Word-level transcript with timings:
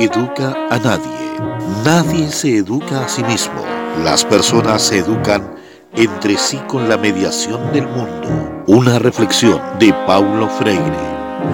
Educa 0.00 0.56
a 0.70 0.78
nadie. 0.78 1.36
Nadie 1.84 2.30
se 2.30 2.56
educa 2.56 3.04
a 3.04 3.08
sí 3.10 3.22
mismo. 3.22 3.62
Las 4.02 4.24
personas 4.24 4.80
se 4.80 5.00
educan 5.00 5.56
entre 5.94 6.38
sí 6.38 6.56
con 6.66 6.88
la 6.88 6.96
mediación 6.96 7.70
del 7.70 7.86
mundo. 7.86 8.64
Una 8.66 8.98
reflexión 8.98 9.60
de 9.78 9.92
Paulo 10.06 10.48
Freire. 10.48 10.96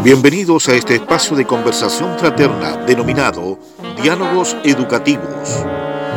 Bienvenidos 0.04 0.68
a 0.68 0.76
este 0.76 0.94
espacio 0.94 1.36
de 1.36 1.44
conversación 1.44 2.16
fraterna 2.20 2.76
denominado 2.86 3.58
Diálogos 4.00 4.56
Educativos. 4.62 5.64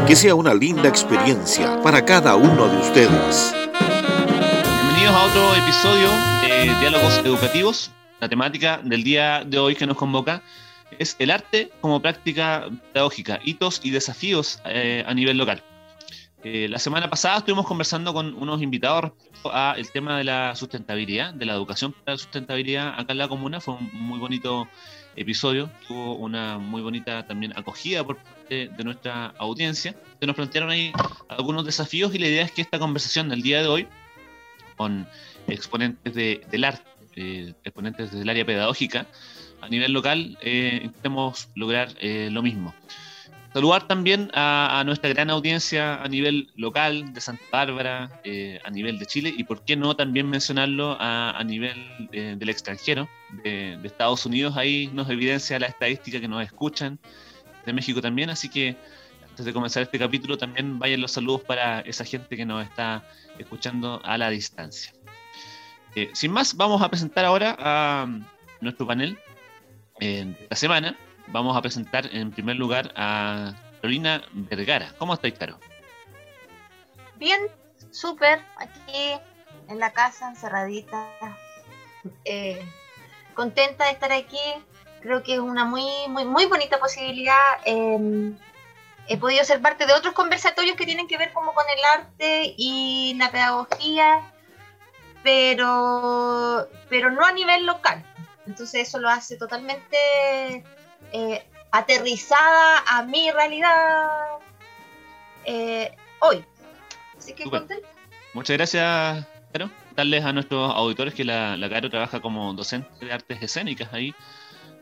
Que 0.06 0.16
sea 0.16 0.36
una 0.36 0.54
linda 0.54 0.88
experiencia 0.88 1.82
para 1.82 2.06
cada 2.06 2.36
uno 2.36 2.68
de 2.68 2.78
ustedes. 2.78 3.56
Bienvenidos 4.84 5.16
a 5.16 5.26
otro 5.26 5.56
episodio 5.56 6.10
de 6.44 6.80
Diálogos 6.80 7.18
Educativos. 7.26 7.92
La 8.20 8.30
temática 8.30 8.80
del 8.84 9.04
día 9.04 9.44
de 9.44 9.58
hoy 9.58 9.76
que 9.76 9.88
nos 9.88 9.98
convoca 9.98 10.44
es 10.98 11.16
el 11.20 11.32
arte 11.32 11.72
como 11.82 12.02
práctica 12.02 12.70
pedagógica, 12.94 13.40
hitos 13.44 13.82
y 13.84 13.92
desafíos 13.92 14.60
eh, 14.66 15.04
a 15.06 15.14
nivel 15.14 15.38
local. 15.38 15.64
Eh, 16.42 16.68
la 16.70 16.80
semana 16.80 17.10
pasada 17.10 17.40
estuvimos 17.40 17.68
conversando 17.68 18.14
con 18.14 18.34
unos 18.34 18.62
invitados 18.62 19.04
respecto 19.04 19.54
al 19.54 19.92
tema 19.92 20.18
de 20.18 20.24
la 20.24 20.56
sustentabilidad, 20.56 21.34
de 21.34 21.46
la 21.46 21.54
educación 21.54 21.92
para 21.92 22.14
la 22.14 22.18
sustentabilidad 22.18 22.98
acá 22.98 23.12
en 23.12 23.18
la 23.18 23.28
comuna. 23.28 23.60
Fue 23.60 23.74
un 23.74 23.90
muy 23.92 24.20
bonito 24.20 24.70
episodio, 25.18 25.70
tuvo 25.88 26.16
una 26.16 26.58
muy 26.58 26.82
bonita 26.82 27.28
también 27.28 27.52
acogida 27.58 28.06
por 28.06 28.18
parte 28.18 28.70
de 28.70 28.84
nuestra 28.86 29.34
audiencia. 29.38 29.96
Se 30.20 30.26
nos 30.26 30.36
plantearon 30.36 30.70
ahí 30.70 30.94
algunos 31.28 31.66
desafíos 31.66 32.16
y 32.16 32.20
la 32.20 32.28
idea 32.28 32.44
es 32.44 32.54
que 32.54 32.62
esta 32.62 32.80
conversación 32.80 33.28
del 33.28 33.42
día 33.42 33.62
de 33.62 33.68
hoy, 33.68 33.88
con 34.78 35.08
exponentes 35.48 36.14
del 36.14 36.64
arte, 36.64 36.90
eh, 37.18 37.54
exponentes 37.66 38.12
del 38.14 38.30
área 38.30 38.46
pedagógica, 38.46 39.08
a 39.62 39.70
nivel 39.70 39.94
local 39.94 40.38
eh, 40.42 40.82
intentemos 40.84 41.50
lograr 41.56 41.90
eh, 42.00 42.30
lo 42.32 42.42
mismo. 42.42 42.74
Saludar 43.54 43.88
también 43.88 44.30
a, 44.36 44.84
nuestra 44.86 45.10
gran 45.10 45.32
audiencia 45.32 46.04
a 46.04 46.08
nivel 46.08 46.52
local 46.56 47.14
de 47.14 47.20
Santa 47.20 47.44
Bárbara, 47.52 48.22
eh, 48.24 48.60
a 48.64 48.70
nivel 48.70 49.00
de 49.00 49.08
Chile 49.08 49.34
y 49.36 49.44
por 49.44 49.66
qué 49.66 49.76
no 49.76 49.96
también 49.96 50.30
mencionarlo 50.30 50.96
a, 51.00 51.44
nivel 51.44 51.76
del 52.12 52.48
extranjero, 52.48 53.10
de, 53.44 53.80
Estados 53.84 54.24
Unidos. 54.28 54.56
Ahí 54.56 54.92
nos 54.94 55.10
evidencia 55.10 55.58
la 55.58 55.66
estadística 55.66 56.22
que 56.22 56.28
nos 56.28 56.44
escuchan, 56.44 57.00
de 57.66 57.74
México 57.74 58.00
también. 58.02 58.30
Así 58.30 58.50
que 58.50 58.78
antes 59.32 59.48
de 59.48 59.52
comenzar 59.52 59.82
este 59.82 59.98
capítulo 59.98 60.38
también 60.38 60.78
vayan 60.78 61.02
los 61.02 61.12
saludos 61.12 61.42
para 61.42 61.80
esa 61.82 62.06
gente 62.06 62.38
que 62.38 62.46
nos 62.46 62.64
está 62.64 63.04
escuchando 63.40 64.00
a 64.04 64.16
la 64.20 64.30
distancia. 64.30 64.94
sin 66.14 66.32
más, 66.32 66.56
vamos 66.56 66.84
a 66.84 66.90
presentar 66.90 67.26
ahora 67.26 67.56
a 67.58 68.08
nuestro 68.62 68.86
panel 68.86 69.18
esta 70.00 70.56
semana 70.56 70.98
vamos 71.28 71.56
a 71.56 71.62
presentar 71.62 72.08
en 72.14 72.32
primer 72.32 72.56
lugar 72.56 72.92
a 72.96 73.54
Carolina 73.82 74.22
Vergara. 74.34 74.94
¿Cómo 74.98 75.14
estáis, 75.14 75.38
Caro? 75.38 75.60
Bien, 77.16 77.42
súper. 77.92 78.40
Aquí 78.58 79.14
en 79.68 79.80
la 79.80 79.92
casa, 79.92 80.30
encerradita. 80.30 81.08
Eh, 82.26 82.62
contenta 83.34 83.86
de 83.86 83.92
estar 83.92 84.12
aquí. 84.12 84.38
Creo 85.02 85.24
que 85.24 85.36
es 85.36 85.40
una 85.40 85.66
muy, 85.66 85.86
muy, 86.08 86.26
muy 86.26 86.46
bonita 86.46 86.80
posibilidad. 86.80 87.38
Em, 87.66 88.38
he 89.08 89.18
podido 89.18 89.44
ser 89.44 89.62
parte 89.62 89.86
de 89.86 89.94
otros 89.94 90.14
conversatorios 90.14 90.76
que 90.76 90.86
tienen 90.86 91.08
que 91.08 91.18
ver 91.18 91.32
como 91.34 91.54
con 91.54 91.66
el 91.76 92.00
arte 92.00 92.54
y 92.58 93.16
la 93.18 93.32
pedagogía, 93.32 94.22
pero, 95.24 96.68
pero 96.90 97.12
no 97.12 97.26
a 97.26 97.32
nivel 97.32 97.66
local. 97.66 98.04
Entonces 98.50 98.88
eso 98.88 98.98
lo 99.00 99.08
hace 99.10 99.38
totalmente 99.38 99.96
eh, 101.14 101.48
aterrizada 101.72 102.84
a 102.88 103.04
mi 103.04 103.30
realidad 103.30 104.10
eh, 105.46 105.96
hoy. 106.20 106.44
Así 107.16 107.34
que 107.34 107.44
contento. 107.44 107.88
Muchas 108.34 108.58
gracias, 108.58 109.28
Caro. 109.54 109.70
Darles 109.96 110.26
a 110.26 110.34
nuestros 110.34 110.76
auditores 110.76 111.14
que 111.14 111.24
la, 111.24 111.58
la 111.58 111.70
Caro 111.70 111.92
trabaja 111.92 112.20
como 112.22 112.52
docente 112.56 113.06
de 113.06 113.14
artes 113.14 113.40
escénicas 113.40 113.94
ahí 113.94 114.16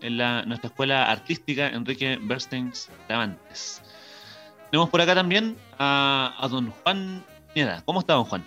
en 0.02 0.18
la, 0.18 0.44
nuestra 0.44 0.70
escuela 0.70 1.12
artística 1.12 1.68
Enrique 1.68 2.18
Bernstein 2.22 2.72
Davantes. 3.10 3.82
Tenemos 4.72 4.90
por 4.90 5.02
acá 5.02 5.14
también 5.14 5.58
a, 5.78 6.34
a 6.40 6.48
don 6.48 6.72
Juan 6.72 7.22
Nieda. 7.54 7.84
¿Cómo 7.86 8.00
está, 8.00 8.14
don 8.14 8.24
Juan? 8.24 8.46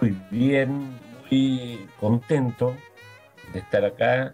Muy 0.00 0.16
bien, 0.30 1.00
muy 1.28 1.88
contento 1.98 2.76
estar 3.58 3.84
acá 3.84 4.32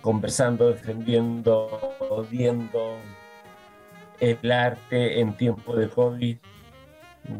conversando, 0.00 0.70
defendiendo, 0.70 2.26
viendo 2.30 2.96
el 4.20 4.52
arte 4.52 5.20
en 5.20 5.36
tiempo 5.36 5.76
de 5.76 5.88
COVID, 5.88 6.36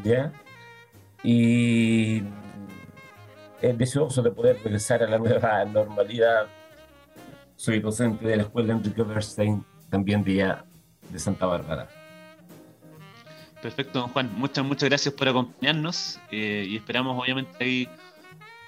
¿ya? 0.03 0.33
Y 1.23 2.23
es 3.61 3.77
deseoso 3.77 4.23
de 4.23 4.31
poder 4.31 4.57
regresar 4.63 5.03
a 5.03 5.09
la 5.09 5.19
nueva 5.19 5.65
normalidad. 5.73 6.47
Soy 7.57 7.81
docente 7.81 8.27
de 8.27 8.37
la 8.37 8.43
Escuela 8.45 8.73
Enrique 8.73 9.03
Bernstein, 9.03 9.65
también 9.91 10.23
de, 10.23 10.55
de 11.11 11.19
Santa 11.19 11.47
Bárbara. 11.47 11.89
Perfecto, 13.61 14.07
Juan. 14.09 14.31
Muchas, 14.37 14.65
muchas 14.65 14.89
gracias 14.89 15.13
por 15.13 15.29
acompañarnos 15.29 16.21
eh, 16.31 16.65
y 16.69 16.77
esperamos 16.77 17.21
obviamente 17.21 17.51
ahí 17.59 17.89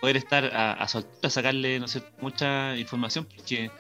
poder 0.01 0.17
estar 0.17 0.45
a, 0.55 0.73
a 0.73 0.85
a 0.85 1.31
sacarle 1.31 1.79
no 1.79 1.89
sé, 1.89 2.03
mucha 2.21 2.77
información, 2.77 3.27
porque 3.37 3.71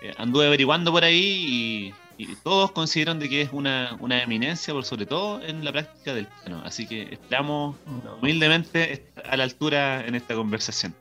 eh, 0.00 0.12
anduve 0.16 0.46
averiguando 0.46 0.92
por 0.92 1.04
ahí 1.04 1.92
y, 2.18 2.34
todos 2.42 2.72
consideran 2.72 3.20
de 3.20 3.28
que 3.28 3.42
es 3.42 3.50
una, 3.52 3.96
una, 4.00 4.20
eminencia, 4.20 4.74
por 4.74 4.84
sobre 4.84 5.06
todo 5.06 5.40
en 5.40 5.64
la 5.64 5.70
práctica 5.70 6.14
del 6.14 6.26
piano. 6.26 6.60
Así 6.64 6.84
que 6.84 7.02
esperamos 7.12 7.76
humildemente 8.20 9.06
a 9.24 9.36
la 9.36 9.44
altura 9.44 10.04
en 10.04 10.16
esta 10.16 10.34
conversación. 10.34 10.96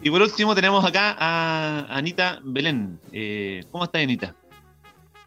Y 0.00 0.10
por 0.10 0.22
último 0.22 0.54
tenemos 0.54 0.82
acá 0.82 1.14
a 1.18 1.94
Anita 1.94 2.40
Belén. 2.42 2.98
Eh, 3.12 3.64
¿Cómo 3.70 3.84
está 3.84 3.98
Anita? 3.98 4.34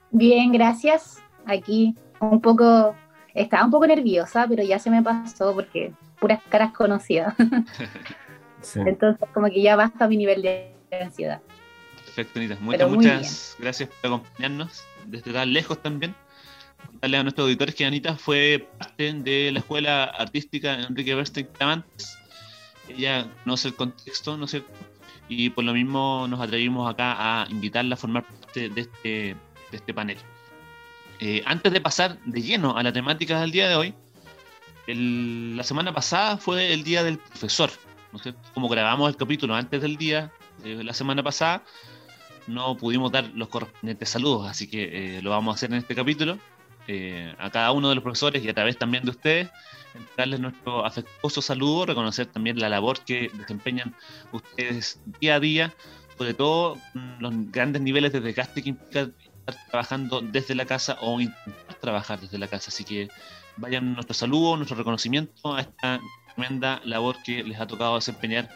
Bien, 0.10 0.52
gracias. 0.52 1.22
Aquí 1.46 1.96
un 2.20 2.42
poco, 2.42 2.96
estaba 3.36 3.66
un 3.66 3.72
poco 3.72 3.86
nerviosa, 3.86 4.48
pero 4.50 4.64
ya 4.64 4.80
se 4.80 4.90
me 4.90 5.04
pasó 5.04 5.54
porque 5.54 5.94
puras 6.20 6.42
caras 6.50 6.74
conocidas. 6.74 7.36
Entonces, 8.76 9.28
como 9.34 9.48
que 9.48 9.62
ya 9.62 9.76
basta 9.76 10.08
mi 10.08 10.18
nivel 10.18 10.42
de 10.42 10.72
ansiedad. 11.02 11.42
Perfecto, 12.06 12.40
Anita. 12.40 12.58
Muchas, 12.62 12.90
muchas 12.90 13.56
gracias 13.60 13.90
por 13.90 14.08
acompañarnos 14.08 14.84
desde 15.06 15.32
tan 15.32 15.54
lejos 15.54 15.82
también. 15.82 16.16
Contarle 16.86 17.18
a 17.18 17.24
nuestros 17.24 17.46
auditores 17.46 17.76
que 17.76 17.86
Anita 17.86 18.16
fue 18.16 18.68
parte 18.78 19.14
de 19.14 19.52
la 19.52 19.60
escuela 19.60 20.06
artística 20.06 20.74
Enrique 20.74 21.14
Bernstein 21.14 21.48
Clamantes. 21.54 22.18
Ella 22.90 23.28
conoce 23.44 23.68
el 23.68 23.76
contexto, 23.76 24.38
¿no 24.38 24.46
es 24.46 24.52
cierto? 24.52 24.72
Y 25.30 25.50
por 25.50 25.64
lo 25.64 25.74
mismo 25.74 26.26
nos 26.28 26.40
atrevimos 26.40 26.90
acá 26.90 27.16
a 27.18 27.48
invitarla 27.50 27.96
a 27.96 27.98
formar 27.98 28.24
parte 28.24 28.70
de 28.70 28.82
este, 28.82 29.36
de 29.72 29.78
este 29.78 29.94
panel. 29.94 30.18
Eh, 31.20 31.44
antes 31.46 31.72
de 31.74 31.82
pasar 31.82 32.18
de 32.26 32.42
lleno 32.42 32.78
a 32.78 32.84
la 32.84 32.94
temática 32.94 33.42
del 33.42 33.52
día 33.52 33.68
de 33.68 33.76
hoy, 33.76 33.94
la 34.88 35.64
semana 35.64 35.94
pasada 35.94 36.38
fue 36.38 36.74
el 36.74 36.84
día 36.84 37.04
del 37.04 37.18
profesor. 37.18 37.70
Como 38.54 38.70
grabamos 38.70 39.10
el 39.10 39.18
capítulo 39.18 39.56
antes 39.56 39.82
del 39.82 39.98
día 39.98 40.32
de 40.64 40.84
la 40.84 40.94
semana 40.94 41.24
pasada, 41.24 41.64
no 42.48 42.78
pudimos 42.78 43.12
dar 43.12 43.30
los 43.36 43.50
correspondientes 43.50 44.10
saludos, 44.10 44.48
así 44.48 44.68
que 44.68 45.18
eh, 45.18 45.22
lo 45.22 45.32
vamos 45.32 45.54
a 45.54 45.56
hacer 45.56 45.72
en 45.72 45.78
este 45.78 45.96
capítulo. 45.96 46.40
Eh, 46.90 47.36
a 47.38 47.50
cada 47.50 47.74
uno 47.74 47.90
de 47.90 47.96
los 47.96 48.04
profesores 48.04 48.42
y 48.44 48.48
a 48.48 48.54
través 48.54 48.78
también 48.78 49.04
de 49.04 49.10
ustedes, 49.12 49.50
darles 50.16 50.40
nuestro 50.40 50.86
afectuoso 50.86 51.42
saludo, 51.42 51.86
reconocer 51.86 52.28
también 52.28 52.60
la 52.60 52.70
labor 52.70 53.00
que 53.02 53.30
desempeñan 53.34 53.94
ustedes 54.32 55.02
día 55.20 55.36
a 55.36 55.40
día, 55.42 55.74
sobre 56.18 56.34
todo 56.34 56.78
los 57.20 57.34
grandes 57.52 57.82
niveles 57.82 58.14
de 58.14 58.22
desgaste 58.22 58.64
que 58.64 58.70
implica 58.70 59.10
estar 59.46 59.68
trabajando 59.70 60.22
desde 60.22 60.56
la 60.56 60.66
casa 60.66 60.98
o 61.02 61.20
intentar 61.20 61.76
trabajar 61.82 62.22
desde 62.22 62.38
la 62.38 62.48
casa. 62.48 62.70
Así 62.70 62.86
que 62.86 63.10
vayan 63.58 63.94
nuestro 63.94 64.14
saludo, 64.14 64.56
nuestro 64.56 64.78
reconocimiento 64.78 65.56
a 65.56 65.62
esta 65.62 66.00
tremenda 66.38 66.82
labor 66.86 67.18
que 67.24 67.44
les 67.44 67.60
ha 67.60 67.68
tocado 67.68 67.96
desempeñar, 67.96 68.50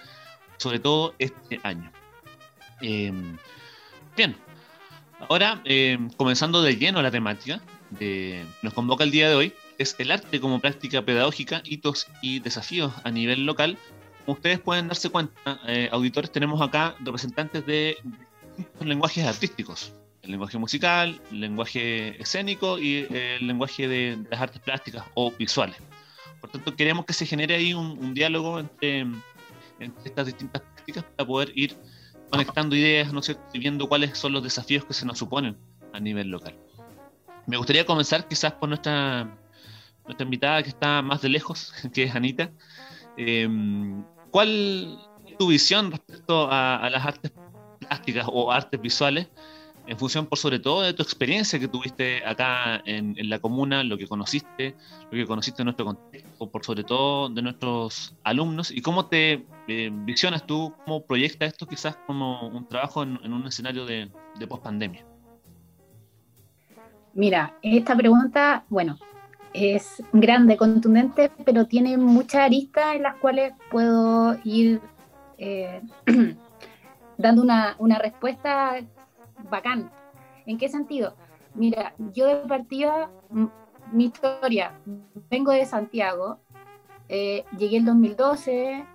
sobre 0.57 0.80
todo 0.80 1.13
este 1.18 1.60
año. 1.63 1.92
Em, 2.81 3.38
bien, 4.16 4.36
ahora 5.28 5.62
em, 5.66 6.10
comenzando 6.12 6.62
de 6.62 6.75
lleno 6.75 7.01
la 7.01 7.12
temática 7.12 7.62
de 7.89 8.45
nos 8.62 8.74
convoca 8.74 9.04
el 9.04 9.12
día 9.12 9.30
de 9.30 9.36
hoy, 9.36 9.54
es 9.78 9.95
el 10.00 10.12
arte 10.12 10.39
como 10.39 10.60
práctica 10.60 11.01
pedagógica, 11.01 11.62
hitos 11.66 12.07
y 12.22 12.39
desafíos 12.39 12.94
a 13.04 13.12
nivel 13.12 13.45
local. 13.45 13.78
Como 14.25 14.36
ustedes 14.36 14.60
pueden 14.60 14.88
darse 14.88 15.10
cuenta, 15.10 15.60
eh, 15.68 15.89
auditores, 15.92 16.31
tenemos 16.31 16.62
acá 16.62 16.95
representantes 17.00 17.66
de 17.66 17.98
distintos 18.56 18.88
lenguajes 18.88 19.25
artísticos. 19.25 19.94
El 20.22 20.31
lenguaje 20.31 20.60
musical, 20.60 21.19
el 21.31 21.42
lenguaje 21.42 22.22
escénico 22.22 22.78
y 22.78 23.07
el 23.10 23.48
lenguaje 23.48 23.88
de 23.88 24.19
las 24.30 24.39
artes 24.39 24.62
plásticas 24.62 25.04
o 25.16 25.31
visuales. 25.31 25.78
Por 26.42 26.50
tanto, 26.50 26.76
queremos 26.76 27.06
que 27.06 27.14
se 27.14 27.26
genere 27.26 27.56
ahí 27.56 27.74
un, 27.74 28.14
diálogo 28.14 28.60
entre, 28.60 29.06
estas 30.04 30.26
distintas 30.26 30.62
prácticas 30.62 31.04
para 31.16 31.28
poder 31.28 31.52
ir 31.56 31.78
conectando 32.30 32.76
ideas, 32.76 33.14
¿no 33.14 33.22
sé, 33.22 33.38
y 33.54 33.60
viendo 33.60 33.88
cuáles 33.88 34.18
son 34.18 34.34
los 34.34 34.44
desafíos 34.44 34.84
que 34.86 34.94
se 34.94 35.06
nos 35.06 35.20
suponen 35.20 35.58
a 35.94 36.00
nivel 36.00 36.30
local. 36.30 36.58
Me 37.46 37.58
gustaría 37.58 37.86
comenzar 37.86 38.28
quizás 38.28 38.54
por 38.54 38.70
nuestra, 38.70 39.38
nuestra 40.06 40.24
invitada 40.24 40.64
que 40.64 40.70
está 40.70 41.02
más 41.02 41.22
de 41.22 41.30
lejos, 41.30 41.74
que 41.94 42.04
es 42.04 42.16
Anita. 42.16 42.52
Em, 43.18 44.04
¿Cuál 44.32 45.00
es 45.28 45.38
tu 45.38 45.48
visión 45.48 45.92
respecto 45.92 46.48
a, 46.50 46.90
las 46.90 47.06
artes 47.06 47.32
plásticas 47.80 48.26
o 48.32 48.52
artes 48.52 48.82
visuales 48.82 49.28
en 49.92 49.98
función 49.98 50.26
por 50.26 50.38
sobre 50.38 50.58
todo 50.58 50.84
de 50.84 50.94
tu 50.94 51.04
experiencia 51.04 51.60
que 51.60 51.68
tuviste 51.68 52.26
acá 52.26 52.82
en, 52.86 53.14
la 53.30 53.40
comuna, 53.40 53.84
lo 53.84 53.98
que 53.98 54.08
conociste, 54.08 54.74
lo 55.04 55.18
que 55.18 55.26
conociste 55.26 55.64
en 55.64 55.66
nuestro 55.66 55.86
contexto, 55.86 56.50
por 56.50 56.64
sobre 56.64 56.86
todo 56.86 57.28
de 57.28 57.42
nuestros 57.42 58.16
alumnos, 58.24 58.72
y 58.72 58.82
cómo 58.82 59.08
te 59.08 59.46
eh, 59.68 59.90
visionas 59.92 60.48
tú, 60.48 60.74
cómo 60.86 61.06
proyectas 61.06 61.50
esto 61.50 61.68
quizás 61.68 61.98
como 62.08 62.48
un 62.48 62.70
trabajo 62.70 63.04
en, 63.04 63.34
un 63.34 63.46
escenario 63.46 63.86
de, 63.86 64.10
de. 64.40 65.04
Mira, 67.14 67.54
esta 67.62 67.94
pregunta, 67.94 68.64
bueno, 68.70 68.98
es 69.54 70.02
grande, 70.14 70.56
contundente, 70.56 71.32
pero 71.44 71.66
tiene 71.66 71.98
muchas 71.98 72.44
aristas 72.44 72.96
en 72.96 73.04
las 73.04 73.18
cuales 73.18 73.52
puedo 73.70 74.40
ir 74.46 74.80
eh, 75.38 75.82
dando 77.18 77.42
una 77.42 78.00
respuesta 78.00 78.80
bacán. 79.51 79.92
¿En 80.48 80.57
qué 80.57 80.68
sentido? 80.68 81.15
Mira, 81.53 81.94
yo 82.13 82.25
de 82.25 82.38
partida, 82.48 83.12
mi 83.92 84.06
historia, 84.06 84.80
vengo 85.30 85.51
de 85.51 85.65
Santiago, 85.65 86.39
eh, 87.09 87.44
llegué 87.57 87.77
el 87.77 87.86
2012 87.86 88.86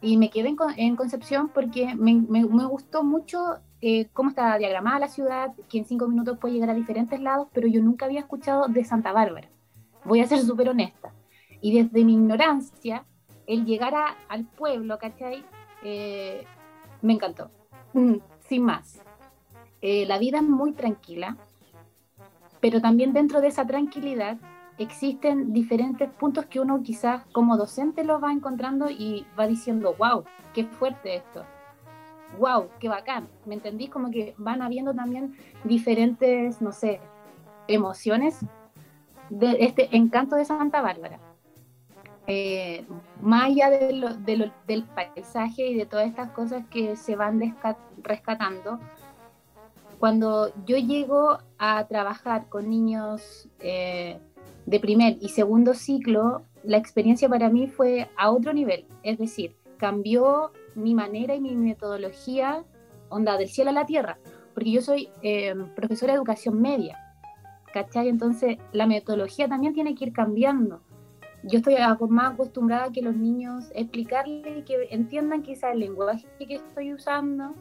y 0.00 0.16
me 0.16 0.30
quedé 0.30 0.54
en, 0.76 0.96
Concepción 0.96 1.48
porque 1.48 1.94
me, 1.96 2.44
gustó 2.44 3.02
mucho 3.02 3.58
eh, 3.80 4.08
cómo 4.12 4.30
está 4.30 4.56
diagramada 4.58 5.00
la 5.00 5.08
ciudad, 5.08 5.52
que 5.68 5.78
en 5.78 5.84
cinco 5.84 6.06
minutos 6.08 6.38
puede 6.38 6.54
llegar 6.54 6.70
a 6.70 6.74
diferentes 6.74 7.20
lados, 7.20 7.48
pero 7.52 7.66
yo 7.66 7.82
nunca 7.82 8.06
había 8.06 8.20
escuchado 8.20 8.68
de 8.68 8.84
Santa 8.84 9.12
Bárbara. 9.12 9.48
Voy 10.04 10.20
a 10.20 10.26
ser 10.26 10.38
súper 10.40 10.68
honesta. 10.68 11.12
Y 11.60 11.74
desde 11.82 12.04
mi 12.04 12.12
ignorancia, 12.12 13.04
el 13.46 13.64
llegar 13.64 13.94
al 14.28 14.44
pueblo, 14.44 14.98
¿cachai? 14.98 15.44
Eh, 15.82 16.44
me 17.02 17.14
encantó. 17.14 17.50
Sin 18.48 18.62
más. 18.62 19.02
Eh, 19.86 20.06
la 20.06 20.16
vida 20.16 20.38
es 20.38 20.44
muy 20.44 20.72
tranquila, 20.72 21.36
pero 22.58 22.80
también 22.80 23.12
dentro 23.12 23.42
de 23.42 23.48
esa 23.48 23.66
tranquilidad 23.66 24.38
existen 24.78 25.52
diferentes 25.52 26.08
puntos 26.08 26.46
que 26.46 26.58
uno 26.58 26.82
quizás 26.82 27.26
como 27.32 27.58
docente 27.58 28.02
los 28.02 28.24
va 28.24 28.32
encontrando 28.32 28.88
y 28.88 29.26
va 29.38 29.46
diciendo, 29.46 29.94
wow, 29.98 30.24
qué 30.54 30.64
fuerte 30.64 31.16
esto, 31.16 31.44
wow, 32.38 32.70
qué 32.80 32.88
bacán, 32.88 33.28
¿me 33.44 33.56
entendís? 33.56 33.90
Como 33.90 34.10
que 34.10 34.34
van 34.38 34.62
habiendo 34.62 34.94
también 34.94 35.36
diferentes, 35.64 36.62
no 36.62 36.72
sé, 36.72 36.98
emociones 37.68 38.38
de 39.28 39.58
este 39.60 39.94
encanto 39.94 40.34
de 40.36 40.46
Santa 40.46 40.80
Bárbara. 40.80 41.20
Eh, 42.26 42.86
más 43.20 43.50
allá 43.50 43.68
del 43.68 44.84
paisaje 44.94 45.66
y 45.66 45.74
de 45.74 45.84
todas 45.84 46.08
estas 46.08 46.30
cosas 46.30 46.64
que 46.70 46.96
se 46.96 47.16
van 47.16 47.54
rescatando, 48.02 48.80
cuando 50.04 50.52
yo 50.66 50.76
llego 50.76 51.38
a 51.56 51.86
trabajar 51.86 52.50
con 52.50 52.68
niños 52.68 53.48
eh, 53.60 54.18
de 54.66 54.78
primer 54.78 55.16
y 55.22 55.30
segundo 55.30 55.72
ciclo, 55.72 56.42
la 56.62 56.76
experiencia 56.76 57.26
para 57.26 57.48
mí 57.48 57.68
fue 57.68 58.10
a 58.18 58.30
otro 58.30 58.52
nivel, 58.52 58.84
es 59.02 59.16
decir, 59.16 59.56
cambió 59.78 60.52
mi 60.74 60.94
manera 60.94 61.34
y 61.34 61.40
mi 61.40 61.56
metodología, 61.56 62.64
onda 63.08 63.38
del 63.38 63.48
cielo 63.48 63.70
a 63.70 63.72
la 63.72 63.86
tierra, 63.86 64.18
porque 64.52 64.72
yo 64.72 64.82
soy 64.82 65.08
eh, 65.22 65.54
profesora 65.74 66.12
de 66.12 66.18
educación 66.18 66.60
media, 66.60 66.98
¿cachai? 67.72 68.10
Entonces 68.10 68.58
la 68.72 68.86
metodología 68.86 69.48
también 69.48 69.72
tiene 69.72 69.94
que 69.94 70.04
ir 70.04 70.12
cambiando. 70.12 70.82
Yo 71.44 71.60
estoy 71.60 71.76
más 72.10 72.34
acostumbrada 72.34 72.84
a 72.84 72.92
que 72.92 73.00
los 73.00 73.16
niños 73.16 73.70
explicarles 73.74 74.66
que 74.66 74.86
entiendan 74.90 75.40
quizá 75.40 75.72
el 75.72 75.78
lenguaje 75.78 76.26
que 76.46 76.56
estoy 76.56 76.92
usando, 76.92 77.54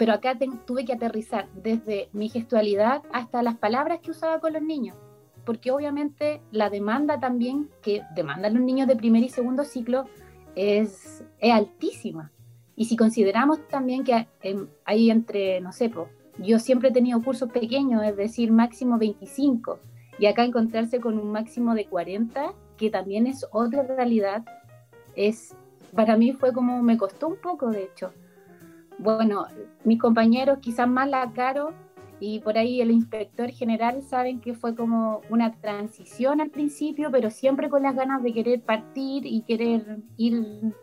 pero 0.00 0.14
acá 0.14 0.38
tuve 0.64 0.86
que 0.86 0.94
aterrizar 0.94 1.46
desde 1.52 2.08
mi 2.14 2.30
gestualidad 2.30 3.02
hasta 3.12 3.42
las 3.42 3.58
palabras 3.58 4.00
que 4.00 4.12
usaba 4.12 4.40
con 4.40 4.54
los 4.54 4.62
niños, 4.62 4.96
porque 5.44 5.70
obviamente 5.70 6.40
la 6.52 6.70
demanda 6.70 7.20
también 7.20 7.68
que 7.82 8.00
demandan 8.14 8.54
los 8.54 8.62
niños 8.62 8.88
de 8.88 8.96
primer 8.96 9.22
y 9.22 9.28
segundo 9.28 9.62
ciclo 9.62 10.06
es, 10.54 11.22
altísima. 11.42 12.32
Y 12.76 12.86
si 12.86 12.96
consideramos 12.96 13.58
también 13.68 14.02
que 14.02 14.26
hay 14.86 15.10
entre, 15.10 15.60
no 15.60 15.70
sé, 15.70 15.92
yo 16.38 16.58
siempre 16.58 16.88
he 16.88 16.92
tenido 16.92 17.22
cursos 17.22 17.52
pequeños, 17.52 18.02
es 18.02 18.16
decir, 18.16 18.50
máximo 18.50 18.96
25, 18.96 19.80
y 20.18 20.24
acá 20.24 20.44
encontrarse 20.44 20.98
con 20.98 21.18
un 21.18 21.30
máximo 21.30 21.74
de 21.74 21.84
40, 21.84 22.54
que 22.78 22.88
también 22.88 23.26
es 23.26 23.46
otra 23.52 23.82
realidad, 23.82 24.46
es, 25.14 25.54
para 25.94 26.16
mí 26.16 26.32
fue 26.32 26.54
como, 26.54 26.82
me 26.82 26.96
costó 26.96 27.28
un 27.28 27.36
poco, 27.36 27.68
de 27.68 27.82
hecho, 27.82 28.14
bueno, 29.02 29.46
mis 29.84 29.98
compañeros 29.98 30.58
quizás 30.60 30.86
más 30.86 31.08
la 31.08 31.32
caro 31.32 31.72
y 32.20 32.40
por 32.40 32.58
ahí 32.58 32.82
el 32.82 32.90
inspector 32.90 33.48
general 33.50 34.02
saben 34.02 34.40
que 34.40 34.52
fue 34.52 34.74
como 34.74 35.22
una 35.30 35.54
transición 35.54 36.42
al 36.42 36.50
principio, 36.50 37.10
pero 37.10 37.30
siempre 37.30 37.70
con 37.70 37.82
las 37.82 37.96
ganas 37.96 38.22
de 38.22 38.34
querer 38.34 38.60
partir 38.60 39.24
y 39.24 39.40
querer 39.42 40.00
ir, 40.18 40.74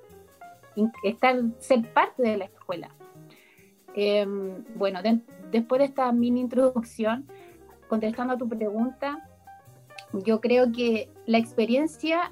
estar, 1.04 1.36
ser 1.60 1.94
parte 1.94 2.24
de 2.24 2.38
la 2.38 2.46
escuela. 2.46 2.90
Em, 3.94 4.64
bueno, 4.76 5.00
después 5.52 5.80
de 5.80 5.86
esta 5.86 6.12
mini 6.12 6.42
introducción, 6.42 7.28
contestando 7.88 8.34
a 8.34 8.38
tu 8.38 8.50
pregunta, 8.50 9.30
yo 10.12 10.42
creo 10.42 10.72
que 10.72 11.10
la 11.28 11.38
experiencia 11.38 12.32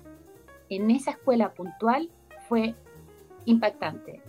en 0.70 0.90
esa 0.90 1.12
escuela 1.12 1.54
puntual 1.54 2.10
fue 2.48 2.74
impactante 3.46 4.24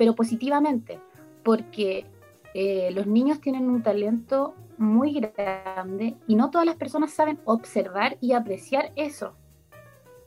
pero 0.00 0.14
positivamente, 0.14 0.98
porque 1.42 2.06
eh, 2.54 2.90
los 2.94 3.06
niños 3.06 3.38
tienen 3.38 3.68
un 3.68 3.82
talento 3.82 4.54
muy 4.78 5.12
grande 5.12 6.16
y 6.26 6.36
no 6.36 6.50
todas 6.50 6.66
las 6.66 6.76
personas 6.76 7.10
saben 7.10 7.38
observar 7.44 8.16
y 8.18 8.32
apreciar 8.32 8.92
eso. 8.96 9.34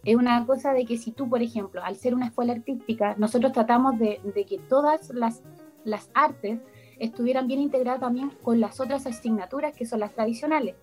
Es 0.06 0.16
una 0.16 0.46
cosa 0.46 0.74
de 0.74 0.86
que 0.86 1.00
si 1.00 1.12
tú, 1.12 1.28
por 1.28 1.42
ejemplo, 1.42 1.82
al 1.84 1.96
ser 1.96 2.14
una 2.14 2.28
escuela 2.28 2.54
artística, 2.54 3.16
nosotros 3.18 3.52
tratamos 3.52 3.98
de, 3.98 4.20
que 4.48 4.60
todas 4.60 5.10
las, 5.10 5.42
las 5.86 6.12
artes 6.14 6.60
estuvieran 7.00 7.48
bien 7.48 7.60
integradas 7.60 8.02
también 8.02 8.30
con 8.44 8.60
las 8.60 8.80
otras 8.80 9.08
asignaturas 9.08 9.76
que 9.76 9.88
son 9.88 10.02
las 10.02 10.14
tradicionales, 10.14 10.76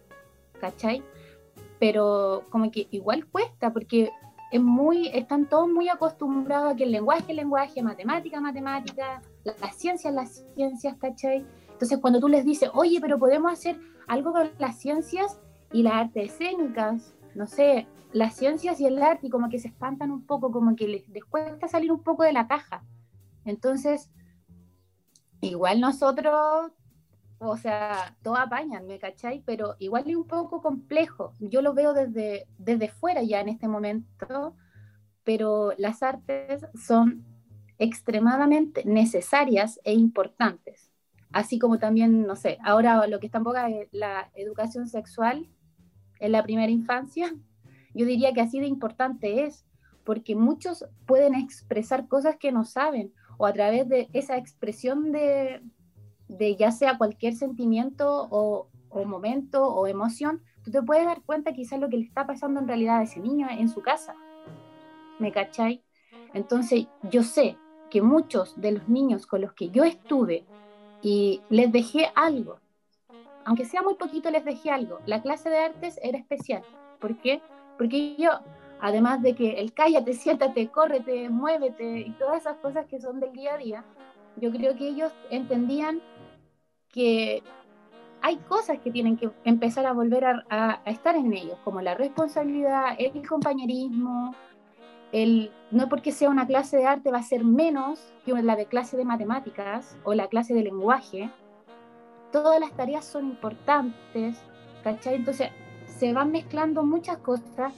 ¿cachai? 0.61 1.05
Pero 1.79 2.45
como 2.50 2.73
que 2.73 2.88
igual 2.91 3.26
cuesta, 3.26 3.73
porque 3.73 4.11
es 4.50 4.61
muy, 4.61 5.09
están 5.09 5.49
todos 5.49 5.69
muy 5.69 5.88
acostumbrados 5.88 6.73
a 6.73 6.76
que 6.76 6.85
el 6.85 6.92
lenguaje 6.92 7.25
es 7.28 7.37
lenguaje, 7.37 7.83
matemática, 7.83 8.40
matemática, 8.40 9.23
las 9.45 9.76
ciencias, 9.76 10.12
las 10.12 10.45
ciencias, 10.54 10.97
¿cachai? 10.99 11.47
Entonces 11.71 11.99
cuando 11.99 12.21
tú 12.21 12.28
les 12.28 12.45
dices, 12.45 12.71
oye, 12.75 13.00
pero 13.00 13.19
podemos 13.19 13.52
hacer 13.52 13.78
algo 14.07 14.33
con 14.33 14.50
las 14.59 14.78
ciencias 14.78 15.40
y 15.73 15.83
las 15.83 15.95
artes 15.95 16.33
escénicas, 16.33 17.14
no 17.35 17.47
sé, 17.47 17.87
las 18.12 18.35
ciencias 18.35 18.80
y 18.80 18.87
el 18.87 19.00
arte, 19.00 19.28
y 19.28 19.30
como 19.30 19.49
que 19.49 19.61
se 19.61 19.69
espantan 19.69 20.11
un 20.11 20.26
poco, 20.26 20.50
como 20.50 20.75
que 20.75 20.88
les, 20.88 21.09
les 21.09 21.25
cuesta 21.25 21.69
salir 21.69 21.92
un 21.92 22.02
poco 22.02 22.25
de 22.25 22.33
la 22.33 22.49
caja. 22.49 22.83
Entonces, 23.45 24.11
igual 25.40 25.80
nosotros 25.80 26.73
o 27.42 27.56
sea, 27.56 28.16
todo 28.23 28.37
apañan, 28.37 28.87
¿me 28.87 28.99
cachai? 28.99 29.42
Pero 29.47 29.75
igual 29.78 30.04
es 30.09 30.14
un 30.14 30.26
poco 30.26 30.61
complejo. 30.61 31.35
Yo 31.38 31.62
lo 31.62 31.73
veo 31.73 31.94
desde, 31.94 32.47
desde 32.59 32.88
fuera 32.88 33.23
ya 33.23 33.40
en 33.40 33.49
este 33.49 33.66
momento, 33.66 34.54
pero 35.25 35.73
las 35.78 36.02
artes 36.02 36.66
son 36.75 37.25
extremadamente 37.78 38.85
necesarias 38.85 39.80
e 39.85 39.94
importantes. 39.94 40.92
Así 41.32 41.59
como 41.59 41.78
también, 41.78 42.26
no 42.26 42.37
sé, 42.37 42.59
ahora 42.62 43.06
lo 43.06 43.20
que 43.20 43.26
está 43.26 43.38
en 43.38 43.44
boca 43.44 43.70
es 43.70 43.88
la 43.90 44.30
educación 44.35 44.87
sexual 44.87 45.49
en 46.18 46.32
la 46.32 46.42
primera 46.42 46.70
infancia. 46.70 47.35
Yo 47.94 48.04
diría 48.04 48.35
que 48.35 48.42
así 48.42 48.61
de 48.61 48.66
importante 48.66 49.44
es, 49.44 49.64
porque 50.04 50.37
muchos 50.37 50.85
pueden 51.06 51.35
expresar 51.35 52.06
cosas 52.06 52.37
que 52.37 52.52
no 52.52 52.64
saben, 52.64 53.14
o 53.38 53.47
a 53.47 53.52
través 53.54 53.88
de 53.88 54.11
esa 54.12 54.37
expresión 54.37 55.11
de, 55.12 55.62
de 56.39 56.57
ya 56.57 56.71
sea 56.71 56.97
cualquier 56.97 57.35
sentimiento 57.35 58.29
o, 58.31 58.69
momento 59.05 59.67
o 59.67 59.87
emoción, 59.87 60.43
tú 60.65 60.71
te 60.71 60.83
puedes 60.83 61.05
dar 61.05 61.23
cuenta 61.23 61.53
quizás 61.53 61.81
lo 61.81 61.89
que 61.89 61.97
le 61.97 62.05
está 62.05 62.27
pasando 62.27 62.61
en 62.61 62.69
realidad 62.69 62.99
a 62.99 63.03
ese 63.03 63.21
niño 63.21 63.49
en 63.51 63.69
su 63.69 63.83
casa. 63.83 64.15
¿Me 65.19 65.33
cachai? 65.33 65.83
Entonces 66.35 66.87
yo 67.11 67.23
sé 67.23 67.57
que 67.91 68.03
muchos 68.03 68.61
de 68.61 68.73
los 68.73 68.89
niños 68.89 69.27
con 69.27 69.41
los 69.41 69.53
que 69.53 69.71
yo 69.71 69.85
estuve 69.85 70.45
y 71.03 71.41
les 71.51 71.73
dejé 71.73 72.11
algo, 72.15 72.59
aunque 73.45 73.65
sea 73.65 73.83
muy 73.83 73.95
poquito, 73.95 74.31
les 74.31 74.45
dejé 74.45 74.71
algo. 74.71 75.01
La 75.07 75.23
clase 75.23 75.51
de 75.51 75.59
artes 75.59 75.99
era 76.03 76.19
especial. 76.19 76.63
¿Por 77.01 77.17
qué? 77.19 77.41
Porque 77.79 78.15
yo, 78.17 78.31
además 78.81 79.23
de 79.23 79.35
que 79.35 79.61
el 79.61 79.73
cállate, 79.73 80.13
siéntate, 80.15 80.69
córrete, 80.69 81.29
muévete 81.29 82.01
y 82.01 82.11
todas 82.13 82.43
esas 82.43 82.57
cosas 82.59 82.87
que 82.87 83.01
son 83.01 83.19
del 83.19 83.33
día 83.33 83.55
a 83.55 83.59
día, 83.59 83.85
yo 84.37 84.51
creo 84.51 84.77
que 84.77 84.89
ellos 84.89 85.13
entendían 85.31 86.01
que 86.92 87.42
hay 88.23 88.37
cosas 88.37 88.78
que 88.80 88.90
tienen 88.90 89.16
que 89.16 89.30
empezar 89.44 89.87
a 89.87 89.92
volver 89.92 90.25
a, 90.25 90.82
estar 90.85 91.16
en 91.16 91.32
ellos, 91.32 91.59
como 91.64 91.80
la 91.80 91.94
responsabilidad, 91.94 92.94
el 92.99 93.26
compañerismo, 93.26 94.35
el, 95.12 95.50
no 95.70 95.88
porque 95.88 96.12
sea 96.12 96.28
una 96.28 96.47
clase 96.47 96.76
de 96.76 96.87
arte 96.87 97.11
va 97.11 97.18
a 97.18 97.23
ser 97.23 97.44
menos 97.44 98.12
que 98.25 98.32
la 98.32 98.56
de 98.56 98.66
clase 98.66 98.97
de 98.97 99.04
matemáticas 99.04 99.97
o 100.04 100.14
la 100.14 100.28
clase 100.28 100.54
de 100.54 100.62
lenguaje. 100.62 101.30
Todas 102.32 102.61
las 102.61 102.73
tareas 102.73 103.04
son 103.04 103.26
importantes, 103.26 104.38
¿cachai? 104.85 105.16
Entonces 105.16 105.49
se 105.87 106.12
van 106.12 106.30
mezclando 106.30 106.85
muchas 106.85 107.18
cosas 107.18 107.73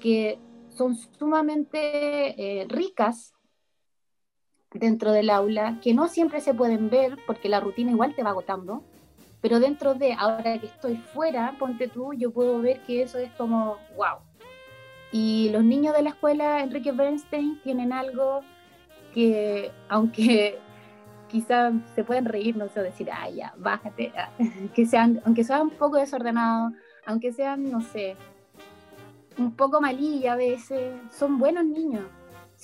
que 0.00 0.38
son 0.68 0.96
sumamente 0.96 2.60
eh, 2.60 2.66
ricas 2.68 3.33
dentro 4.74 5.12
del 5.12 5.30
aula, 5.30 5.78
que 5.80 5.94
no 5.94 6.08
siempre 6.08 6.40
se 6.40 6.52
pueden 6.52 6.90
ver 6.90 7.16
porque 7.26 7.48
la 7.48 7.60
rutina 7.60 7.92
igual 7.92 8.14
te 8.14 8.22
va 8.22 8.30
agotando, 8.30 8.82
pero 9.40 9.60
dentro 9.60 9.94
de, 9.94 10.12
ahora 10.14 10.58
que 10.58 10.66
estoy 10.66 10.96
fuera, 10.96 11.54
ponte 11.58 11.88
tú, 11.88 12.12
yo 12.12 12.32
puedo 12.32 12.60
ver 12.60 12.80
que 12.80 13.02
eso 13.02 13.18
es 13.18 13.30
como, 13.32 13.78
wow. 13.96 14.18
Y 15.12 15.50
los 15.52 15.62
niños 15.62 15.94
de 15.94 16.02
la 16.02 16.10
escuela 16.10 16.60
Enrique 16.60 16.90
Bernstein 16.90 17.60
tienen 17.62 17.92
algo 17.92 18.40
que, 19.12 19.70
aunque 19.88 20.58
quizás 21.30 21.72
se 21.94 22.02
pueden 22.02 22.24
reír, 22.24 22.56
no 22.56 22.68
sé, 22.68 22.82
decir, 22.82 23.08
ah, 23.12 23.30
ya, 23.30 23.54
bájate, 23.56 24.12
ah", 24.16 24.30
que 24.74 24.86
sean, 24.86 25.20
aunque 25.24 25.44
sean 25.44 25.62
un 25.62 25.70
poco 25.70 25.98
desordenados, 25.98 26.72
aunque 27.06 27.32
sean, 27.32 27.70
no 27.70 27.80
sé, 27.80 28.16
un 29.38 29.52
poco 29.52 29.80
malilla 29.80 30.32
a 30.32 30.36
veces, 30.36 30.94
son 31.10 31.38
buenos 31.38 31.64
niños 31.64 32.04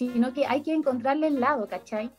sino 0.09 0.33
que 0.33 0.47
hay 0.47 0.63
que 0.63 0.73
encontrarle 0.73 1.27
el 1.27 1.41
lado, 1.41 1.69
¿cachai? 1.69 2.11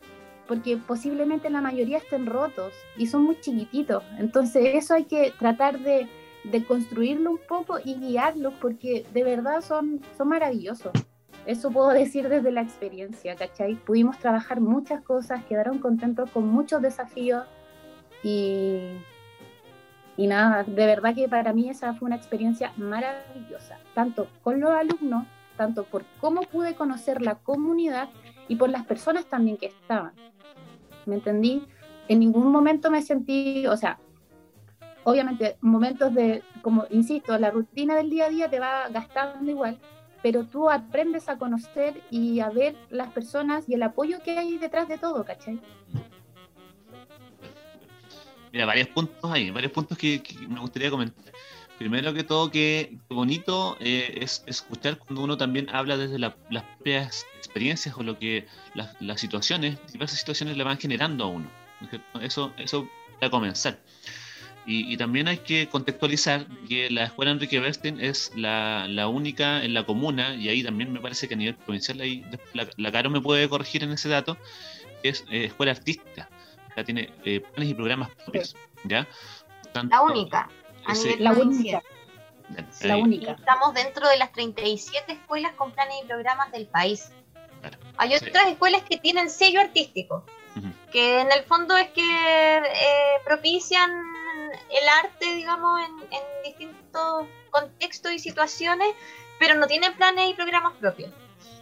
Porque 0.47 0.77
posiblemente 0.77 1.49
la 1.49 1.61
mayoría 1.61 1.97
estén 1.97 2.27
rotos 2.27 2.73
y 2.95 3.07
son 3.07 3.23
muy 3.23 3.39
chiquititos. 3.39 4.03
Entonces 4.19 4.75
eso 4.75 4.93
hay 4.93 5.05
que 5.05 5.33
tratar 5.39 5.79
de, 5.79 6.07
construirlo 6.67 7.31
un 7.31 7.39
poco 7.47 7.79
y 7.83 7.95
guiarlos 7.95 8.53
porque 8.61 9.05
de 9.13 9.23
verdad 9.23 9.61
son, 9.61 10.01
son 10.15 10.27
maravillosos. 10.27 10.91
Eso 11.47 11.71
puedo 11.71 11.89
decir 11.89 12.29
desde 12.29 12.51
la 12.51 12.61
experiencia, 12.61 13.35
¿cachai? 13.35 13.73
Pudimos 13.75 14.19
trabajar 14.19 14.61
muchas 14.61 15.01
cosas, 15.03 15.43
quedaron 15.45 15.79
contentos 15.79 16.29
con 16.29 16.47
muchos 16.47 16.83
desafíos 16.83 17.45
y, 18.23 18.91
y 20.17 20.27
nada, 20.27 20.63
de 20.63 20.85
verdad 20.85 21.15
que 21.15 21.27
para 21.27 21.51
mí 21.51 21.67
esa 21.67 21.95
fue 21.95 22.05
una 22.07 22.15
experiencia 22.15 22.73
maravillosa, 22.77 23.79
tanto 23.95 24.27
con 24.43 24.59
los 24.59 24.69
alumnos 24.69 25.25
tanto 25.57 25.83
por 25.83 26.05
cómo 26.19 26.41
pude 26.41 26.75
conocer 26.75 27.21
la 27.21 27.35
comunidad 27.35 28.09
y 28.47 28.55
por 28.55 28.69
las 28.69 28.85
personas 28.85 29.25
también 29.25 29.57
que 29.57 29.67
estaban. 29.67 30.13
¿Me 31.05 31.15
entendí? 31.15 31.63
En 32.07 32.19
ningún 32.19 32.51
momento 32.51 32.91
me 32.91 33.01
sentí, 33.01 33.65
o 33.67 33.77
sea, 33.77 33.99
obviamente 35.03 35.57
momentos 35.61 36.13
de, 36.13 36.43
como 36.61 36.85
insisto, 36.89 37.37
la 37.37 37.51
rutina 37.51 37.95
del 37.95 38.09
día 38.09 38.25
a 38.25 38.29
día 38.29 38.49
te 38.49 38.59
va 38.59 38.89
gastando 38.89 39.49
igual, 39.49 39.77
pero 40.21 40.45
tú 40.45 40.69
aprendes 40.69 41.29
a 41.29 41.37
conocer 41.37 42.01
y 42.11 42.39
a 42.39 42.49
ver 42.49 42.75
las 42.89 43.11
personas 43.11 43.67
y 43.67 43.73
el 43.73 43.83
apoyo 43.83 44.19
que 44.23 44.37
hay 44.37 44.57
detrás 44.57 44.87
de 44.87 44.97
todo, 44.97 45.23
¿cachai? 45.25 45.59
Mira, 48.51 48.65
varios 48.65 48.89
puntos 48.89 49.31
ahí, 49.31 49.49
varios 49.49 49.71
puntos 49.71 49.97
que 49.97 50.21
me 50.49 50.59
gustaría 50.59 50.89
comentar. 50.89 51.33
Primero 51.81 52.13
que 52.13 52.23
todo, 52.23 52.51
que 52.51 52.95
bonito 53.09 53.75
eh, 53.79 54.19
es 54.21 54.43
escuchar 54.45 54.99
cuando 54.99 55.23
uno 55.23 55.35
también 55.35 55.67
habla 55.73 55.97
desde 55.97 56.19
las 56.19 56.35
propias 56.35 57.25
experiencias 57.35 57.97
o 57.97 58.03
lo 58.03 58.19
que 58.19 58.45
las, 58.75 59.19
situaciones, 59.19 59.79
diversas 59.91 60.19
situaciones 60.19 60.57
le 60.57 60.63
van 60.63 60.77
generando 60.77 61.23
a 61.23 61.27
uno. 61.27 61.49
Eso, 62.21 62.53
eso 62.59 62.87
para 63.19 63.31
comenzar. 63.31 63.79
Y, 64.67 64.95
también 64.97 65.27
hay 65.27 65.37
que 65.39 65.69
contextualizar 65.69 66.45
que 66.69 66.91
la 66.91 67.05
escuela 67.05 67.31
Enrique 67.31 67.59
Bernstein 67.59 67.99
es 67.99 68.31
la, 68.35 69.07
única 69.11 69.63
en 69.63 69.73
la 69.73 69.83
comuna, 69.83 70.35
y 70.35 70.49
ahí 70.49 70.61
también 70.61 70.93
me 70.93 70.99
parece 70.99 71.27
que 71.27 71.33
a 71.33 71.37
nivel 71.37 71.55
provincial, 71.55 71.99
ahí 71.99 72.23
la, 72.53 72.91
Caro 72.91 73.09
me 73.09 73.21
puede 73.21 73.49
corregir 73.49 73.83
en 73.83 73.91
ese 73.91 74.07
dato, 74.07 74.37
es 75.01 75.25
eh, 75.31 75.45
escuela 75.45 75.71
artística. 75.71 76.29
Ya 76.77 76.83
tiene 76.83 77.09
eh, 77.25 77.39
planes 77.39 77.71
y 77.71 77.73
programas 77.73 78.11
propios. 78.23 78.55
¿ya? 78.83 79.07
la 79.73 80.01
única 80.03 80.47
la 81.19 81.31
única. 81.33 81.83
La 82.81 82.97
única. 82.97 83.31
Estamos 83.31 83.73
dentro 83.73 84.07
de 84.07 84.17
las 84.17 84.31
37 84.31 85.11
escuelas 85.13 85.53
con 85.53 85.71
planes 85.71 85.95
y 86.03 86.07
programas 86.07 86.51
del 86.51 86.67
país. 86.67 87.11
Hay 87.97 88.15
otras 88.15 88.47
escuelas 88.47 88.83
que 88.83 88.97
tienen 88.97 89.29
sello 89.29 89.61
artístico, 89.61 90.25
que 90.91 91.21
en 91.21 91.31
el 91.31 91.43
fondo 91.43 91.77
es 91.77 91.89
que 91.89 92.57
eh, 92.57 93.17
propician 93.23 93.91
el 94.69 94.89
arte, 95.03 95.35
digamos, 95.35 95.79
en, 95.81 96.21
distintos 96.43 97.27
contextos 97.51 98.11
y 98.11 98.19
situaciones, 98.19 98.87
pero 99.39 99.55
no 99.55 99.67
tienen 99.67 99.95
planes 99.95 100.31
y 100.31 100.33
programas 100.33 100.73
propios. 100.77 101.11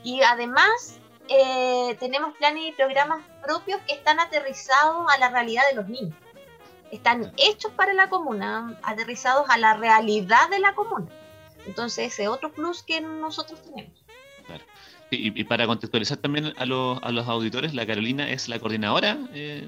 Y 0.03 0.21
además 0.21 0.97
eh, 1.27 1.97
tenemos 1.99 2.35
planes 2.37 2.69
y 2.69 2.71
programas 2.71 3.21
propios 3.43 3.81
que 3.85 3.93
están 3.93 4.19
aterrizados 4.19 5.05
a 5.13 5.17
la 5.17 5.29
realidad 5.29 5.63
de 5.69 5.75
los 5.75 5.87
niños 5.87 6.15
están 6.91 7.31
hechos 7.37 7.71
para 7.73 7.93
la 7.93 8.09
comuna, 8.09 8.79
aterrizados 8.83 9.49
a 9.49 9.57
la 9.57 9.75
realidad 9.75 10.49
de 10.49 10.59
la 10.59 10.73
comuna. 10.73 11.07
Entonces, 11.65 12.13
ese 12.13 12.23
es 12.23 12.29
otro 12.29 12.51
plus 12.51 12.83
que 12.83 13.01
nosotros 13.01 13.61
tenemos. 13.61 14.03
Claro. 14.45 14.63
Y, 15.11 15.43
para 15.43 15.65
contextualizar 15.65 16.17
también 16.17 16.53
a 16.57 16.65
los, 16.65 16.99
a 17.01 17.11
los, 17.11 17.27
auditores, 17.27 17.73
la 17.73 17.85
Carolina 17.85 18.29
es 18.29 18.47
la 18.47 18.59
coordinadora 18.59 19.17
eh, 19.33 19.67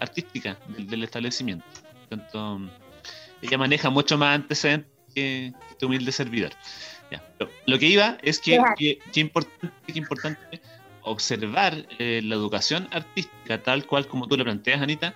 artística 0.00 0.58
del, 0.68 1.02
establecimiento. 1.02 1.64
Tanto, 2.08 2.60
ella 3.42 3.58
maneja 3.58 3.90
mucho 3.90 4.16
más 4.16 4.34
antecedentes 4.34 4.90
que 5.14 5.52
este 5.70 5.86
humilde 5.86 6.10
servidor. 6.10 6.52
lo 7.66 7.78
que 7.78 7.86
iba 7.86 8.16
es 8.22 8.40
que, 8.40 8.58
que, 8.78 9.20
importante, 9.20 9.70
que 9.86 9.98
importante 9.98 10.60
observar 11.02 11.86
eh, 11.98 12.20
la 12.24 12.34
educación 12.34 12.88
artística 12.92 13.62
tal 13.62 13.86
cual 13.86 14.06
como 14.06 14.26
tú 14.26 14.36
la 14.36 14.44
planteas, 14.44 14.80
Anita, 14.82 15.14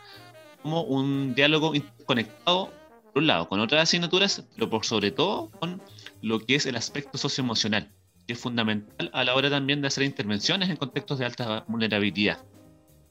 como 0.62 0.82
un 0.82 1.34
diálogo 1.34 1.72
conectado, 2.06 2.70
por 3.12 3.22
un 3.22 3.26
lado, 3.26 3.48
con 3.48 3.60
otras 3.60 3.82
asignaturas, 3.82 4.44
pero 4.54 4.70
por 4.70 4.84
sobre 4.84 5.10
todo 5.10 5.50
con 5.58 5.80
lo 6.22 6.40
que 6.40 6.56
es 6.56 6.66
el 6.66 6.76
aspecto 6.76 7.18
socioemocional, 7.18 7.90
que 8.26 8.34
es 8.34 8.38
fundamental 8.38 9.10
a 9.12 9.24
la 9.24 9.34
hora 9.34 9.50
también 9.50 9.80
de 9.80 9.88
hacer 9.88 10.04
intervenciones 10.04 10.68
en 10.68 10.76
contextos 10.76 11.18
de 11.18 11.26
alta 11.26 11.64
vulnerabilidad, 11.66 12.38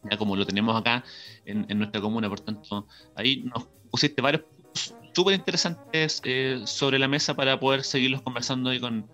ya 0.09 0.17
como 0.17 0.35
lo 0.35 0.45
tenemos 0.45 0.79
acá 0.79 1.03
en, 1.45 1.65
nuestra 1.77 2.01
comuna. 2.01 2.29
Por 2.29 2.39
tanto, 2.39 2.87
ahí 3.15 3.43
nos 3.43 3.67
pusiste 3.89 4.21
varios 4.21 4.43
puntos 4.43 4.95
súper 5.13 5.35
interesantes 5.35 6.21
eh, 6.23 6.61
sobre 6.65 6.99
la 6.99 7.07
mesa 7.07 7.33
para 7.33 7.59
poder 7.59 7.83
seguirlos 7.83 8.21
conversando 8.21 8.71
y 8.73 8.79
con 8.79 9.07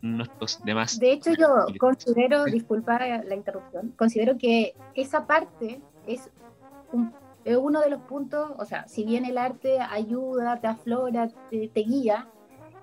nuestros 0.00 0.62
demás. 0.64 0.98
De 0.98 1.12
hecho, 1.12 1.32
yo 1.34 1.66
considero, 1.78 2.44
disculpa 2.44 2.98
la 2.98 3.34
interrupción, 3.34 3.92
considero 3.96 4.38
que 4.38 4.74
esa 4.94 5.26
parte 5.26 5.80
es 6.06 6.30
un 6.92 7.12
es 7.48 7.56
uno 7.56 7.80
de 7.80 7.88
los 7.88 8.02
puntos, 8.02 8.50
o 8.58 8.64
sea, 8.66 8.86
si 8.88 9.04
bien 9.04 9.24
el 9.24 9.38
arte 9.38 9.80
ayuda, 9.80 10.60
te 10.60 10.66
aflora, 10.66 11.30
te, 11.50 11.80
guía, 11.80 12.28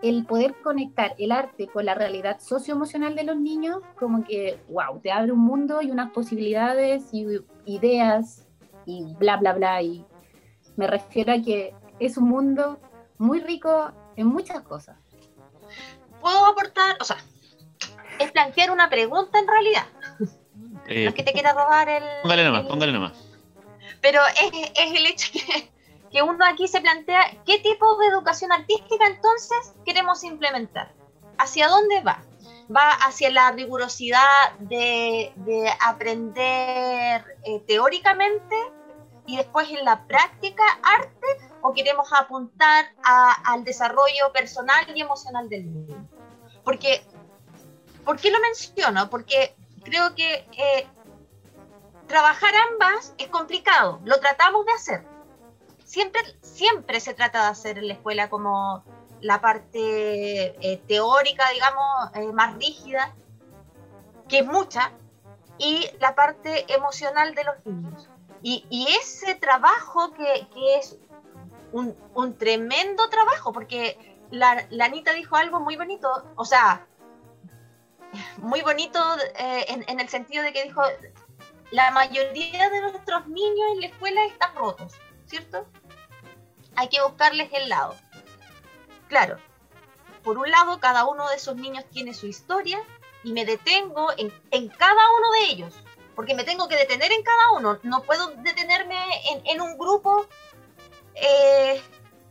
el 0.02 0.26
poder 0.26 0.56
conectar 0.64 1.14
el 1.20 1.32
arte 1.32 1.68
con 1.68 1.86
la 1.86 1.94
realidad 1.94 2.40
socioemocional 2.40 3.16
de 3.16 3.26
los 3.26 3.38
niños, 3.38 3.78
como 4.00 4.24
que, 4.24 4.60
wow, 4.70 5.00
te 5.02 5.12
abre 5.12 5.32
un 5.32 5.40
mundo 5.40 5.84
y 5.84 5.92
unas 5.92 6.12
posibilidades 6.12 7.14
y 7.14 7.28
ideas 7.66 8.48
y 8.88 9.14
bla, 9.20 9.38
bla, 9.38 9.54
bla. 9.54 9.84
Y 9.84 10.04
me 10.78 10.88
refiero 10.88 11.34
a 11.34 11.42
que 11.42 11.76
es 12.00 12.18
un 12.18 12.28
mundo 12.28 12.80
muy 13.20 13.42
rico 13.42 13.92
en 14.16 14.26
muchas 14.26 14.62
cosas. 14.62 14.98
Puedo 16.22 16.44
aportar, 16.44 16.98
o 17.00 17.04
sea, 17.04 17.18
es 18.20 18.32
plantear 18.32 18.72
una 18.72 18.90
pregunta 18.90 19.38
en 19.38 19.48
realidad. 19.48 19.86
Eh, 20.88 21.14
que 21.14 21.24
te 21.24 21.34
quiera 21.34 21.54
robar 21.54 21.88
el. 21.88 22.04
Póngale 22.24 22.44
nomás, 22.44 22.66
póngale 22.66 22.92
nomás 22.92 23.25
pero 24.06 24.22
es, 24.28 24.94
el 24.94 25.08
hecho 25.08 25.32
que, 26.12 26.22
uno 26.22 26.46
aquí 26.46 26.68
se 26.68 26.80
plantea 26.80 27.42
qué 27.44 27.58
tipo 27.58 27.98
de 27.98 28.06
educación 28.06 28.52
artística 28.52 29.08
entonces 29.08 29.74
queremos 29.84 30.24
implementar, 30.24 30.94
hacia 31.40 31.68
dónde 31.68 32.02
va. 32.02 32.24
¿Va 32.74 32.92
hacia 32.92 33.32
la 33.32 33.52
rigurosidad 33.52 34.54
de, 34.60 35.32
aprender 35.82 37.26
eh, 37.46 37.60
teóricamente 37.68 38.56
y 39.26 39.38
después 39.38 39.70
en 39.72 39.84
la 39.84 40.06
práctica 40.06 40.64
arte 40.84 41.28
o 41.62 41.74
queremos 41.74 42.08
apuntar 42.14 42.86
al 43.04 43.64
desarrollo 43.64 44.32
personal 44.32 44.86
y 44.96 45.02
emocional 45.02 45.50
del 45.50 45.74
niño? 45.74 46.08
Porque, 46.64 47.04
¿por 48.04 48.20
qué 48.20 48.30
lo 48.30 48.40
menciono? 48.40 49.10
Porque 49.10 49.56
creo 49.84 50.14
que 50.14 50.48
eh, 50.58 50.88
trabajar 52.08 52.54
ambas 52.72 53.14
es 53.18 53.28
complicado, 53.28 54.00
lo 54.04 54.20
tratamos 54.20 54.66
de 54.66 54.72
hacer. 54.74 55.04
Siempre, 55.84 56.22
siempre 56.42 57.00
se 57.00 57.14
trata 57.14 57.44
de 57.44 57.48
hacer 57.48 57.78
en 57.78 57.88
la 57.88 57.94
escuela 57.94 58.30
como 58.30 58.84
la 59.22 59.42
parte 59.42 60.56
eh, 60.62 60.82
teórica, 60.88 61.50
digamos, 61.52 62.12
eh, 62.16 62.32
más 62.34 62.56
rígida, 62.56 63.14
que 64.28 64.40
es 64.40 64.46
mucha, 64.46 64.92
y 65.58 65.90
la 66.00 66.16
parte 66.16 66.72
emocional 66.74 67.34
de 67.34 67.44
los 67.44 67.66
niños. 67.66 68.10
Y, 68.48 68.88
ese 69.02 69.34
trabajo 69.34 70.14
que, 70.14 70.48
es 70.78 70.98
un, 71.72 72.38
tremendo 72.38 73.10
trabajo, 73.10 73.52
porque 73.52 74.20
la, 74.30 74.68
Anita 74.82 75.14
dijo 75.14 75.36
algo 75.36 75.60
muy 75.60 75.76
bonito, 75.76 76.08
o 76.36 76.46
sea, 76.46 76.86
muy 78.38 78.62
bonito 78.62 79.00
eh, 79.40 79.66
en, 79.88 80.00
el 80.00 80.10
sentido 80.10 80.44
de 80.44 80.54
que 80.54 80.64
dijo, 80.64 80.84
la 81.76 81.92
mayoría 81.92 82.70
de 82.70 82.82
nuestros 82.82 83.28
niños 83.28 83.68
en 83.74 83.82
la 83.82 83.88
escuela 83.88 84.26
están 84.26 84.56
rotos, 84.56 84.94
¿cierto? 85.28 85.68
Hay 86.76 86.88
que 86.88 87.02
buscarles 87.02 87.50
el 87.52 87.68
lado. 87.68 87.96
Claro, 89.10 89.38
por 90.24 90.38
un 90.38 90.50
lado, 90.50 90.80
cada 90.80 91.06
uno 91.06 91.28
de 91.30 91.36
esos 91.36 91.56
niños 91.56 91.84
tiene 91.92 92.14
su 92.14 92.28
historia 92.28 92.80
y 93.24 93.34
me 93.34 93.46
detengo 93.46 94.12
en, 94.18 94.34
en 94.52 94.70
cada 94.70 95.02
uno 95.18 95.32
de 95.32 95.52
ellos 95.52 95.76
porque 96.16 96.34
me 96.34 96.46
tengo 96.46 96.70
que 96.70 96.78
detener 96.78 97.12
en 97.12 97.24
cada 97.24 97.52
uno, 97.52 97.78
no 97.84 98.02
puedo 98.04 98.32
detenerme 98.38 98.96
en, 99.44 99.60
un 99.60 99.78
grupo 99.78 100.26
eh, 101.14 101.82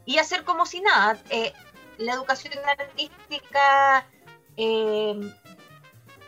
y 0.06 0.16
hacer 0.16 0.44
como 0.44 0.64
si 0.64 0.80
nada. 0.80 1.18
Eh, 1.28 1.52
la 1.98 2.14
educación 2.14 2.54
artística 2.66 4.06
eh, 4.56 5.20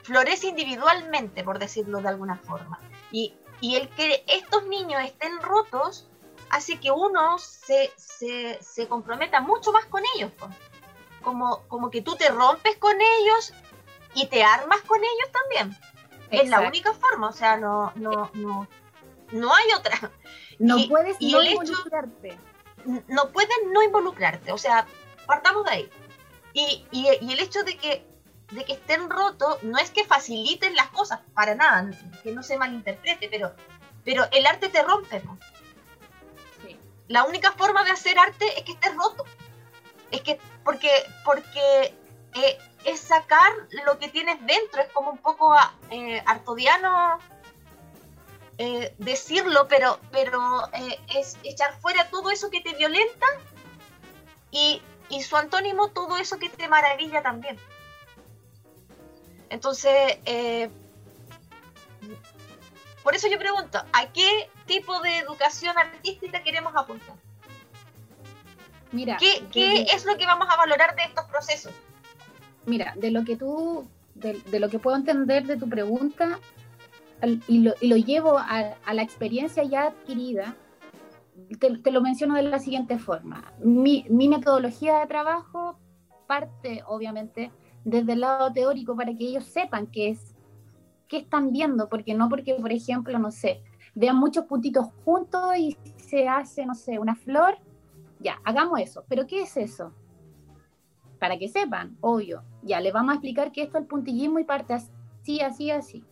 florece 0.02 0.48
individualmente, 0.48 1.42
por 1.42 1.58
decirlo 1.58 2.02
de 2.02 2.08
alguna 2.08 2.36
forma. 2.36 2.78
Y, 3.10 3.34
el 3.62 3.88
que 3.90 4.24
estos 4.26 4.66
niños 4.66 5.02
estén 5.02 5.40
rotos 5.40 6.06
hace 6.50 6.78
que 6.78 6.90
uno 6.90 7.38
se, 7.38 8.88
comprometa 8.88 9.40
mucho 9.40 9.72
más 9.72 9.86
con 9.86 10.02
ellos. 10.14 10.30
Como, 11.22 11.66
como 11.66 11.90
que 11.90 12.02
tú 12.02 12.14
te 12.16 12.28
rompes 12.28 12.76
con 12.76 12.94
ellos 13.00 13.52
y 14.14 14.26
te 14.26 14.44
armas 14.44 14.80
con 14.82 14.98
ellos 14.98 15.32
también. 15.32 15.78
Es 16.30 16.48
la 16.48 16.60
única 16.60 16.92
forma, 16.92 17.28
o 17.28 17.32
sea, 17.32 17.56
no, 17.56 17.92
no, 17.96 18.30
no, 18.34 18.68
no 19.32 19.54
hay 19.54 19.64
otra. 19.78 20.12
No 20.58 20.76
puedes 20.88 21.20
no 21.20 21.42
involucrarte. 21.42 22.38
no 23.08 23.30
puedes 23.30 23.56
no 23.72 23.82
involucrarte, 23.82 24.52
o 24.52 24.58
sea, 24.58 24.86
partamos 25.26 25.64
de 25.66 25.70
ahí. 25.70 25.90
Y, 26.54 26.86
y, 26.90 27.08
el 27.08 27.40
hecho 27.40 27.62
de 27.64 27.76
que, 27.76 28.06
de 28.50 28.64
que 28.64 28.74
estén 28.74 29.10
rotos 29.10 29.62
no 29.62 29.78
es 29.78 29.90
que 29.90 30.04
faciliten 30.04 30.74
las 30.76 30.88
cosas, 30.88 31.20
para 31.34 31.54
nada, 31.54 31.90
que 32.22 32.32
no 32.32 32.42
se 32.42 32.58
malinterprete, 32.58 33.28
pero, 33.28 33.52
pero 34.04 34.26
el 34.32 34.46
arte 34.46 34.68
te 34.68 34.82
rompe, 34.82 35.20
¿no? 35.20 35.38
Sí. 36.62 36.78
La 37.08 37.24
única 37.24 37.52
forma 37.52 37.84
de 37.84 37.90
hacer 37.90 38.18
arte 38.18 38.46
es 38.56 38.64
que 38.64 38.72
estés 38.72 38.94
roto. 38.94 39.24
Es 40.10 40.20
que, 40.20 40.38
porque, 40.62 40.90
porque 41.24 41.94
eh, 42.34 42.58
es 42.84 43.00
sacar 43.00 43.52
lo 43.84 43.98
que 43.98 44.08
tienes 44.08 44.38
dentro, 44.46 44.80
es 44.80 44.88
como 44.92 45.10
un 45.10 45.18
poco 45.18 45.54
eh, 45.90 46.22
artodiano 46.24 47.18
eh, 48.58 48.94
decirlo, 48.96 49.68
pero, 49.68 50.00
pero 50.10 50.40
eh, 50.72 50.98
es 51.14 51.36
echar 51.42 51.78
fuera 51.80 52.08
todo 52.08 52.30
eso 52.30 52.48
que 52.48 52.62
te 52.62 52.74
violenta 52.74 53.26
y, 54.50 54.80
su 55.22 55.36
antónimo 55.36 55.88
todo 55.88 56.16
eso 56.16 56.38
que 56.38 56.48
te 56.48 56.66
maravilla 56.66 57.22
también. 57.22 57.58
Entonces, 59.50 60.18
por 63.02 63.14
eso 63.14 63.28
yo 63.28 63.38
pregunto, 63.38 63.78
¿a 63.92 64.12
qué 64.12 64.50
tipo 64.66 65.00
de 65.00 65.18
educación 65.18 65.76
artística 65.78 66.42
queremos 66.42 66.74
apuntar? 66.74 67.16
Mira, 68.92 69.16
¿Qué, 69.18 69.44
qué 69.52 69.82
es 69.82 70.04
lo 70.04 70.16
que 70.16 70.26
vamos 70.26 70.48
a 70.50 70.56
valorar 70.56 70.96
de 70.96 71.04
estos 71.04 71.24
procesos? 71.26 71.72
mira, 72.66 72.94
de 72.96 73.10
lo 73.10 73.24
que 73.24 73.36
tú, 73.36 73.88
de, 74.14 74.60
lo 74.60 74.68
que 74.68 74.78
puedo 74.78 74.96
entender 74.96 75.46
de 75.46 75.56
tu 75.56 75.68
pregunta 75.68 76.38
y, 77.48 77.60
lo, 77.60 77.96
llevo 77.96 78.36
a, 78.38 78.76
la 78.92 79.02
experiencia 79.02 79.62
ya 79.64 79.84
adquirida, 79.84 80.54
te, 81.58 81.90
lo 81.90 82.02
menciono 82.02 82.34
de 82.34 82.42
la 82.42 82.58
siguiente 82.58 82.98
forma. 82.98 83.52
Mi, 83.60 84.04
metodología 84.10 84.98
de 84.98 85.06
trabajo 85.06 85.78
parte, 86.26 86.82
obviamente, 86.86 87.50
desde 87.86 88.12
el 88.12 88.20
lado 88.20 88.52
teórico 88.52 88.94
para 88.94 89.16
que 89.16 89.24
ellos 89.24 89.44
sepan 89.44 89.86
qué 89.86 90.10
es, 90.10 90.34
qué 91.08 91.18
están 91.18 91.52
viendo, 91.52 91.88
porque 91.88 92.12
no 92.14 92.28
porque, 92.28 92.54
por 92.54 92.72
ejemplo, 92.72 93.18
no 93.18 93.30
sé, 93.30 93.62
vean 93.94 94.16
muchos 94.18 94.44
puntitos 94.44 94.88
juntos 95.04 95.56
y 95.56 95.78
se 95.96 96.28
hace, 96.28 96.66
no 96.66 96.74
sé, 96.74 96.98
una 96.98 97.14
flor, 97.14 97.56
ya, 98.20 98.38
hagamos 98.44 98.80
eso. 98.80 99.04
Pero 99.08 99.26
¿qué 99.26 99.42
es 99.42 99.56
eso? 99.56 99.92
para 101.18 101.38
que 101.38 101.48
sepan, 101.48 101.96
obvio, 102.00 102.42
ya 102.62 102.80
le 102.80 102.92
vamos 102.92 103.12
a 103.12 103.14
explicar 103.14 103.52
que 103.52 103.62
esto 103.62 103.78
es 103.78 103.82
el 103.82 103.88
puntillismo 103.88 104.38
y 104.38 104.44
parte 104.44 104.74
así, 104.74 105.40
así, 105.40 105.70
así. 105.70 106.04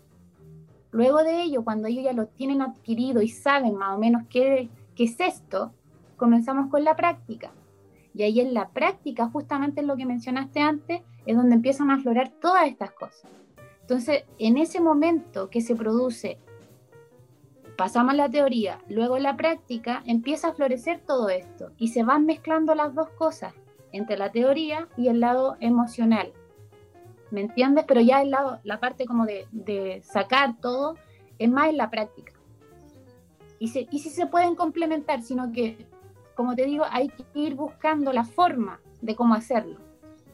Luego 0.90 1.22
de 1.22 1.42
ello, 1.42 1.64
cuando 1.64 1.88
ellos 1.88 2.04
ya 2.04 2.12
lo 2.12 2.26
tienen 2.26 2.62
adquirido 2.62 3.20
y 3.20 3.28
saben 3.28 3.74
más 3.74 3.96
o 3.96 3.98
menos 3.98 4.22
qué, 4.30 4.68
qué 4.94 5.04
es 5.04 5.18
esto, 5.20 5.72
comenzamos 6.16 6.70
con 6.70 6.84
la 6.84 6.96
práctica. 6.96 7.52
Y 8.14 8.22
ahí 8.22 8.40
en 8.40 8.54
la 8.54 8.70
práctica, 8.70 9.28
justamente 9.28 9.80
en 9.80 9.88
lo 9.88 9.96
que 9.96 10.06
mencionaste 10.06 10.60
antes, 10.60 11.02
es 11.26 11.36
donde 11.36 11.54
empiezan 11.54 11.90
a 11.90 11.94
aflorar 11.94 12.30
todas 12.40 12.66
estas 12.66 12.92
cosas. 12.92 13.30
Entonces, 13.80 14.24
en 14.38 14.56
ese 14.56 14.80
momento 14.80 15.50
que 15.50 15.60
se 15.60 15.76
produce, 15.76 16.38
pasamos 17.76 18.14
la 18.14 18.30
teoría, 18.30 18.78
luego 18.88 19.18
la 19.18 19.36
práctica, 19.36 20.02
empieza 20.06 20.48
a 20.48 20.52
florecer 20.54 21.00
todo 21.06 21.28
esto 21.28 21.72
y 21.76 21.88
se 21.88 22.02
van 22.02 22.24
mezclando 22.24 22.74
las 22.74 22.94
dos 22.94 23.10
cosas 23.10 23.52
entre 23.92 24.16
la 24.16 24.32
teoría 24.32 24.88
y 24.96 25.08
el 25.08 25.20
lado 25.20 25.56
emocional. 25.60 26.32
¿Me 27.30 27.42
entiendes? 27.42 27.84
Pero 27.86 28.00
ya 28.00 28.22
el 28.22 28.30
lado, 28.30 28.60
la 28.64 28.80
parte 28.80 29.06
como 29.06 29.26
de, 29.26 30.02
sacar 30.04 30.58
todo 30.60 30.96
es 31.38 31.50
más 31.50 31.68
en 31.68 31.76
la 31.76 31.90
práctica. 31.90 32.32
Y, 33.58 33.68
si 33.68 33.88
y 33.90 33.98
se 33.98 34.26
pueden 34.26 34.54
complementar, 34.54 35.22
sino 35.22 35.52
que, 35.52 35.86
como 36.34 36.54
te 36.54 36.64
digo, 36.64 36.84
hay 36.90 37.08
que 37.08 37.24
ir 37.34 37.54
buscando 37.54 38.12
la 38.12 38.24
forma 38.24 38.80
de 39.00 39.14
cómo 39.14 39.34
hacerlo. 39.34 39.78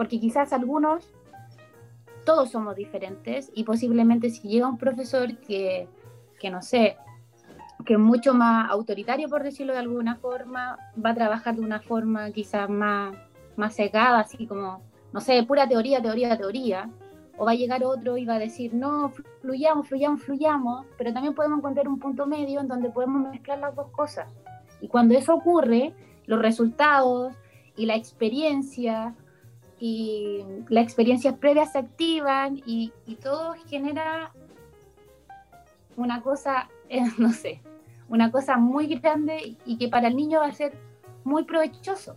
Porque 0.00 0.18
quizás 0.18 0.54
algunos, 0.54 1.12
todos 2.24 2.52
somos 2.52 2.74
diferentes 2.74 3.52
y 3.54 3.64
posiblemente 3.64 4.30
si 4.30 4.48
llega 4.48 4.66
un 4.66 4.78
profesor 4.78 5.36
que, 5.40 5.88
que 6.38 6.48
no 6.48 6.62
sé, 6.62 6.96
que 7.84 7.92
es 7.92 7.98
mucho 7.98 8.32
más 8.32 8.70
autoritario, 8.70 9.28
por 9.28 9.42
decirlo 9.42 9.74
de 9.74 9.80
alguna 9.80 10.16
forma, 10.16 10.78
va 11.04 11.10
a 11.10 11.14
trabajar 11.14 11.54
de 11.54 11.60
una 11.60 11.80
forma 11.80 12.30
quizás 12.30 12.70
más 12.70 13.14
más 13.56 13.76
cegada, 13.76 14.20
así 14.20 14.46
como, 14.46 14.80
no 15.12 15.20
sé, 15.20 15.42
pura 15.42 15.68
teoría, 15.68 16.00
teoría, 16.00 16.34
teoría, 16.38 16.88
o 17.36 17.44
va 17.44 17.50
a 17.50 17.56
llegar 17.56 17.84
otro 17.84 18.16
y 18.16 18.24
va 18.24 18.36
a 18.36 18.38
decir, 18.38 18.72
no, 18.72 19.12
fluyamos, 19.42 19.86
fluyamos, 19.86 20.22
fluyamos, 20.22 20.86
pero 20.96 21.12
también 21.12 21.34
podemos 21.34 21.58
encontrar 21.58 21.88
un 21.88 21.98
punto 21.98 22.26
medio 22.26 22.60
en 22.60 22.68
donde 22.68 22.88
podemos 22.88 23.30
mezclar 23.30 23.58
las 23.58 23.76
dos 23.76 23.88
cosas. 23.90 24.32
Y 24.80 24.88
cuando 24.88 25.12
eso 25.12 25.34
ocurre, 25.34 25.92
los 26.24 26.40
resultados 26.40 27.34
y 27.76 27.84
la 27.84 27.96
experiencia 27.96 29.14
y 29.80 30.44
las 30.68 30.84
experiencias 30.84 31.34
previas 31.34 31.72
se 31.72 31.78
activan 31.78 32.62
y, 32.66 32.92
todo 33.22 33.54
genera 33.68 34.32
una 35.96 36.20
cosa, 36.22 36.68
no 37.18 37.32
sé, 37.32 37.60
una 38.08 38.30
cosa 38.30 38.56
muy 38.56 38.86
grande 38.86 39.56
y 39.64 39.78
que 39.78 39.88
para 39.88 40.08
el 40.08 40.16
niño 40.16 40.40
va 40.40 40.46
a 40.46 40.52
ser 40.52 40.74
muy 41.24 41.44
provechoso. 41.44 42.16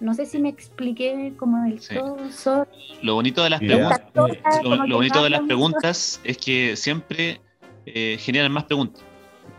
No 0.00 0.12
sé 0.12 0.26
si 0.26 0.38
me 0.38 0.50
expliqué 0.50 1.32
como 1.38 1.62
del 1.64 1.80
todo. 1.80 2.66
Lo 3.00 3.14
bonito 3.14 3.42
de 3.42 3.50
las 3.50 3.60
preguntas, 3.60 4.02
lo, 4.62 4.96
bonito 4.96 5.22
de 5.22 5.30
las 5.30 5.40
preguntas 5.42 6.20
es 6.24 6.36
que 6.36 6.76
siempre 6.76 7.40
eh, 7.86 8.18
generan 8.20 8.52
más 8.52 8.64
preguntas. 8.64 9.02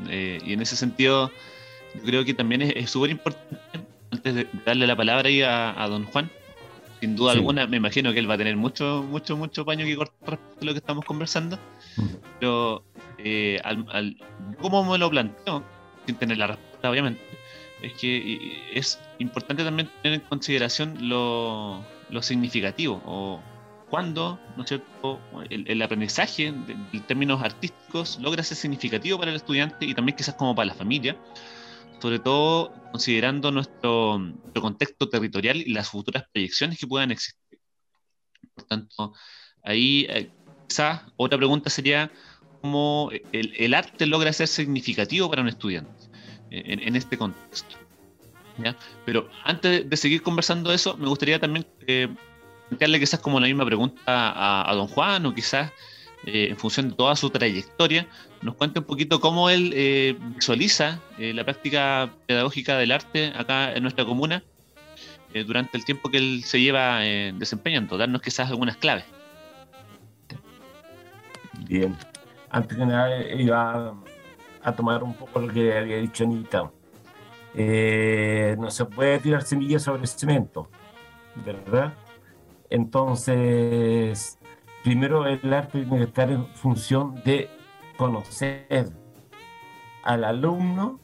Eh, 0.10 0.40
y 0.46 0.54
en 0.54 0.62
ese 0.62 0.76
sentido, 0.76 1.32
yo 1.96 2.04
creo 2.04 2.26
que 2.26 2.34
también 2.34 2.62
es 2.62 2.90
súper 2.92 3.10
importante, 3.10 3.58
antes 4.12 4.36
de 4.36 4.48
darle 4.66 4.86
la 4.86 4.96
palabra 4.96 5.28
ahí 5.28 5.42
a, 5.42 5.88
don 5.90 6.06
Juan, 6.06 6.30
sin 7.00 7.16
duda 7.16 7.34
alguna, 7.34 7.68
me 7.68 7.78
imagino 7.78 8.14
que 8.14 8.20
él 8.20 8.30
va 8.30 8.36
a 8.36 8.38
tener 8.38 8.56
mucho, 8.56 9.06
mucho, 9.10 9.38
mucho 9.38 9.66
paño 9.66 9.86
que 9.86 9.96
cortar 9.96 10.32
respecto 10.32 10.62
a 10.62 10.66
lo 10.66 10.72
que 10.74 10.80
estamos 10.80 11.06
conversando. 11.06 11.60
Pero, 12.40 12.84
eh, 13.18 13.60
al, 13.64 14.18
¿cómo 14.60 14.84
me 14.84 14.98
lo 14.98 15.10
planteo? 15.10 15.64
Sin 16.06 16.16
tener 16.16 16.38
la 16.38 16.48
respuesta, 16.48 16.90
obviamente 16.90 17.22
es 17.82 17.94
que 17.94 18.62
es 18.74 19.00
importante 19.20 19.64
también 19.64 19.90
tener 20.02 20.22
en 20.22 20.28
consideración 20.28 21.10
lo, 21.10 21.84
significativo 22.22 23.02
o 23.06 23.42
cuando 23.90 24.40
¿no 24.56 24.64
es 24.64 24.70
cierto? 24.70 25.20
El, 25.50 25.82
aprendizaje 25.82 26.52
de, 26.52 27.00
términos 27.02 27.42
artísticos 27.42 28.18
logra 28.20 28.42
ser 28.42 28.58
significativo 28.58 29.20
para 29.20 29.32
el 29.32 29.38
estudiante 29.38 29.86
y 29.86 29.94
también 29.94 30.16
quizás 30.16 30.36
como 30.36 30.56
para 30.56 30.68
la 30.68 30.74
familia, 30.74 31.16
sobre 32.06 32.20
todo 32.20 32.72
considerando 32.92 33.50
nuestro, 33.50 34.22
contexto 34.62 35.10
territorial 35.10 35.58
y 35.58 35.74
las 35.74 35.90
futuras 35.90 36.26
proyecciones 36.32 36.78
que 36.78 36.86
puedan 36.86 37.10
existir. 37.10 37.60
Por 38.54 38.64
tanto, 38.66 39.14
ahí 39.64 40.06
eh, 40.08 40.30
quizás 40.68 41.02
otra 41.18 41.36
pregunta 41.40 41.72
sería 41.72 42.12
cómo 42.62 43.10
el, 43.32 43.56
el 43.58 43.74
arte 43.74 44.06
logra 44.06 44.32
ser 44.34 44.48
significativo 44.48 45.28
para 45.32 45.42
un 45.42 45.48
estudiante 45.48 45.92
en, 46.52 46.96
este 46.96 47.18
contexto. 47.18 47.76
Pero 49.04 49.28
antes 49.44 49.90
de 49.90 49.98
seguir 49.98 50.22
conversando 50.22 50.72
eso, 50.72 50.96
me 50.98 51.08
gustaría 51.08 51.40
también 51.40 51.66
eh, 51.88 52.08
plantearle 52.70 53.00
quizás 53.00 53.20
como 53.20 53.40
la 53.40 53.48
misma 53.48 53.66
pregunta 53.66 54.04
a, 54.70 54.76
don 54.76 54.88
Juan 54.90 55.26
o 55.26 55.34
quizás 55.34 55.72
eh, 56.26 56.48
en 56.50 56.58
función 56.58 56.90
de 56.90 56.96
toda 56.96 57.16
su 57.16 57.30
trayectoria, 57.30 58.08
nos 58.42 58.56
cuente 58.56 58.80
un 58.80 58.86
poquito 58.86 59.20
cómo 59.20 59.50
él 59.50 59.72
eh, 59.76 60.18
visualiza 60.36 61.00
la 61.18 61.44
práctica 61.44 62.10
pedagógica 62.28 62.78
del 62.78 62.92
arte 62.92 63.34
acá 63.36 63.74
en 63.74 63.84
nuestra 63.84 64.06
comuna 64.06 64.44
durante 65.46 65.78
el 65.78 65.84
tiempo 65.84 66.10
que 66.10 66.18
él 66.18 66.44
se 66.46 66.62
lleva 66.62 67.00
desempeñando, 67.00 67.98
darnos 67.98 68.22
quizás 68.22 68.50
algunas 68.50 68.78
claves. 68.78 69.04
Bien, 71.68 71.94
antes 72.50 72.78
que 72.78 72.86
nada 72.86 73.34
iba 73.34 73.94
a 74.64 74.72
tomar 74.74 75.04
un 75.04 75.14
poco 75.14 75.42
lo 75.42 75.54
que 75.54 75.78
había 75.78 75.98
dicho 75.98 76.24
Anita. 76.24 76.72
no 78.58 78.72
se 78.72 78.86
puede 78.86 79.20
tirar 79.20 79.44
semillas 79.44 79.84
sobre 79.84 80.08
cemento, 80.08 80.70
¿verdad? 81.46 81.94
Entonces, 82.70 84.40
primero 84.86 85.26
el 85.26 85.52
arte 85.52 85.80
tiene 85.84 85.98
que 85.98 86.04
estar 86.04 86.30
en 86.30 86.46
función 86.46 87.16
de 87.26 87.50
conocer 87.98 88.94
al 90.04 90.24
alumno, 90.24 91.00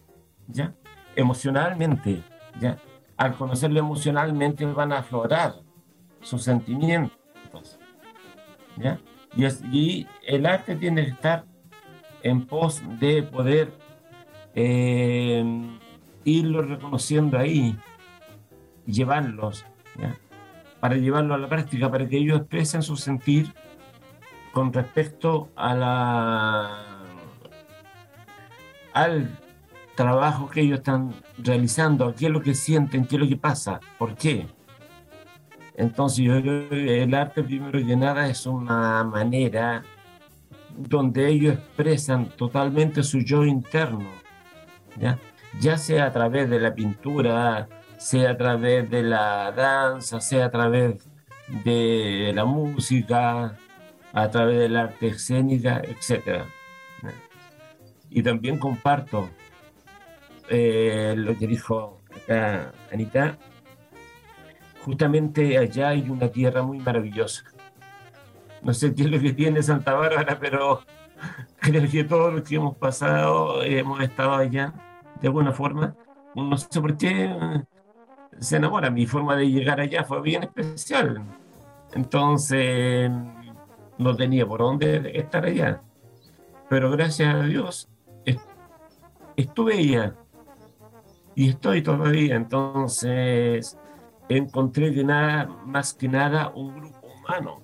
¿ya? 0.48 0.76
Emocionalmente, 1.15 2.22
¿ya? 2.60 2.78
Al 3.17 3.34
conocerlo 3.36 3.80
emocionalmente 3.80 4.67
van 4.67 4.94
a 4.94 5.00
aflorar 5.00 5.56
sus 6.22 6.44
sentimientos, 6.44 7.80
¿ya? 8.78 9.00
Y, 9.36 10.06
el 10.28 10.46
arte 10.46 10.76
tiene 10.76 11.06
que 11.06 11.12
estar 11.12 11.46
en 12.22 12.46
pos 12.46 12.84
de 13.00 13.24
poder 13.24 13.74
eh, 14.54 15.44
irlo 16.24 16.62
reconociendo 16.62 17.36
ahí, 17.36 17.76
llevarlos, 18.86 19.65
¿ya? 20.00 20.15
Para 20.82 20.98
llevarlo 20.98 21.34
a 21.34 21.38
la 21.38 21.48
práctica, 21.48 21.89
para 21.89 22.10
que 22.10 22.17
ellos 22.17 22.39
expresen 22.39 22.82
su 22.82 22.98
sentir 22.98 23.54
con 24.52 24.74
respecto 24.74 25.50
al 25.56 26.67
trabajo 29.96 30.50
que 30.50 30.62
ellos 30.62 30.80
están 30.80 31.13
realizando, 31.38 32.13
qué 32.15 32.26
es 32.26 32.32
lo 32.32 32.41
que 32.41 32.56
sienten, 32.56 33.06
qué 33.06 33.15
es 33.15 33.22
lo 33.22 33.28
que 33.30 33.38
pasa, 33.38 33.80
por 33.98 34.15
qué. 34.15 34.48
Entonces 35.76 36.26
yo 36.26 36.41
creo 36.41 36.70
que 36.70 37.04
el 37.04 37.13
arte 37.13 37.44
primero 37.44 37.80
que 37.80 37.96
nada 37.96 38.28
es 38.28 38.46
una 38.46 39.04
manera 39.04 39.84
donde 40.76 41.28
ellos 41.30 41.54
expresan 41.54 42.30
totalmente 42.30 43.04
su 43.04 43.20
yo 43.20 43.46
interno, 43.46 44.10
¿ya? 45.00 45.20
ya 45.60 45.78
sea 45.78 46.08
a 46.08 46.12
través 46.12 46.50
de 46.50 46.60
la 46.60 46.74
pintura, 46.74 47.67
sea 48.01 48.31
a 48.31 48.37
través 48.37 48.89
de 48.89 49.03
la 49.03 49.51
danza, 49.51 50.19
sea 50.19 50.45
a 50.45 50.51
través 50.51 51.07
de 51.63 52.31
la 52.33 52.45
música, 52.45 53.55
a 54.11 54.29
través 54.31 54.57
del 54.57 54.75
arte 54.75 55.09
escénica, 55.09 55.81
etc. 55.83 56.45
Y 58.09 58.23
también 58.23 58.57
comparto 58.57 59.29
eh, 60.49 61.13
lo 61.15 61.37
que 61.37 61.45
dijo 61.45 62.01
acá 62.15 62.73
Anita. 62.91 63.37
Justamente 64.83 65.59
allá 65.59 65.89
hay 65.89 66.09
una 66.09 66.27
tierra 66.29 66.63
muy 66.63 66.79
maravillosa. 66.79 67.43
No 68.63 68.73
sé 68.73 68.95
qué 68.95 69.03
es 69.03 69.11
lo 69.11 69.19
que 69.19 69.33
tiene 69.33 69.61
Santa 69.61 69.93
Bárbara, 69.93 70.39
pero 70.39 70.81
creo 71.59 71.87
que 71.89 72.03
todos 72.03 72.33
los 72.33 72.41
que 72.41 72.55
hemos 72.55 72.75
pasado, 72.77 73.61
hemos 73.61 74.01
estado 74.01 74.33
allá 74.33 74.73
de 75.21 75.27
alguna 75.27 75.51
forma. 75.51 75.95
No 76.33 76.57
sé 76.57 76.81
por 76.81 76.97
qué 76.97 77.29
se 78.41 78.58
enamora. 78.58 78.89
Mi 78.89 79.06
forma 79.06 79.36
de 79.36 79.49
llegar 79.49 79.80
allá 79.80 80.04
fue 80.04 80.21
bien 80.21 80.43
especial. 80.43 81.21
Entonces, 81.93 83.10
no 83.97 84.15
tenía 84.15 84.45
por 84.45 84.60
dónde 84.60 85.12
estar 85.13 85.45
allá. 85.45 85.82
Pero 86.67 86.89
gracias 86.91 87.36
a 87.36 87.43
Dios, 87.43 87.88
estuve 89.36 89.75
allá. 89.75 90.15
Y 91.36 91.49
estoy 91.49 91.84
todavía. 91.84 92.36
Entonces, 92.36 93.77
encontré 94.27 94.89
de 94.89 95.04
nada, 95.04 95.45
más 95.65 95.93
que 95.93 96.08
nada, 96.08 96.51
un 96.56 96.75
grupo 96.75 97.08
humano. 97.08 97.62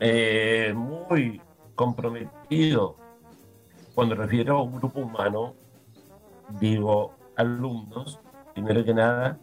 Eh, 0.00 0.72
muy 0.74 1.42
comprometido. 1.74 2.96
Cuando 3.94 4.14
refiero 4.14 4.58
a 4.58 4.62
un 4.62 4.76
grupo 4.76 5.00
humano, 5.00 5.54
digo 6.60 7.14
alumnos 7.36 8.20
primero 8.56 8.82
que 8.86 8.94
nada, 8.94 9.38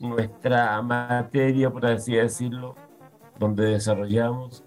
nuestra 0.00 0.80
materia, 0.80 1.70
por 1.70 1.84
así 1.84 2.14
decirlo, 2.14 2.76
donde 3.38 3.66
desarrollamos 3.66 4.64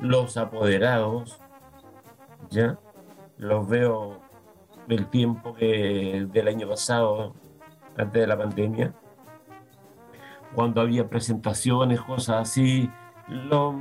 los 0.00 0.36
apoderados, 0.36 1.38
¿ya? 2.50 2.76
Los 3.38 3.68
veo 3.68 4.18
del 4.88 5.06
tiempo 5.06 5.54
que, 5.54 6.26
del 6.32 6.48
año 6.48 6.68
pasado, 6.68 7.36
antes 7.96 8.20
de 8.20 8.26
la 8.26 8.36
pandemia, 8.36 8.92
cuando 10.52 10.80
había 10.80 11.08
presentaciones, 11.08 12.00
cosas 12.00 12.48
así, 12.48 12.90
los 13.28 13.76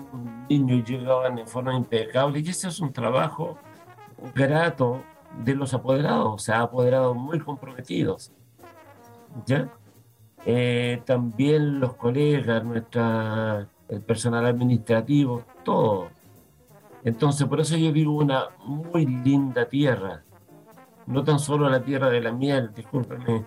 niños 0.47 0.87
llegaban 0.87 1.39
en 1.39 1.47
forma 1.47 1.73
impecable 1.73 2.39
y 2.39 2.49
ese 2.49 2.67
es 2.67 2.79
un 2.81 2.93
trabajo 2.93 3.57
grato 4.35 5.01
de 5.43 5.55
los 5.55 5.73
apoderados, 5.73 6.35
o 6.35 6.37
sea, 6.37 6.61
apoderados 6.61 7.15
muy 7.15 7.39
comprometidos. 7.39 8.31
¿Ya? 9.45 9.69
Eh, 10.45 11.01
también 11.05 11.79
los 11.79 11.95
colegas, 11.95 12.63
nuestra, 12.63 13.67
el 13.87 14.01
personal 14.01 14.45
administrativo, 14.45 15.43
todo. 15.63 16.09
Entonces, 17.03 17.47
por 17.47 17.59
eso 17.59 17.77
yo 17.77 17.91
vivo 17.91 18.13
una 18.17 18.47
muy 18.65 19.05
linda 19.05 19.67
tierra. 19.67 20.23
No 21.07 21.23
tan 21.23 21.39
solo 21.39 21.69
la 21.69 21.81
tierra 21.81 22.09
de 22.09 22.21
la 22.21 22.31
miel, 22.31 22.71
discúlpeme, 22.73 23.45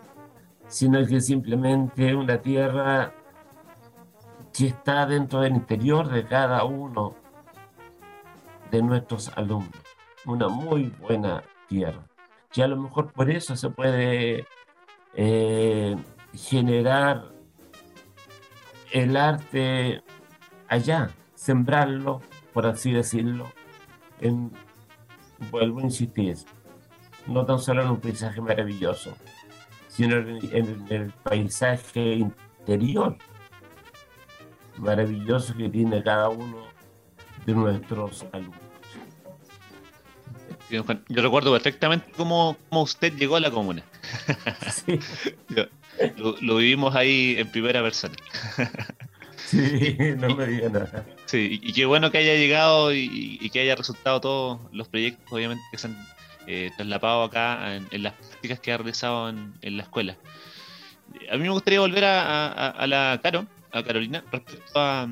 sino 0.67 1.05
que 1.07 1.21
simplemente 1.21 2.15
una 2.15 2.39
tierra 2.39 3.13
que 4.53 4.67
está 4.69 5.07
dentro 5.07 5.41
del 5.41 5.55
interior 5.55 6.09
de 6.09 6.25
cada 6.25 6.65
uno 6.65 7.15
de 8.71 8.83
nuestros 8.83 9.31
alumnos. 9.37 9.71
Una 10.27 10.49
muy 10.49 10.93
buena 11.01 11.43
tierra. 11.69 12.05
Y 12.55 12.61
a 12.61 12.69
lo 12.69 12.77
mejor 12.77 13.13
por 13.13 13.31
eso 13.31 13.57
se 13.57 13.71
puede 13.71 14.47
eh, 15.15 15.97
generar 16.35 17.33
el 18.93 19.17
arte 19.17 20.03
allá, 20.69 21.11
sembrarlo, 21.35 22.21
por 22.53 22.67
así 22.67 22.93
decirlo, 22.93 23.51
en, 24.21 24.53
vuelvo 25.51 25.81
a 25.81 25.85
insistir, 25.85 26.37
no 27.27 27.45
tan 27.45 27.59
solo 27.59 27.83
en 27.83 27.91
un 27.91 28.01
paisaje 28.01 28.41
maravilloso, 28.41 29.17
sino 29.89 30.17
en, 30.17 30.87
el 30.91 31.13
paisaje 31.23 32.15
interior 32.15 33.17
maravilloso 34.79 35.55
que 35.55 35.69
tiene 35.69 36.03
cada 36.03 36.29
uno 36.29 36.65
de 37.45 37.55
nuestros 37.55 38.25
alumnos. 38.33 38.62
Yo, 40.73 41.23
recuerdo 41.23 41.53
perfectamente 41.53 42.11
cómo, 42.17 42.57
cómo 42.71 42.83
usted 42.83 43.13
llegó 43.15 43.37
a 43.37 43.41
la 43.41 43.51
comuna. 43.51 43.85
lo, 46.41 46.57
vivimos 46.57 46.95
ahí 46.95 47.37
en 47.39 47.47
primera 47.51 47.83
persona. 47.83 48.15
sí, 49.37 49.97
no 50.17 50.35
me 50.35 50.47
diga 50.47 50.71
nada. 50.71 51.07
Sí, 51.27 51.61
y, 51.63 51.75
qué 51.75 51.85
bueno 51.85 52.11
que 52.11 52.19
haya 52.19 52.35
llegado 52.37 52.95
y, 52.95 53.51
que 53.51 53.61
haya 53.61 53.77
resultado 53.77 54.21
todos 54.23 54.61
los 54.73 54.89
proyectos, 54.89 55.31
obviamente, 55.31 55.63
que 55.71 55.77
se 55.77 55.89
han 55.89 56.07
eh, 56.47 56.71
trasladado 56.75 57.25
acá 57.25 57.77
en, 57.77 58.03
las 58.03 58.15
prácticas 58.15 58.61
que 58.61 58.73
ha 58.73 58.79
realizado 58.79 59.29
en, 59.29 59.77
la 59.77 59.83
escuela. 59.83 60.17
A 61.31 61.37
mí 61.37 61.43
me 61.43 61.51
gustaría 61.51 61.81
volver 61.81 62.05
a, 62.07 62.87
la 62.87 63.21
Caro, 63.23 63.47
a 63.73 63.83
Carolina, 63.83 64.25
respecto 64.33 64.73
a, 64.75 65.07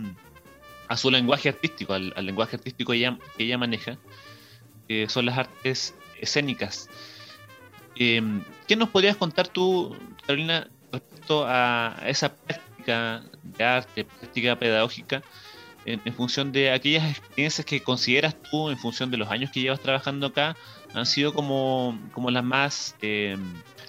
su 0.96 1.10
lenguaje 1.10 1.50
artístico, 1.50 1.92
al, 1.92 2.14
lenguaje 2.24 2.56
artístico 2.56 2.92
que 2.92 2.98
ella, 2.98 3.18
que 3.36 3.44
ella 3.44 3.58
maneja, 3.58 3.98
son 5.08 5.26
las 5.26 5.38
artes 5.38 5.94
escénicas. 6.20 6.88
Em, 7.96 8.42
¿Qué 8.66 8.76
nos 8.76 8.88
podrías 8.88 9.16
contar 9.16 9.48
tú, 9.48 9.96
Carolina, 10.26 10.68
respecto 10.92 11.44
a 11.46 11.96
esa 12.06 12.34
práctica 12.34 13.22
de 13.42 13.64
arte, 13.64 14.04
práctica 14.04 14.58
pedagógica, 14.58 15.22
en, 15.84 16.14
función 16.14 16.52
de 16.52 16.70
aquellas 16.70 17.10
experiencias 17.10 17.64
que 17.64 17.82
consideras 17.82 18.36
tú, 18.50 18.70
en 18.70 18.78
función 18.78 19.10
de 19.10 19.16
los 19.16 19.30
años 19.30 19.50
que 19.50 19.60
llevas 19.60 19.80
trabajando 19.80 20.26
acá, 20.26 20.56
han 20.94 21.06
sido 21.06 21.32
como, 21.32 21.98
como 22.12 22.30
las 22.30 22.44
más, 22.44 22.96
em, 23.00 23.42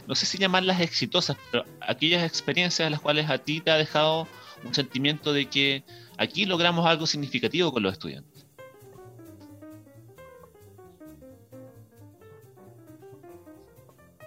no 0.07 0.15
sé 0.15 0.25
si 0.25 0.37
llamarlas 0.37 0.81
exitosas, 0.81 1.37
pero 1.51 1.65
aquellas 1.81 2.23
experiencias 2.23 2.87
a 2.87 2.89
las 2.89 3.01
cuales 3.01 3.29
a 3.29 3.37
ti 3.39 3.59
te 3.59 3.71
ha 3.71 3.77
dejado 3.77 4.27
un 4.63 4.73
sentimiento 4.73 5.33
de 5.33 5.47
que 5.47 5.83
aquí 6.17 6.45
logramos 6.45 6.85
algo 6.85 7.07
significativo 7.07 7.71
con 7.71 7.83
los 7.83 7.93
estudiantes? 7.93 8.30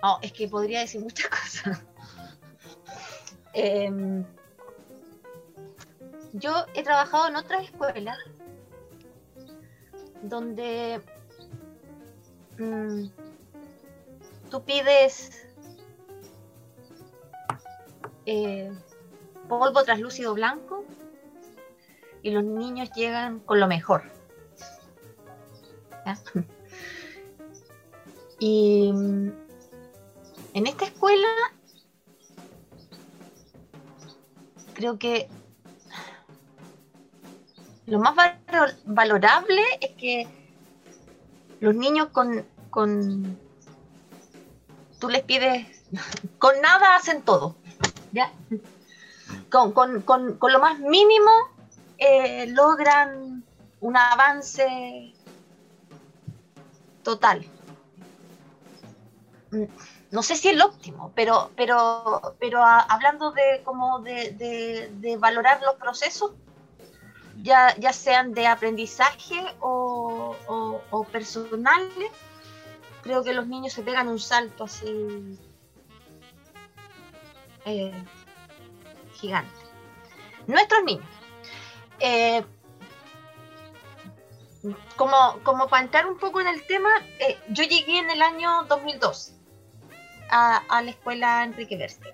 No, 0.05 0.19
es 0.21 0.33
que 0.35 0.47
podría 0.49 0.81
decir 0.81 1.01
muchas 1.01 1.29
cosas. 1.31 1.83
Em, 3.55 4.23
yo 6.35 6.53
he 6.75 6.83
trabajado 6.83 7.29
en 7.29 7.37
otras 7.37 7.65
escuelas 7.65 8.19
donde 10.21 11.01
mm, 12.59 13.07
tú 14.51 14.63
pides 14.63 15.49
eh, 18.27 18.71
polvo 19.49 19.85
translúcido 19.85 20.35
blanco 20.35 20.85
y 22.21 22.31
los 22.31 22.45
niños 22.45 22.91
llegan 22.93 23.41
con 23.41 23.59
lo 23.59 23.69
mejor. 23.69 24.03
Y 28.41 28.93
mm, 28.93 29.44
en 30.55 30.67
esta 30.67 30.87
escuela 30.87 31.29
creo 34.73 34.99
que 34.99 35.29
lo 37.87 37.99
más 37.99 38.15
valorable 38.85 39.63
es 39.81 39.91
que 39.91 40.27
los 41.61 41.75
niños 41.75 42.09
con, 42.11 42.47
con 42.71 43.39
tú 44.99 45.09
les 45.09 45.23
pides, 45.23 45.67
con 46.39 46.61
nada 46.63 46.97
hacen 46.97 47.23
todo, 47.23 47.57
¿ya? 48.13 48.33
Con, 49.51 49.73
con, 49.73 50.39
lo 50.41 50.59
más 50.61 50.79
mínimo 50.81 51.31
eh, 51.99 52.47
logran 52.49 53.45
un 53.81 53.97
avance 53.97 55.13
total. 57.03 57.47
No 60.15 60.23
sé 60.23 60.37
si 60.37 60.47
es 60.47 60.55
el 60.55 60.63
óptimo, 60.63 61.11
pero, 61.17 61.51
pero, 61.57 62.37
pero 62.39 62.63
hablando 62.63 63.33
de 63.33 63.63
como 63.65 63.99
de, 63.99 64.89
de, 64.93 65.17
valorar 65.17 65.61
los 65.61 65.75
procesos, 65.75 66.31
ya, 67.43 67.75
ya 67.79 67.93
sean 67.93 68.33
de 68.33 68.47
aprendizaje 68.47 69.45
o, 69.59 70.37
o, 70.47 71.05
personales, 71.11 72.13
creo 73.03 73.25
que 73.25 73.35
los 73.35 73.49
niños 73.49 73.73
se 73.73 73.83
pegan 73.83 74.07
un 74.07 74.21
salto 74.21 74.63
así 74.63 75.37
eh, 77.65 78.05
gigante. 79.15 79.61
Nuestros 80.47 80.85
niños. 80.85 81.09
Eh, 81.99 82.45
como, 84.95 85.41
como 85.43 85.67
para 85.67 85.83
entrar 85.83 86.07
un 86.07 86.19
poco 86.19 86.41
en 86.41 86.47
el 86.47 86.65
tema, 86.69 86.91
eh, 87.19 87.37
yo 87.49 87.65
llegué 87.65 87.99
en 87.99 88.11
el 88.11 88.23
año 88.23 88.63
2002 88.69 89.34
a, 90.31 90.63
a 90.69 90.83
la 90.83 90.91
escuela 90.91 91.45
Enrique 91.45 91.77
Verste. 91.77 92.13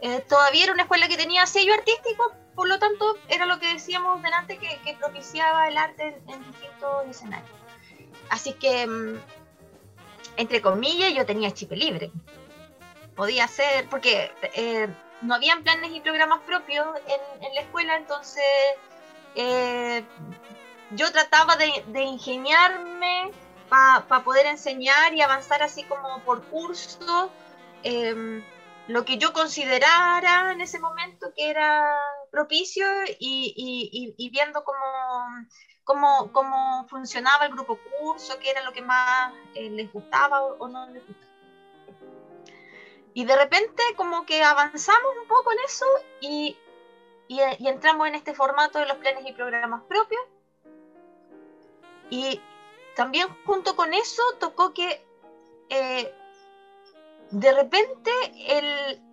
Eh, 0.00 0.20
todavía 0.28 0.64
era 0.64 0.72
una 0.72 0.82
escuela 0.82 1.08
que 1.08 1.16
tenía 1.16 1.46
sello 1.46 1.74
artístico, 1.74 2.32
por 2.54 2.68
lo 2.68 2.78
tanto 2.78 3.16
era 3.28 3.46
lo 3.46 3.58
que 3.60 3.72
decíamos 3.72 4.22
delante 4.22 4.58
que, 4.58 4.80
que 4.84 4.94
propiciaba 4.94 5.68
el 5.68 5.78
arte 5.78 6.20
en, 6.26 6.44
distintos 6.44 7.06
escenarios. 7.08 7.50
Así 8.28 8.52
que, 8.54 8.86
mm, 8.86 9.20
entre 10.38 10.60
comillas, 10.60 11.14
yo 11.14 11.24
tenía 11.24 11.52
chip 11.52 11.70
libre. 11.72 12.10
Podía 13.14 13.46
ser, 13.46 13.88
porque 13.88 14.32
eh, 14.54 14.88
no 15.20 15.34
habían 15.34 15.62
planes 15.62 15.92
y 15.92 16.00
programas 16.00 16.40
propios 16.40 16.86
en, 17.06 17.44
en 17.44 17.54
la 17.54 17.60
escuela, 17.60 17.96
entonces 17.96 18.42
eh, 19.34 20.04
yo 20.90 21.10
trataba 21.12 21.56
de, 21.56 22.02
ingeniarme 22.02 23.30
para 23.72 24.22
poder 24.22 24.44
enseñar 24.44 25.14
y 25.14 25.22
avanzar 25.22 25.62
así 25.62 25.84
como 25.84 26.22
por 26.24 26.44
curso 26.48 27.30
em, 27.82 28.44
lo 28.86 29.02
que 29.06 29.16
yo 29.16 29.32
considerara 29.32 30.52
en 30.52 30.60
ese 30.60 30.78
momento 30.78 31.32
que 31.34 31.48
era 31.48 31.96
propicio 32.30 32.86
y, 33.18 34.30
viendo 34.30 34.62
cómo, 35.84 36.30
cómo, 36.32 36.86
funcionaba 36.90 37.46
el 37.46 37.52
grupo 37.52 37.78
curso, 37.98 38.38
qué 38.40 38.50
era 38.50 38.62
lo 38.62 38.74
que 38.74 38.82
más 38.82 39.32
eh, 39.54 39.70
les 39.70 39.90
gustaba 39.90 40.42
o, 40.42 40.68
no 40.68 40.90
les 40.90 41.06
gustaba. 41.06 41.32
Y 43.14 43.24
de 43.24 43.36
repente 43.36 43.82
como 43.96 44.26
que 44.26 44.42
avanzamos 44.42 45.12
un 45.22 45.28
poco 45.28 45.50
en 45.52 45.58
eso 45.64 45.86
y, 46.20 46.58
y 47.26 47.68
entramos 47.68 48.06
en 48.06 48.16
este 48.16 48.34
formato 48.34 48.78
de 48.78 48.86
los 48.86 48.98
planes 48.98 49.24
y 49.26 49.32
programas 49.32 49.82
propios 49.84 50.22
y 52.10 52.38
también 52.96 53.28
junto 53.46 53.76
con 53.76 53.94
eso 53.94 54.22
tocó 54.38 54.74
que 54.74 55.04
eh, 55.68 56.14
de 57.30 57.52
repente 57.52 58.10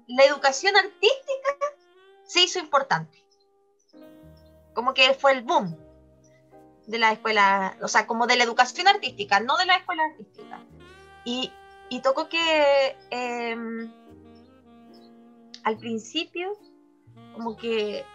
la 0.08 0.24
educación 0.24 0.76
artística 0.76 1.50
se 2.26 2.42
hizo 2.42 2.60
importante. 2.60 3.24
Como 4.74 4.94
que 4.94 5.14
fue 5.14 5.32
el 5.32 5.44
boom 5.44 5.78
de 6.88 7.00
la 7.00 7.12
escuela, 7.12 7.78
o 7.82 7.88
sea, 7.88 8.08
como 8.08 8.28
de 8.28 8.36
la 8.36 8.44
educación 8.44 8.88
artística, 8.88 9.40
no 9.40 9.58
de 9.58 9.66
la 9.66 9.76
escuela 9.76 10.04
artística. 10.06 10.60
Y, 11.24 11.52
tocó 12.02 12.30
que 12.30 12.98
em, 13.10 13.92
al 15.64 15.78
principio, 15.78 16.58
como 17.34 17.56
que 17.58 18.06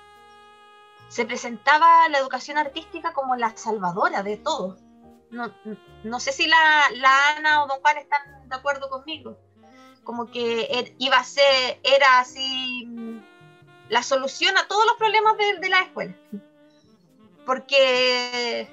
se 1.08 1.24
presentaba 1.24 2.08
la 2.08 2.18
educación 2.18 2.58
artística 2.58 3.12
como 3.12 3.36
la 3.36 3.56
salvadora 3.56 4.22
de 4.22 4.36
todo. 4.36 4.76
No, 6.04 6.20
sé 6.20 6.32
si 6.32 6.46
la, 6.46 6.86
Ana 7.36 7.64
o 7.64 7.66
Don 7.66 7.80
Juan 7.80 7.98
están 7.98 8.48
de 8.48 8.54
acuerdo 8.54 8.88
conmigo. 8.88 9.36
Como 10.04 10.30
que 10.30 10.68
er, 10.70 10.94
iba 10.98 11.16
a 11.16 11.24
ser, 11.24 11.80
era 11.82 12.20
así 12.20 12.86
mm, 12.86 13.18
la 13.88 14.02
solución 14.02 14.56
a 14.56 14.68
todos 14.68 14.84
los 14.86 14.96
problemas 14.96 15.36
de, 15.60 15.68
la 15.68 15.80
escuela. 15.80 16.14
Porque, 17.46 18.68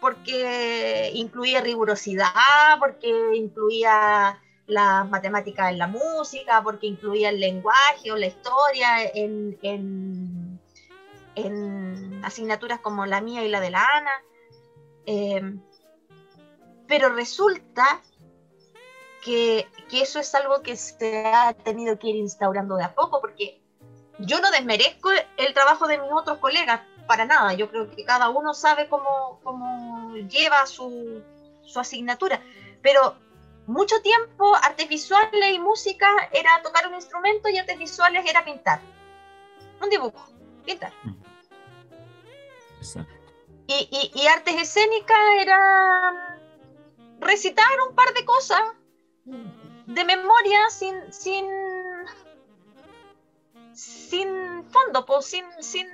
porque 0.00 1.10
incluía 1.14 1.60
rigurosidad, 1.60 2.78
porque 2.78 3.36
incluía 3.36 4.40
las 4.66 5.08
matemáticas 5.08 5.70
en 5.70 5.78
la 5.78 5.86
música, 5.86 6.62
porque 6.62 6.86
incluía 6.86 7.28
el 7.28 7.40
lenguaje 7.40 8.10
o 8.12 8.16
la 8.16 8.26
historia 8.26 9.02
en, 9.14 9.58
en 9.62 10.60
asignaturas 12.24 12.80
como 12.80 13.06
la 13.06 13.20
mía 13.20 13.44
y 13.44 13.48
la 13.48 13.60
de 13.60 13.70
la 13.70 13.86
Ana. 13.86 14.22
Eh, 15.06 15.58
pero 16.90 17.08
resulta 17.10 18.02
que, 19.24 19.68
eso 19.92 20.18
es 20.18 20.34
algo 20.34 20.60
que 20.60 20.74
se 20.74 21.24
ha 21.24 21.54
tenido 21.54 21.96
que 22.00 22.08
ir 22.08 22.16
instaurando 22.16 22.74
de 22.74 22.82
a 22.82 22.94
poco, 22.96 23.20
porque 23.20 23.62
yo 24.18 24.40
no 24.40 24.50
desmerezco 24.50 25.10
el 25.36 25.54
trabajo 25.54 25.86
de 25.86 25.98
mis 25.98 26.10
otros 26.10 26.38
colegas, 26.38 26.80
para 27.06 27.26
nada. 27.26 27.54
Yo 27.54 27.70
creo 27.70 27.88
que 27.90 28.04
cada 28.04 28.28
uno 28.30 28.54
sabe 28.54 28.88
cómo, 28.88 29.38
cómo 29.44 30.16
lleva 30.16 30.66
su, 30.66 31.22
su 31.62 31.78
asignatura, 31.78 32.42
pero 32.82 33.14
mucho 33.68 34.02
tiempo 34.02 34.52
artes 34.56 34.88
visuales 34.88 35.54
y 35.54 35.60
música 35.60 36.08
era 36.32 36.60
tocar 36.62 36.88
un 36.88 36.96
instrumento 36.96 37.48
y 37.48 37.58
artes 37.58 37.78
visuales 37.78 38.28
era 38.28 38.44
pintar. 38.44 38.80
Un 39.80 39.90
dibujo, 39.90 40.26
pintar. 40.64 40.92
Y, 43.68 44.10
y, 44.12 44.26
artes 44.26 44.56
escénicas 44.56 45.18
era 45.38 46.29
recitar 47.20 47.66
un 47.88 47.94
par 47.94 48.12
de 48.14 48.24
cosas 48.24 48.60
de 49.24 50.04
memoria 50.04 50.70
sin 50.70 51.12
sin 51.12 51.46
sin 53.80 54.68
fondo, 54.70 55.06
pues, 55.06 55.26
sin, 55.26 55.44
sin, 55.60 55.88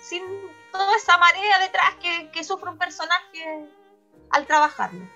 sin 0.00 0.22
toda 0.72 0.96
esa 0.96 1.18
marea 1.18 1.58
detrás 1.58 1.94
que, 1.96 2.30
que 2.30 2.44
sufre 2.44 2.70
un 2.70 2.78
personaje 2.78 3.68
al 4.30 4.46
trabajarlo. 4.46 5.06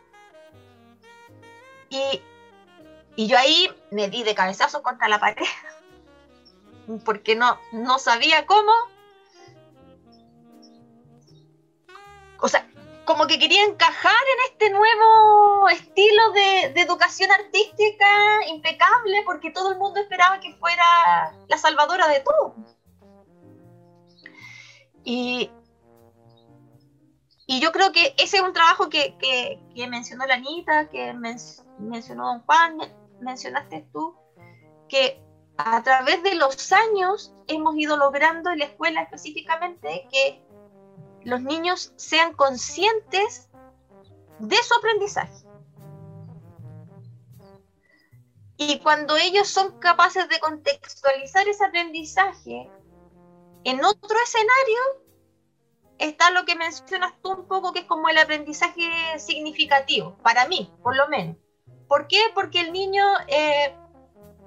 Y, 1.89 2.23
y 3.17 3.27
yo 3.27 3.39
ahí 3.39 3.71
me 3.91 4.09
di 4.09 4.23
de 4.23 4.35
cabezazo 4.35 4.83
contra 4.83 5.09
la 5.09 5.19
pared, 5.19 5.47
porque 7.05 7.35
no, 7.37 7.59
no 7.73 7.99
sabía 7.99 8.47
cómo, 8.47 8.73
como 13.05 13.27
que 13.27 13.39
quería 13.39 13.65
encajar 13.65 14.13
en 14.13 14.53
este 14.53 14.71
nuevo 14.71 15.69
estilo 15.69 16.33
de, 16.33 16.81
educación 16.81 17.31
artística 17.31 18.07
impecable, 18.49 19.23
porque 19.25 19.51
todo 19.51 19.73
el 19.73 19.79
mundo 19.79 20.01
esperaba 20.01 20.41
que 20.41 20.55
fuera 20.55 20.85
la 21.49 21.59
salvadora 21.59 22.09
de 22.09 22.21
todo. 22.21 22.55
Y, 25.05 25.51
y 27.47 27.61
yo 27.61 27.73
creo 27.73 27.93
que 27.93 28.15
ese 28.19 28.39
es 28.39 28.43
un 28.43 28.53
trabajo 28.53 28.89
que, 28.89 29.17
que, 29.19 29.87
mencionó 29.89 30.27
la 30.27 30.35
Anita, 30.35 30.89
que 30.89 31.13
mencionó 31.79 32.27
Don 32.27 32.41
Juan, 32.43 32.79
mencionaste 33.21 33.87
tú, 33.93 34.15
que 34.89 35.21
a 35.57 35.83
través 35.83 36.23
de 36.23 36.35
los 36.35 36.73
años 36.73 37.35
hemos 37.47 37.77
ido 37.77 37.97
logrando 37.97 38.51
en 38.51 38.61
la 38.61 38.65
escuela 38.67 39.03
específicamente 39.03 40.07
que 40.11 40.43
los 41.25 41.43
niños 41.43 41.93
sean 41.97 42.33
conscientes 42.35 43.49
de 44.39 44.57
su 44.57 44.75
aprendizaje. 44.75 45.47
Y 48.57 48.79
cuando 48.81 49.17
ellos 49.17 49.49
son 49.49 49.79
capaces 49.79 50.29
de 50.29 50.39
contextualizar 50.39 51.49
ese 51.49 51.65
aprendizaje 51.65 52.71
en 53.65 53.85
otro 53.85 54.17
escenario, 54.23 54.79
está 55.99 56.31
lo 56.31 56.45
que 56.45 56.57
mencionas 56.57 57.15
tú 57.23 57.33
un 57.33 57.49
poco, 57.49 57.73
que 57.73 57.81
es 57.81 57.85
como 57.87 58.09
el 58.09 58.19
aprendizaje 58.19 59.19
significativo, 59.19 60.17
para 60.23 60.47
mí, 60.47 60.73
por 60.83 60.97
lo 60.97 61.09
menos. 61.09 61.37
¿Por 61.89 62.07
qué? 62.07 62.21
Porque 62.35 62.61
el 62.61 62.73
niño 62.73 63.05
eh, 63.29 63.75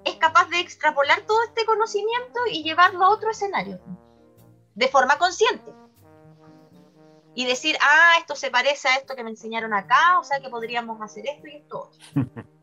es 0.06 0.16
capaz 0.16 0.48
de 0.50 0.60
extrapolar 0.60 1.22
todo 1.22 1.42
este 1.44 1.66
conocimiento 1.66 2.40
y 2.52 2.64
llevarlo 2.64 3.06
a 3.06 3.10
otro 3.10 3.32
escenario, 3.32 3.80
de 4.76 4.88
forma 4.88 5.18
consciente. 5.18 5.72
Y 7.36 7.46
decir, 7.46 7.78
ah, 7.82 8.14
esto 8.20 8.36
se 8.36 8.52
parece 8.52 8.88
a 8.90 8.96
esto 8.96 9.16
que 9.16 9.24
me 9.24 9.32
enseñaron 9.32 9.74
acá, 9.74 10.20
o 10.20 10.24
sea 10.24 10.40
que 10.40 10.50
podríamos 10.50 11.02
hacer 11.02 11.26
esto 11.28 11.48
y 11.48 11.56
esto. 11.56 11.92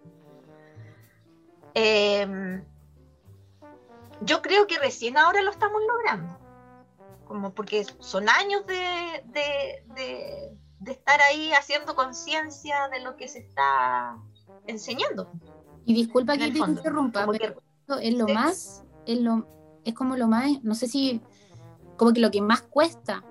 Em, 1.73 2.65
yo 4.23 4.43
creo 4.43 4.67
que 4.67 4.81
recién 4.81 5.17
ahora 5.17 5.41
lo 5.41 5.53
estamos 5.53 5.81
logrando 5.87 6.41
como 7.31 7.55
porque 7.55 7.87
son 8.01 8.29
años 8.29 8.67
de, 8.67 9.23
de, 9.95 10.91
estar 10.91 11.21
ahí 11.21 11.53
haciendo 11.53 11.95
conciencia 11.95 12.89
de 12.89 12.99
lo 13.05 13.15
que 13.15 13.29
se 13.29 13.39
está 13.39 14.19
enseñando. 14.67 15.31
Y 15.85 15.95
disculpa 15.95 16.37
que 16.37 16.51
te 16.51 16.59
interrumpa, 16.59 17.29
pero 17.31 17.63
es 18.01 18.15
lo 18.15 18.27
más, 18.27 18.83
es, 19.07 19.21
lo, 19.21 19.47
es 19.85 19.95
como 19.95 20.17
lo 20.17 20.27
más, 20.27 20.61
no 20.65 20.75
sé 20.75 20.89
si, 20.89 21.23
como 21.97 22.13
que 22.13 22.19
lo 22.19 22.33
que 22.33 22.43
más 22.43 22.63
cuesta. 22.63 23.23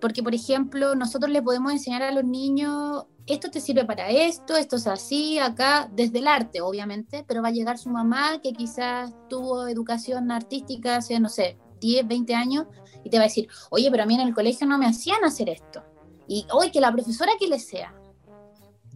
Porque, 0.00 0.22
por 0.22 0.34
ejemplo, 0.34 0.94
nosotros 0.94 1.30
le 1.30 1.42
podemos 1.42 1.72
enseñar 1.72 2.02
a 2.02 2.12
los 2.12 2.24
niños, 2.24 3.06
esto 3.26 3.50
te 3.50 3.60
sirve 3.60 3.84
para 3.84 4.08
esto, 4.10 4.56
esto 4.56 4.76
es 4.76 4.86
así, 4.86 5.38
acá, 5.38 5.90
desde 5.92 6.20
el 6.20 6.28
arte, 6.28 6.60
obviamente, 6.60 7.24
pero 7.26 7.42
va 7.42 7.48
a 7.48 7.52
llegar 7.52 7.78
su 7.78 7.90
mamá 7.90 8.40
que 8.42 8.52
quizás 8.52 9.12
tuvo 9.28 9.66
educación 9.66 10.30
artística 10.30 10.96
hace, 10.96 11.20
no 11.20 11.28
sé, 11.28 11.58
10, 11.80 12.08
20 12.08 12.34
años, 12.34 12.66
y 13.04 13.10
te 13.10 13.18
va 13.18 13.24
a 13.24 13.26
decir, 13.26 13.48
oye, 13.70 13.90
pero 13.90 14.04
a 14.04 14.06
mí 14.06 14.14
en 14.14 14.22
el 14.22 14.34
colegio 14.34 14.66
no 14.66 14.78
me 14.78 14.86
hacían 14.86 15.24
hacer 15.24 15.48
esto. 15.48 15.82
Y 16.26 16.46
hoy 16.52 16.70
que 16.70 16.80
la 16.80 16.92
profesora 16.92 17.32
que 17.38 17.48
le 17.48 17.58
sea. 17.58 17.94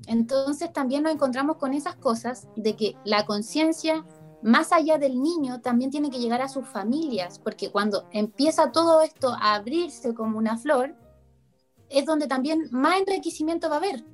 Entonces 0.07 0.73
también 0.73 1.03
nos 1.03 1.13
encontramos 1.13 1.57
con 1.57 1.75
esas 1.75 1.97
cosas 1.97 2.49
de 2.57 2.75
que 2.75 2.97
la 3.05 3.25
conciencia, 3.25 4.05
más 4.43 4.73
allá 4.73 4.99
del 4.99 5.23
niño, 5.23 5.61
también 5.61 5.91
tiene 5.91 6.11
que 6.11 6.19
llegar 6.19 6.43
a 6.43 6.49
sus 6.49 6.67
familias, 6.69 7.39
porque 7.39 7.71
cuando 7.71 8.09
empieza 8.11 8.73
todo 8.73 9.03
esto 9.03 9.31
a 9.31 9.55
abrirse 9.55 10.15
como 10.15 10.39
una 10.39 10.59
flor, 10.59 10.97
es 11.89 12.07
donde 12.07 12.27
también 12.27 12.69
más 12.71 13.01
enriquecimiento 13.01 13.69
va 13.69 13.77
a 13.77 13.79
haber. 13.79 14.05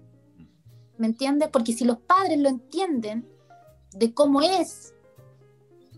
¿Me 0.98 1.06
entiendes? 1.06 1.48
Porque 1.50 1.72
si 1.72 1.84
los 1.84 1.98
padres 1.98 2.38
lo 2.38 2.48
entienden 2.48 3.28
de 3.92 4.12
cómo 4.12 4.42
es, 4.42 4.94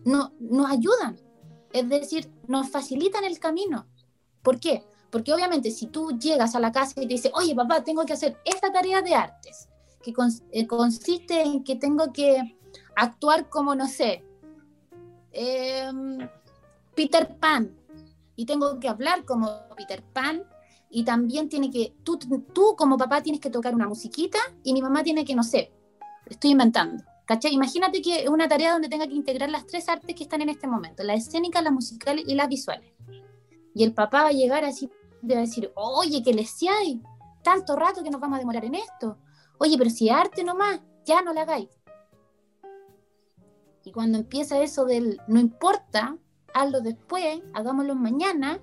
no, 0.04 0.32
nos 0.38 0.70
ayudan. 0.70 1.18
Es 1.72 1.88
decir, 1.88 2.30
nos 2.46 2.68
facilitan 2.68 3.24
el 3.24 3.38
camino. 3.38 3.86
¿Por 4.42 4.60
qué? 4.60 4.84
Porque 5.10 5.32
obviamente 5.32 5.70
si 5.70 5.86
tú 5.86 6.18
llegas 6.18 6.54
a 6.54 6.60
la 6.60 6.70
casa 6.70 6.92
y 6.96 7.06
te 7.06 7.14
dices, 7.14 7.32
oye 7.34 7.54
papá, 7.54 7.82
tengo 7.82 8.04
que 8.04 8.12
hacer 8.12 8.38
esta 8.44 8.72
tarea 8.72 9.02
de 9.02 9.14
artes, 9.14 9.68
que 10.02 10.14
eh, 10.52 10.66
consiste 10.66 11.42
en 11.42 11.64
que 11.64 11.76
tengo 11.76 12.12
que 12.12 12.58
actuar 12.96 13.48
como, 13.48 13.74
no 13.74 13.86
sé, 13.86 14.24
em, 15.32 16.28
Peter 16.94 17.36
Pan, 17.38 17.76
y 18.36 18.46
tengo 18.46 18.78
que 18.78 18.88
hablar 18.88 19.24
como 19.24 19.50
Peter 19.76 20.02
Pan, 20.02 20.42
y 20.90 21.04
también 21.04 21.48
tiene 21.48 21.70
que, 21.70 21.94
tú, 22.02 22.18
tú 22.52 22.74
como 22.76 22.96
papá 22.96 23.22
tienes 23.22 23.40
que 23.40 23.50
tocar 23.50 23.74
una 23.74 23.88
musiquita, 23.88 24.38
y 24.64 24.72
mi 24.72 24.82
mamá 24.82 25.02
tiene 25.02 25.24
que, 25.24 25.34
no 25.34 25.42
sé, 25.42 25.72
estoy 26.26 26.50
inventando, 26.50 27.04
¿Cachai? 27.30 27.54
Imagínate 27.54 28.02
que 28.02 28.24
es 28.24 28.28
una 28.28 28.48
tarea 28.48 28.72
donde 28.72 28.88
tenga 28.88 29.06
que 29.06 29.14
integrar 29.14 29.48
las 29.50 29.64
tres 29.64 29.88
artes 29.88 30.16
que 30.16 30.24
están 30.24 30.42
en 30.42 30.48
este 30.48 30.66
momento, 30.66 31.04
la 31.04 31.14
escénica, 31.14 31.62
la 31.62 31.70
musical 31.70 32.18
y 32.18 32.34
las 32.34 32.48
visuales. 32.48 32.92
Y 33.72 33.84
el 33.84 33.94
papá 33.94 34.24
va 34.24 34.28
a 34.30 34.32
llegar 34.32 34.64
así, 34.64 34.90
va 35.22 35.36
a 35.36 35.40
decir, 35.42 35.70
oye, 35.76 36.24
que 36.24 36.34
les 36.34 36.60
hay 36.64 37.00
tanto 37.44 37.76
rato 37.76 38.02
que 38.02 38.10
nos 38.10 38.20
vamos 38.20 38.34
a 38.34 38.40
demorar 38.40 38.64
en 38.64 38.74
esto. 38.74 39.16
Oye, 39.58 39.78
pero 39.78 39.90
si 39.90 40.10
arte 40.10 40.42
nomás, 40.42 40.80
ya 41.04 41.22
no 41.22 41.32
la 41.32 41.42
hagáis. 41.42 41.68
Y 43.84 43.92
cuando 43.92 44.18
empieza 44.18 44.62
eso 44.62 44.84
del 44.84 45.20
no 45.26 45.40
importa, 45.40 46.16
hazlo 46.54 46.80
después, 46.80 47.40
hagámoslo 47.54 47.94
mañana, 47.94 48.60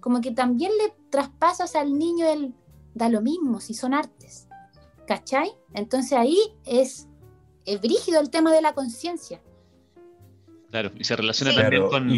como 0.00 0.20
que 0.20 0.30
también 0.30 0.72
le 0.78 0.94
traspasas 1.10 1.76
al 1.76 1.98
niño 1.98 2.26
el 2.26 2.54
da 2.94 3.08
lo 3.08 3.20
mismo 3.20 3.60
si 3.60 3.74
son 3.74 3.94
artes. 3.94 4.48
¿Cachai? 5.06 5.52
Entonces 5.74 6.12
ahí 6.12 6.38
es 6.64 7.08
es 7.66 7.80
brígido 7.80 8.20
el 8.20 8.30
tema 8.30 8.52
de 8.52 8.62
la 8.62 8.72
conciencia. 8.72 9.40
Claro, 10.70 10.90
y 10.98 11.04
se 11.04 11.16
relaciona 11.16 11.54
también 11.54 11.88
con 11.88 12.08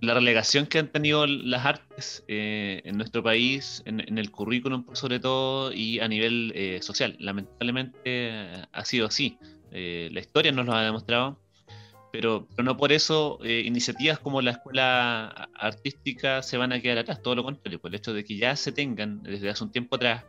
la 0.00 0.14
relegación 0.14 0.66
que 0.66 0.78
han 0.78 0.88
tenido 0.88 1.26
las 1.26 1.64
artes 1.64 2.24
eh, 2.28 2.82
en 2.84 2.96
nuestro 2.96 3.22
país, 3.22 3.82
en, 3.86 4.18
el 4.18 4.30
currículum 4.30 4.84
sobre 4.94 5.20
todo 5.20 5.72
y 5.72 6.00
a 6.00 6.08
nivel 6.08 6.52
eh, 6.54 6.80
social. 6.82 7.16
Lamentablemente 7.20 8.00
eh, 8.04 8.64
ha 8.70 8.84
sido 8.84 9.06
así. 9.06 9.38
La 9.72 10.20
historia 10.20 10.52
nos 10.52 10.66
lo 10.66 10.74
ha 10.74 10.82
demostrado, 10.82 11.38
pero, 12.12 12.46
pero 12.50 12.62
no 12.62 12.76
por 12.76 12.92
eso 12.92 13.38
iniciativas 13.42 14.18
como 14.18 14.42
la 14.42 14.52
escuela 14.52 15.48
artística 15.54 16.42
se 16.42 16.58
van 16.58 16.72
a 16.72 16.80
quedar 16.80 16.98
atrás, 16.98 17.22
todo 17.22 17.36
lo 17.36 17.44
contrario, 17.44 17.80
por 17.80 17.90
el 17.90 17.94
hecho 17.96 18.12
de 18.12 18.24
que 18.24 18.36
ya 18.36 18.54
se 18.54 18.72
tengan 18.72 19.22
desde 19.22 19.48
hace 19.48 19.64
un 19.64 19.72
tiempo 19.72 19.96
atrás 19.96 20.24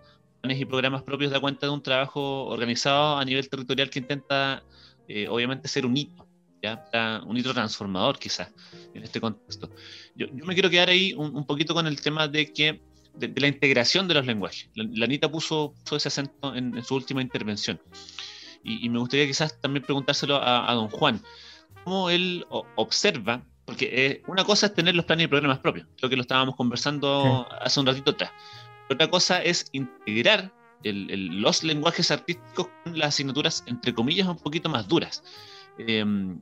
y 0.51 0.65
programas 0.65 1.03
propios 1.03 1.31
da 1.31 1.39
cuenta 1.39 1.67
de 1.67 1.71
un 1.71 1.81
trabajo 1.81 2.45
organizado 2.45 3.17
a 3.17 3.23
nivel 3.23 3.47
territorial 3.47 3.89
que 3.89 3.99
intenta, 3.99 4.61
eh, 5.07 5.27
obviamente, 5.29 5.67
ser 5.69 5.85
un 5.85 5.95
hito, 5.95 6.27
¿ya? 6.61 7.23
un 7.25 7.37
hito 7.37 7.53
transformador 7.53 8.19
quizás 8.19 8.51
en 8.93 9.03
este 9.03 9.21
contexto. 9.21 9.69
Yo, 10.15 10.27
me 10.31 10.53
quiero 10.53 10.69
quedar 10.69 10.89
ahí 10.89 11.13
un, 11.13 11.45
poquito 11.45 11.73
con 11.73 11.87
el 11.87 12.01
tema 12.01 12.27
de 12.27 12.51
que 12.51 12.81
de, 13.15 13.33
la 13.39 13.47
integración 13.47 14.07
de 14.07 14.15
los 14.15 14.25
lenguajes. 14.25 14.69
La, 14.75 15.05
Anita 15.05 15.31
puso, 15.31 15.75
ese 15.89 16.09
acento 16.09 16.53
en, 16.53 16.83
su 16.83 16.95
última 16.95 17.21
intervención. 17.21 17.79
Y, 18.63 18.87
me 18.89 18.99
gustaría 18.99 19.27
quizás 19.27 19.59
también 19.59 19.83
preguntárselo 19.83 20.39
a, 20.41 20.73
don 20.73 20.89
Juan, 20.89 21.21
cómo 21.83 22.09
él 22.09 22.45
observa, 22.75 23.43
porque 23.65 23.89
eh, 23.91 24.23
una 24.27 24.43
cosa 24.43 24.67
es 24.67 24.73
tener 24.73 24.95
los 24.95 25.05
planes 25.05 25.25
y 25.25 25.27
programas 25.27 25.59
propios, 25.59 25.87
creo 25.97 26.09
que 26.09 26.15
lo 26.15 26.21
estábamos 26.21 26.55
conversando 26.55 27.47
hace 27.61 27.79
un 27.79 27.85
ratito 27.85 28.11
atrás, 28.11 28.31
otra 28.89 29.09
cosa 29.09 29.41
es 29.41 29.65
integrar 29.71 30.51
los 30.83 31.63
lenguajes 31.63 32.11
artísticos 32.11 32.67
con 32.83 32.97
las 32.97 33.09
asignaturas, 33.09 33.63
entre 33.67 33.93
comillas, 33.93 34.27
un 34.27 34.37
poquito 34.37 34.69
más 34.69 34.87
duras. 34.87 35.23
Em, 35.77 36.41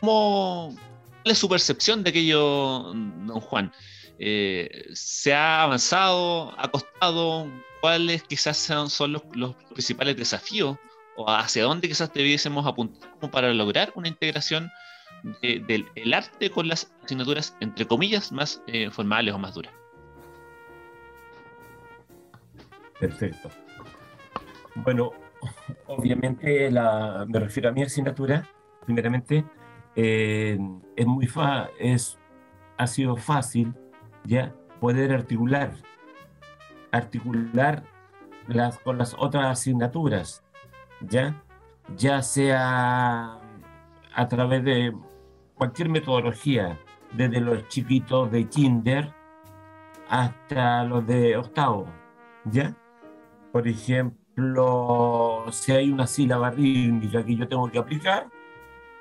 ¿Cuál 0.00 0.76
es 1.24 1.38
su 1.38 1.48
percepción 1.48 2.02
de 2.02 2.10
aquello, 2.10 2.92
don 2.92 3.40
Juan? 3.40 3.72
Eh, 4.18 4.86
¿Se 4.92 5.32
ha 5.32 5.62
avanzado? 5.62 6.54
¿Ha 6.58 6.70
costado? 6.70 7.50
¿Cuáles 7.80 8.22
quizás 8.24 8.56
son, 8.58 9.12
los, 9.12 9.54
principales 9.72 10.16
desafíos? 10.16 10.76
¿O 11.20 11.28
hacia 11.28 11.64
dónde 11.64 11.86
quizás 11.86 12.10
debiésemos 12.14 12.66
apuntar 12.66 13.30
para 13.30 13.52
lograr 13.52 13.92
una 13.94 14.08
integración 14.08 14.70
del 15.42 16.14
arte 16.14 16.50
con 16.50 16.66
las 16.66 16.90
asignaturas, 17.04 17.54
entre 17.60 17.86
comillas, 17.86 18.32
más 18.32 18.62
eh, 18.66 18.90
formales 18.90 19.34
o 19.34 19.38
más 19.38 19.52
duras? 19.52 19.74
Perfecto. 22.98 23.50
Bueno, 24.76 25.12
obviamente 25.88 26.70
la, 26.70 27.26
me 27.28 27.38
refiero 27.38 27.68
a 27.68 27.72
mi 27.72 27.82
asignatura, 27.82 28.48
primeramente, 28.86 29.44
eh, 29.96 30.58
es 30.96 31.06
muy 31.06 31.28
es, 31.78 32.18
ha 32.78 32.86
sido 32.86 33.16
fácil 33.16 33.74
ya 34.24 34.54
poder 34.80 35.12
articular, 35.12 35.74
articular 36.92 37.84
las, 38.48 38.78
con 38.78 38.96
las 38.96 39.14
otras 39.18 39.44
asignaturas, 39.48 40.42
ya, 41.08 41.42
ya 41.96 42.22
sea 42.22 43.38
a 44.14 44.28
través 44.28 44.64
de 44.64 44.94
cualquier 45.54 45.88
metodología, 45.88 46.78
desde 47.12 47.40
los 47.40 47.66
chiquitos 47.68 48.30
de 48.30 48.48
kinder 48.48 49.12
hasta 50.08 50.84
los 50.84 51.06
de 51.06 51.36
octavo, 51.36 51.86
¿ya? 52.44 52.74
Por 53.52 53.66
ejemplo, 53.66 55.44
si 55.50 55.72
hay 55.72 55.90
una 55.90 56.06
sílaba 56.06 56.50
rítmica 56.50 57.24
que 57.24 57.36
yo 57.36 57.48
tengo 57.48 57.70
que 57.70 57.78
aplicar, 57.78 58.28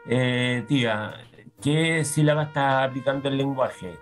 eh, 0.08 0.66
¿qué 1.62 2.04
sílaba 2.04 2.44
está 2.44 2.84
aplicando 2.84 3.30
el 3.30 3.38
lenguaje? 3.38 3.98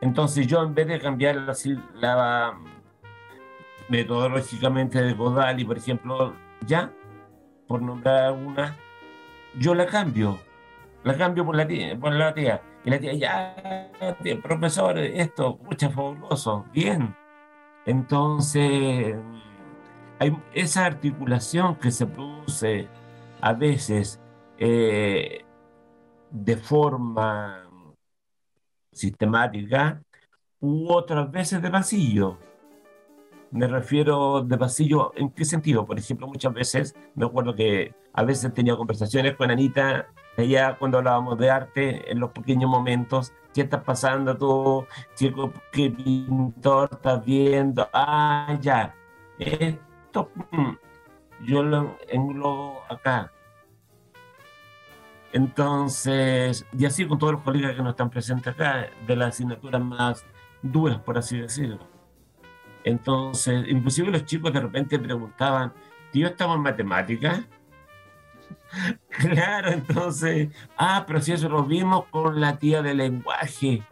Entonces 0.00 0.46
yo 0.46 0.62
en 0.62 0.74
vez 0.74 0.86
de 0.86 0.98
cambiar 0.98 1.36
la 1.36 1.54
sílaba 1.54 2.58
metodológicamente 3.88 5.02
de 5.02 5.12
Godal 5.12 5.60
y 5.60 5.64
por 5.64 5.76
ejemplo, 5.76 6.34
ya, 6.66 6.92
por 7.66 7.82
nombrar 7.82 8.32
una, 8.32 8.76
yo 9.58 9.74
la 9.74 9.86
cambio, 9.86 10.38
la 11.04 11.16
cambio 11.16 11.44
por 11.44 11.56
la 11.56 11.66
tía, 11.66 11.98
por 11.98 12.12
la 12.12 12.34
tía. 12.34 12.62
Y 12.84 12.90
la 12.90 12.98
tía, 12.98 13.12
ya, 13.12 13.90
profesor, 14.42 14.98
esto, 14.98 15.58
mucha 15.62 15.90
fabuloso, 15.90 16.64
bien. 16.72 17.14
Entonces, 17.84 19.16
hay 20.18 20.36
esa 20.54 20.86
articulación 20.86 21.76
que 21.76 21.90
se 21.90 22.06
produce 22.06 22.88
a 23.40 23.52
veces 23.52 24.20
eh, 24.58 25.44
de 26.30 26.56
forma 26.56 27.68
sistemática 28.92 30.02
u 30.60 30.92
otras 30.92 31.30
veces 31.30 31.62
de 31.62 31.70
pasillo. 31.70 32.38
Me 33.52 33.66
refiero 33.66 34.42
de 34.42 34.56
pasillo, 34.56 35.12
¿en 35.16 35.30
qué 35.30 35.44
sentido? 35.44 35.84
Por 35.84 35.98
ejemplo, 35.98 36.28
muchas 36.28 36.52
veces, 36.52 36.94
me 37.16 37.26
acuerdo 37.26 37.54
que 37.54 37.94
a 38.12 38.22
veces 38.22 38.54
tenía 38.54 38.76
conversaciones 38.76 39.34
con 39.34 39.50
Anita, 39.50 40.06
ella 40.36 40.76
cuando 40.78 40.98
hablábamos 40.98 41.36
de 41.38 41.50
arte, 41.50 42.10
en 42.12 42.20
los 42.20 42.30
pequeños 42.30 42.70
momentos, 42.70 43.32
¿qué 43.52 43.62
estás 43.62 43.82
pasando 43.82 44.36
tú? 44.36 44.86
¿qué 45.72 45.90
pintor 45.90 46.90
estás 46.92 47.24
viendo? 47.24 47.88
Ah, 47.92 48.56
ya. 48.60 48.94
Esto, 49.38 50.30
mm, 50.52 50.70
yo 51.46 51.62
lo 51.64 51.96
englobo 52.08 52.82
acá. 52.88 53.32
Entonces, 55.32 56.66
y 56.76 56.86
así 56.86 57.06
con 57.06 57.18
todos 57.18 57.34
los 57.34 57.42
colegas 57.42 57.74
que 57.74 57.82
no 57.82 57.90
están 57.90 58.10
presentes 58.10 58.52
acá, 58.52 58.88
de 59.06 59.16
las 59.16 59.30
asignaturas 59.30 59.82
más 59.82 60.24
duras, 60.62 61.00
por 61.00 61.18
así 61.18 61.38
decirlo. 61.38 61.99
Entonces, 62.84 63.64
inclusive 63.68 64.10
los 64.10 64.24
chicos 64.24 64.52
de 64.52 64.60
repente 64.60 64.98
preguntaban, 64.98 65.72
¿tío, 66.10 66.28
estamos 66.28 66.56
en 66.56 66.62
matemáticas? 66.62 67.40
claro, 69.08 69.70
entonces, 69.70 70.48
ah, 70.76 71.04
pero 71.06 71.20
si 71.20 71.32
eso 71.32 71.48
lo 71.48 71.64
vimos 71.64 72.06
con 72.06 72.40
la 72.40 72.56
tía 72.56 72.82
de 72.82 72.94
lenguaje. 72.94 73.82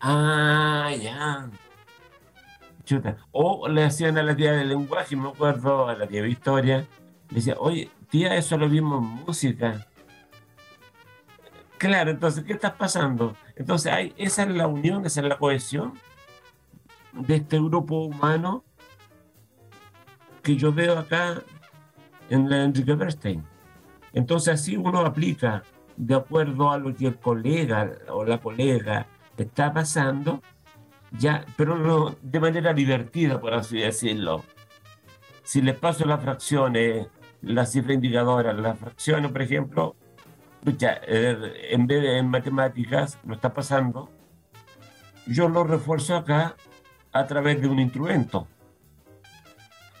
Ah, 0.00 0.90
ya. 1.00 1.50
Chuta. 2.84 3.16
O 3.32 3.68
le 3.68 3.84
hacían 3.84 4.16
a 4.18 4.22
la 4.22 4.36
tía 4.36 4.52
de 4.52 4.64
lenguaje, 4.64 5.16
me 5.16 5.28
acuerdo, 5.28 5.88
a 5.88 5.96
la 5.96 6.06
tía 6.06 6.22
Victoria, 6.22 6.86
le 7.28 7.34
decía, 7.34 7.56
oye, 7.58 7.90
tía, 8.08 8.36
eso 8.36 8.56
lo 8.56 8.68
vimos 8.68 9.02
en 9.02 9.24
música. 9.24 9.86
Claro, 11.78 12.10
entonces, 12.10 12.44
¿qué 12.44 12.54
está 12.54 12.74
pasando? 12.74 13.36
Entonces, 13.56 13.92
hay, 13.92 14.14
esa 14.16 14.44
es 14.44 14.50
la 14.50 14.66
unión, 14.66 15.04
esa 15.04 15.20
es 15.20 15.26
la 15.26 15.36
cohesión 15.36 15.92
de 17.16 17.36
este 17.36 17.58
grupo 17.58 18.04
humano 18.04 18.64
que 20.42 20.56
yo 20.56 20.72
veo 20.72 20.98
acá 20.98 21.42
en 22.30 22.48
la 22.48 22.64
Enrique 22.64 22.94
Bernstein. 22.94 23.44
Entonces, 24.12 24.54
así 24.54 24.76
uno 24.76 25.00
aplica 25.00 25.62
de 25.96 26.14
acuerdo 26.14 26.70
a 26.70 26.78
lo 26.78 26.94
que 26.94 27.08
el 27.08 27.18
colega 27.18 27.90
o 28.08 28.24
la 28.24 28.38
colega 28.38 29.06
está 29.36 29.72
pasando, 29.72 30.42
ya, 31.12 31.44
pero 31.56 31.76
no 31.76 32.16
de 32.22 32.40
manera 32.40 32.72
divertida, 32.72 33.40
por 33.40 33.54
así 33.54 33.78
decirlo. 33.78 34.44
Si 35.42 35.62
les 35.62 35.76
paso 35.76 36.04
las 36.04 36.22
fracciones, 36.22 37.08
la 37.42 37.66
cifra 37.66 37.94
indicadora, 37.94 38.52
las 38.52 38.78
fracciones, 38.78 39.30
por 39.30 39.42
ejemplo, 39.42 39.96
eh, 40.66 41.68
en 41.70 41.86
vez 41.86 42.02
de 42.02 42.18
en 42.18 42.28
matemáticas, 42.28 43.18
lo 43.24 43.34
está 43.34 43.52
pasando, 43.54 44.10
yo 45.26 45.48
lo 45.48 45.64
refuerzo 45.64 46.16
acá 46.16 46.56
a 47.18 47.26
través 47.26 47.60
de 47.60 47.68
un 47.68 47.78
instrumento. 47.78 48.46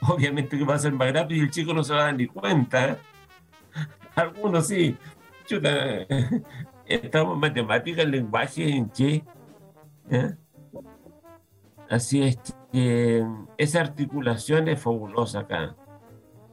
Obviamente 0.00 0.58
que 0.58 0.64
va 0.64 0.74
a 0.74 0.78
ser 0.78 0.92
más 0.92 1.12
rápido 1.12 1.40
y 1.40 1.44
el 1.44 1.50
chico 1.50 1.72
no 1.72 1.82
se 1.82 1.94
va 1.94 2.00
a 2.00 2.04
dar 2.04 2.16
ni 2.16 2.26
cuenta. 2.26 2.90
¿eh? 2.90 2.96
Algunos 4.14 4.66
sí. 4.68 4.96
estamos 6.86 7.34
en 7.34 7.40
matemáticas, 7.40 8.06
lenguaje, 8.06 8.68
en 8.68 8.88
qué. 8.90 9.24
¿eh? 10.10 10.34
Así 11.88 12.22
es 12.22 12.38
que 12.72 13.24
esa 13.58 13.80
articulación 13.80 14.68
es 14.68 14.80
fabulosa 14.80 15.40
acá. 15.40 15.76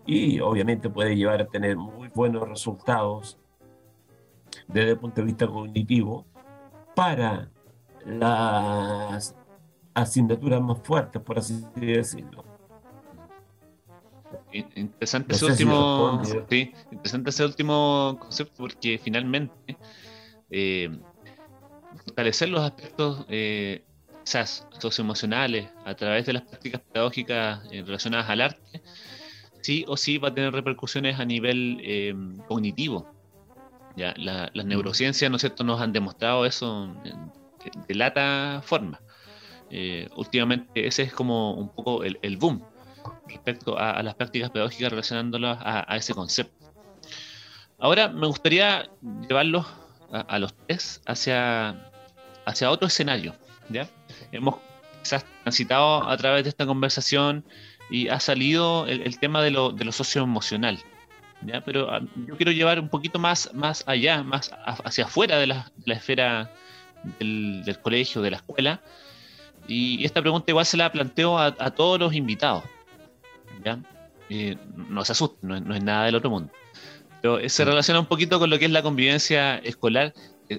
Y 0.06 0.40
obviamente 0.40 0.90
puede 0.90 1.16
llevar 1.16 1.42
a 1.42 1.48
tener 1.48 1.78
muy 1.78 2.10
buenos 2.10 2.48
resultados 2.48 3.40
desde 4.68 4.92
el 4.92 5.00
punto 5.00 5.22
de 5.22 5.28
vista 5.28 5.48
cognitivo 5.48 6.26
para 6.96 7.50
las 8.06 9.36
asignaturas 9.94 10.62
más 10.62 10.80
fuertes, 10.84 11.22
por 11.22 11.40
así 11.40 11.64
decirlo. 11.76 12.44
Interesante 14.52 15.36
ese 15.36 15.46
último, 15.46 16.22
interesante 16.92 17.30
ese 17.30 17.46
último 17.46 18.18
concepto 18.20 18.54
porque 18.58 19.00
finalmente 19.04 19.78
eh, 20.50 20.90
fortalecer 22.06 22.50
los 22.50 22.62
aspectos 22.62 23.26
eh, 23.30 23.84
quizás 24.24 24.68
socioemocionales 24.80 25.70
a 25.86 25.96
través 25.96 26.26
de 26.26 26.34
las 26.34 26.44
prácticas 26.44 26.82
pedagógicas 26.82 27.62
eh, 27.72 27.84
relacionadas 27.84 28.30
al 28.30 28.42
arte, 28.42 28.82
sí 29.62 29.86
o 29.88 29.98
sí 29.98 30.18
va 30.18 30.30
a 30.30 30.34
tener 30.34 30.54
repercusiones 30.54 31.20
a 31.20 31.26
nivel 31.26 31.80
eh, 31.84 32.16
cognitivo. 32.48 33.12
Ya, 33.96 34.14
las 34.18 34.52
mm. 34.54 34.68
neurociencias, 34.68 35.30
¿no 35.30 35.38
es 35.38 35.42
cierto?, 35.42 35.64
nos 35.64 35.80
han 35.80 35.94
demostrado 35.94 36.46
eso 36.46 36.96
de 37.88 37.96
lata 37.96 38.62
forma. 38.64 39.00
Eh, 39.70 40.08
últimamente 40.16 40.86
ese 40.88 41.04
es 41.04 41.14
como 41.14 41.54
un 41.54 41.70
poco 41.70 42.04
el, 42.04 42.20
el 42.22 42.38
boom 42.38 42.64
respecto 43.28 43.78
a, 43.78 44.02
las 44.04 44.16
prácticas 44.16 44.50
pedagógicas 44.50 44.92
relacionándolas 44.92 45.58
a, 45.62 45.96
ese 45.96 46.14
concepto. 46.14 46.72
Ahora 47.80 48.08
me 48.08 48.28
gustaría 48.28 48.90
llevarlos 49.28 49.66
a, 50.12 50.40
los 50.40 50.54
tres 50.54 51.02
hacia, 51.06 51.92
hacia 52.46 52.72
otro 52.72 52.88
escenario. 52.88 53.36
¿ya? 53.70 53.88
Hemos 54.32 54.56
quizás 55.02 55.26
transitado 55.44 56.08
a 56.08 56.16
través 56.18 56.44
de 56.44 56.50
esta 56.50 56.66
conversación 56.66 57.46
y 57.90 58.08
ha 58.08 58.20
salido 58.20 58.86
el, 58.88 59.20
tema 59.20 59.42
de 59.42 59.52
lo, 59.52 59.72
de 59.72 59.86
lo 59.86 59.92
socioemocional. 59.92 60.80
¿ya? 61.42 61.62
Pero 61.62 61.92
ah, 61.92 62.02
yo 62.28 62.38
quiero 62.38 62.52
llevar 62.52 62.80
un 62.80 62.90
poquito 62.90 63.20
más, 63.20 63.54
más 63.54 63.84
allá, 63.88 64.24
más 64.24 64.52
hacia 64.86 65.06
afuera 65.06 65.38
de 65.38 65.48
la, 65.48 65.72
esfera 65.88 66.52
del, 67.20 67.78
colegio, 67.82 68.22
de 68.22 68.32
la 68.32 68.38
escuela. 68.38 68.82
Y 69.68 70.04
esta 70.04 70.22
pregunta 70.22 70.52
igual 70.52 70.66
se 70.66 70.78
la 70.78 70.92
planteo 70.92 71.38
a, 71.38 71.72
todos 71.72 72.00
los 72.00 72.14
invitados. 72.14 72.64
¿ya? 73.64 73.80
Eh, 74.30 74.58
no 74.90 75.04
se 75.06 75.12
asusten, 75.14 75.50
no, 75.50 75.76
es 75.76 75.84
nada 75.84 76.06
del 76.06 76.16
otro 76.16 76.30
mundo. 76.30 76.52
Pero 77.22 77.48
se 77.48 77.64
relaciona 77.64 78.00
un 78.00 78.06
poquito 78.06 78.40
con 78.40 78.50
lo 78.50 78.60
que 78.60 78.66
es 78.66 78.72
la 78.72 78.82
convivencia 78.82 79.58
escolar, 79.60 80.14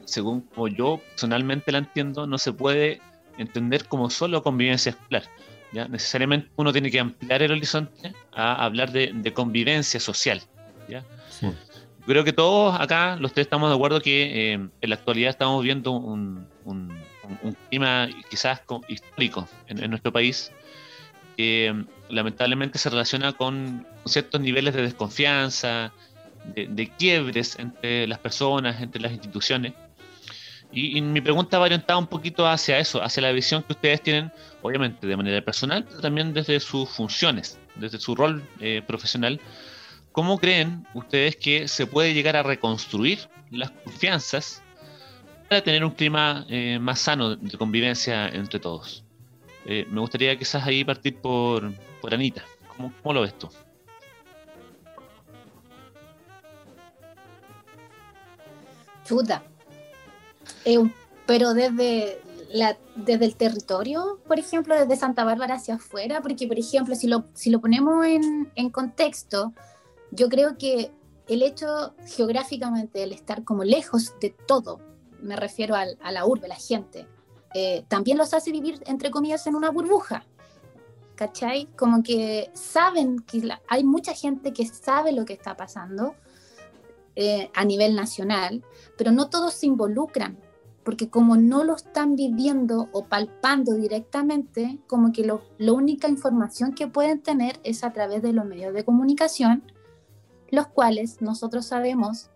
según 0.07 0.41
como 0.43 0.69
yo 0.69 1.01
personalmente 1.11 1.71
la 1.73 1.79
entiendo, 1.79 2.27
no 2.27 2.39
se 2.39 2.53
puede 2.53 3.01
entender 3.37 3.87
como 3.87 4.09
solo 4.09 4.43
convivencia 4.43 4.91
escolar. 4.91 5.25
¿ya? 5.73 5.87
Necesariamente 5.89 6.49
uno 6.57 6.73
tiene 6.73 6.91
que 6.91 7.01
ampliar 7.01 7.43
el 7.43 7.53
horizonte 7.53 8.15
a 8.33 8.65
hablar 8.65 8.93
de, 8.93 9.33
convivencia 9.35 10.01
social. 10.01 10.41
¿ya? 10.89 11.05
Creo 12.07 12.25
que 12.25 12.33
todos 12.33 12.79
acá, 12.79 13.17
los 13.17 13.33
tres, 13.33 13.47
estamos 13.47 13.71
de 13.71 13.75
acuerdo 13.75 14.01
que 14.01 14.53
eh, 14.53 14.53
en 14.55 14.91
la 14.91 14.95
actualidad 14.95 15.31
estamos 15.31 15.63
viendo 15.63 15.93
un, 15.93 16.47
clima 17.68 18.09
quizás 18.31 18.62
histórico 18.89 19.49
en, 19.66 19.91
nuestro 19.91 20.12
país 20.12 20.53
que 21.37 21.85
lamentablemente 22.09 22.79
se 22.79 22.91
relaciona 22.91 23.33
con 23.33 23.87
ciertos 24.07 24.41
niveles 24.41 24.75
de 24.75 24.83
desconfianza, 24.83 25.93
de, 26.55 26.93
quiebres 26.99 27.59
entre 27.59 28.07
las 28.07 28.18
personas, 28.18 28.81
entre 28.81 29.01
las 29.01 29.12
instituciones. 29.12 29.72
Y, 30.72 31.01
mi 31.01 31.20
pregunta 31.20 31.59
va 31.59 31.66
orientada 31.66 31.99
un 31.99 32.09
poquito 32.09 32.47
hacia 32.47 32.79
eso, 32.79 33.03
hacia 33.03 33.22
la 33.22 33.33
visión 33.33 33.62
que 33.62 33.75
ustedes 33.75 34.03
tienen, 34.03 34.33
obviamente 34.62 35.07
de 35.07 35.16
manera 35.16 35.41
personal, 35.41 35.85
pero 35.85 36.01
también 36.01 36.35
desde 36.35 36.59
sus 36.59 36.89
funciones, 36.89 37.59
desde 37.77 37.99
su 37.99 38.14
rol 38.16 38.45
eh, 38.61 38.83
profesional. 38.87 39.41
¿Cómo 40.11 40.39
creen 40.39 40.87
ustedes 40.95 41.37
que 41.37 41.68
se 41.68 41.87
puede 41.87 42.12
llegar 42.12 42.37
a 42.37 42.43
reconstruir 42.43 43.20
las 43.51 43.70
confianzas 43.70 44.64
para 45.49 45.62
tener 45.62 45.84
un 45.84 45.90
clima 45.92 46.45
eh, 46.49 46.78
más 46.78 47.01
sano 47.01 47.36
de 47.36 47.59
convivencia 47.59 48.28
entre 48.28 48.61
todos? 48.61 49.05
Eh, 49.66 49.86
me 49.90 50.01
gustaría 50.01 50.36
quizás 50.38 50.66
ahí 50.66 50.84
partir 50.84 51.16
por, 51.16 51.72
por 52.01 52.12
Anita. 52.12 52.45
¿Cómo, 52.76 52.92
¿Cómo 53.03 53.14
lo 53.14 53.20
ves 53.22 53.38
tú? 53.38 53.49
Chuta. 59.05 59.42
Eh, 60.64 60.78
pero 61.26 61.55
desde, 61.55 62.20
la, 62.53 62.76
desde 62.97 63.24
el 63.24 63.36
territorio, 63.36 64.20
por 64.26 64.38
ejemplo, 64.38 64.74
desde 64.74 64.97
Santa 64.97 65.24
Bárbara 65.24 65.55
hacia 65.55 65.76
afuera, 65.76 66.20
porque, 66.22 66.47
por 66.47 66.59
ejemplo, 66.59 66.95
si 66.95 67.07
lo, 67.07 67.24
si 67.34 67.51
lo 67.51 67.61
ponemos 67.61 68.05
en, 68.07 68.51
en 68.55 68.70
contexto, 68.70 69.53
yo 70.11 70.28
creo 70.28 70.57
que 70.59 70.90
el 71.26 71.42
hecho 71.42 71.95
geográficamente, 72.07 73.03
el 73.03 73.12
estar 73.12 73.45
como 73.45 73.64
lejos 73.64 74.14
de 74.20 74.30
todo, 74.47 74.80
me 75.25 75.37
refiero 75.37 75.75
a 75.75 76.12
la 76.12 76.27
urbe, 76.27 76.49
la 76.49 76.57
gente, 76.57 77.09
eh, 77.55 77.85
también 77.89 78.18
los 78.18 78.35
hace 78.35 78.51
vivir, 78.51 78.83
entre 78.87 79.11
comillas, 79.11 79.47
en 79.47 79.55
una 79.55 79.70
burbuja. 79.70 80.27
¿Cachai? 81.14 81.66
Como 81.77 82.03
que 82.03 82.51
saben 82.55 83.20
que 83.20 83.49
hay 83.68 83.85
mucha 83.85 84.12
gente 84.14 84.53
que 84.53 84.66
sabe 84.66 85.12
lo 85.12 85.25
que 85.25 85.33
está 85.35 85.57
pasando, 85.57 86.16
eh, 87.14 87.49
a 87.55 87.64
nivel 87.64 87.95
nacional, 87.95 88.64
pero 88.99 89.12
no 89.12 89.31
todos 89.31 89.55
se 89.55 89.66
involucran, 89.66 90.37
porque 90.83 91.09
como 91.09 91.37
no 91.37 91.62
lo 91.62 91.77
están 91.77 92.16
viviendo 92.16 92.89
o 92.91 93.05
palpando 93.05 93.75
directamente, 93.75 94.81
como 94.89 95.12
que 95.12 95.25
lo, 95.25 95.43
la 95.59 95.72
única 95.72 96.09
información 96.09 96.72
que 96.75 96.89
pueden 96.89 97.22
tener 97.22 97.61
es 97.62 97.85
a 97.85 97.93
través 97.93 98.20
de 98.22 98.33
los 98.33 98.45
medios 98.45 98.75
de 98.75 98.85
comunicación, 98.85 99.62
los 100.51 100.66
cuales 100.66 101.22
nosotros 101.22 101.66
sabemos 101.66 102.31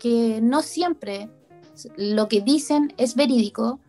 que 0.00 0.40
no 0.42 0.62
siempre 0.62 1.30
lo 1.96 2.28
que 2.28 2.40
dicen 2.40 2.94
es 2.96 3.14
verídico, 3.14 3.80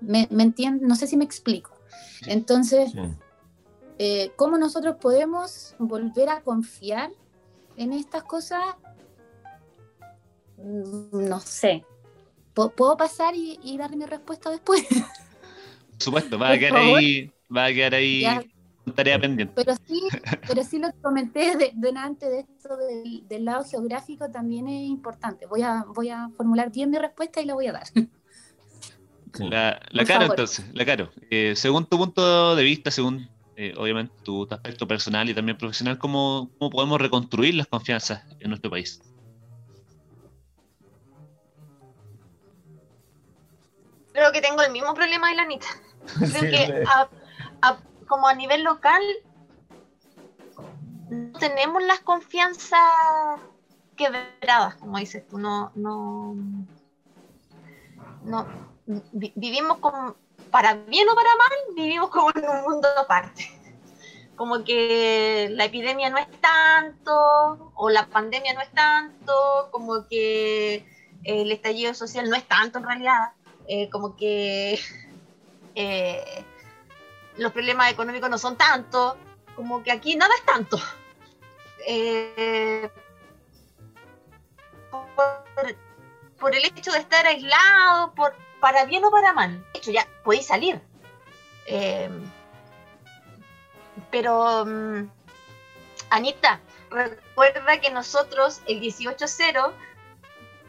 ¿Me, 0.00 0.26
entienden? 0.30 0.88
No 0.88 0.94
sé 0.94 1.06
si 1.06 1.16
me 1.16 1.24
explico. 1.24 1.72
Entonces, 2.26 2.92
eh, 3.98 4.32
¿cómo 4.36 4.56
nosotros 4.56 4.96
podemos 5.00 5.74
volver 5.78 6.30
a 6.30 6.40
confiar 6.40 7.10
en 7.76 7.92
estas 7.92 8.22
cosas? 8.22 8.62
Mm, 10.56 11.28
no 11.28 11.40
sé. 11.40 11.84
¿Puedo 12.54 12.96
pasar 12.96 13.34
y, 13.34 13.76
dar 13.78 13.94
mi 13.96 14.04
respuesta 14.06 14.50
después? 14.50 14.86
Por 14.88 16.02
supuesto, 16.02 16.38
va 16.38 16.52
a 16.52 16.58
quedar 16.58 16.76
ahí, 16.76 17.32
va 17.54 17.66
a 17.66 17.72
quedar 17.72 17.94
ahí 17.94 18.24
tarea 18.94 19.18
pendiente. 19.18 19.52
Pero 19.54 19.74
sí, 19.86 20.02
pero 20.46 20.64
sí 20.64 20.78
lo 20.78 20.92
comenté 21.02 21.56
de, 21.56 21.72
delante 21.74 22.28
de 22.28 22.40
esto 22.40 22.76
del, 23.28 23.44
lado 23.44 23.64
geográfico 23.64 24.30
también 24.30 24.68
es 24.68 24.88
importante. 24.88 25.46
Voy 25.46 25.62
a, 25.62 25.84
voy 25.88 26.10
a 26.10 26.28
formular 26.36 26.70
bien 26.70 26.90
mi 26.90 26.98
respuesta 26.98 27.40
y 27.40 27.46
la 27.46 27.54
voy 27.54 27.66
a 27.66 27.72
dar. 27.72 27.86
La, 29.38 29.80
la 29.90 30.04
Caro, 30.04 30.26
entonces, 30.26 30.64
la 30.72 30.84
Caro. 30.84 31.10
Eh, 31.30 31.54
según 31.54 31.86
tu 31.86 31.96
punto 31.98 32.56
de 32.56 32.64
vista, 32.64 32.90
según 32.90 33.28
eh, 33.56 33.74
obviamente 33.76 34.12
tu, 34.24 34.48
aspecto 34.50 34.88
personal 34.88 35.28
y 35.28 35.34
también 35.34 35.56
profesional, 35.56 35.98
¿cómo, 35.98 36.50
¿cómo 36.58 36.70
podemos 36.70 37.00
reconstruir 37.00 37.54
las 37.54 37.66
confianzas 37.66 38.24
en 38.40 38.48
nuestro 38.48 38.70
país? 38.70 39.00
Creo 44.12 44.32
que 44.32 44.40
tengo 44.40 44.62
el 44.62 44.72
mismo 44.72 44.92
problema 44.94 45.28
de 45.28 45.34
la 45.36 45.42
Anita. 45.42 45.66
Creo 46.18 46.50
que 46.50 46.84
como 48.10 48.26
a 48.26 48.34
nivel 48.34 48.64
local 48.64 49.00
no 51.10 51.38
tenemos 51.38 51.80
las 51.84 52.00
confianzas 52.00 52.80
quebradas, 53.96 54.74
como 54.74 54.98
dices 54.98 55.26
tú, 55.28 55.38
no, 55.38 55.70
no, 55.76 56.34
no, 58.24 58.46
vivimos 59.12 59.78
como, 59.78 60.16
para 60.50 60.74
bien 60.74 61.08
o 61.08 61.14
para 61.14 61.28
mal, 61.36 61.76
vivimos 61.76 62.10
como 62.10 62.30
en 62.34 62.48
un 62.48 62.62
mundo 62.62 62.88
aparte. 62.98 63.48
Como 64.34 64.64
que 64.64 65.48
la 65.52 65.66
epidemia 65.66 66.10
no 66.10 66.18
es 66.18 66.28
tanto, 66.40 67.72
o 67.76 67.90
la 67.90 68.06
pandemia 68.08 68.54
no 68.54 68.60
es 68.60 68.72
tanto, 68.72 69.68
como 69.70 70.08
que 70.08 70.84
el 71.22 71.52
estallido 71.52 71.94
social 71.94 72.28
no 72.28 72.34
es 72.34 72.48
tanto 72.48 72.78
en 72.78 72.84
realidad, 72.84 73.32
eh, 73.68 73.88
como 73.90 74.16
que 74.16 74.80
eh, 75.76 76.44
los 77.40 77.52
problemas 77.52 77.90
económicos 77.90 78.28
no 78.28 78.36
son 78.36 78.56
tantos, 78.56 79.16
como 79.56 79.82
que 79.82 79.90
aquí 79.90 80.14
nada 80.14 80.32
es 80.34 80.44
tanto. 80.44 80.78
Eh, 81.86 82.90
por, 86.38 86.54
el 86.54 86.64
hecho 86.66 86.92
de 86.92 86.98
estar 86.98 87.26
aislado, 87.26 88.14
por, 88.14 88.34
para 88.60 88.84
bien 88.84 89.06
o 89.06 89.10
para 89.10 89.32
mal. 89.32 89.58
De 89.72 89.78
hecho, 89.78 89.90
ya 89.90 90.06
podéis 90.22 90.46
salir. 90.46 90.82
Eh, 91.64 92.10
pero, 94.10 94.66
mm, 94.66 95.10
Anita, 96.10 96.60
recuerda 96.90 97.80
que 97.80 97.90
nosotros 97.90 98.60
el 98.66 98.82
18-0 98.82 99.72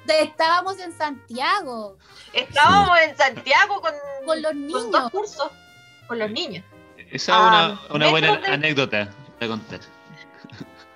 estábamos 0.07 0.79
en 0.79 0.97
Santiago. 0.97 1.97
Estábamos 2.31 2.97
en 3.01 3.17
Santiago 3.17 3.81
con, 3.81 3.93
los 4.41 4.55
niños. 4.55 4.85
cursos 5.11 5.51
con 6.11 6.19
los 6.19 6.29
niños. 6.29 6.65
Esa 7.09 7.71
es 7.71 7.89
una, 7.89 8.09
buena 8.09 8.33
anécdota 8.47 9.07
de 9.39 9.47
contar. 9.47 9.79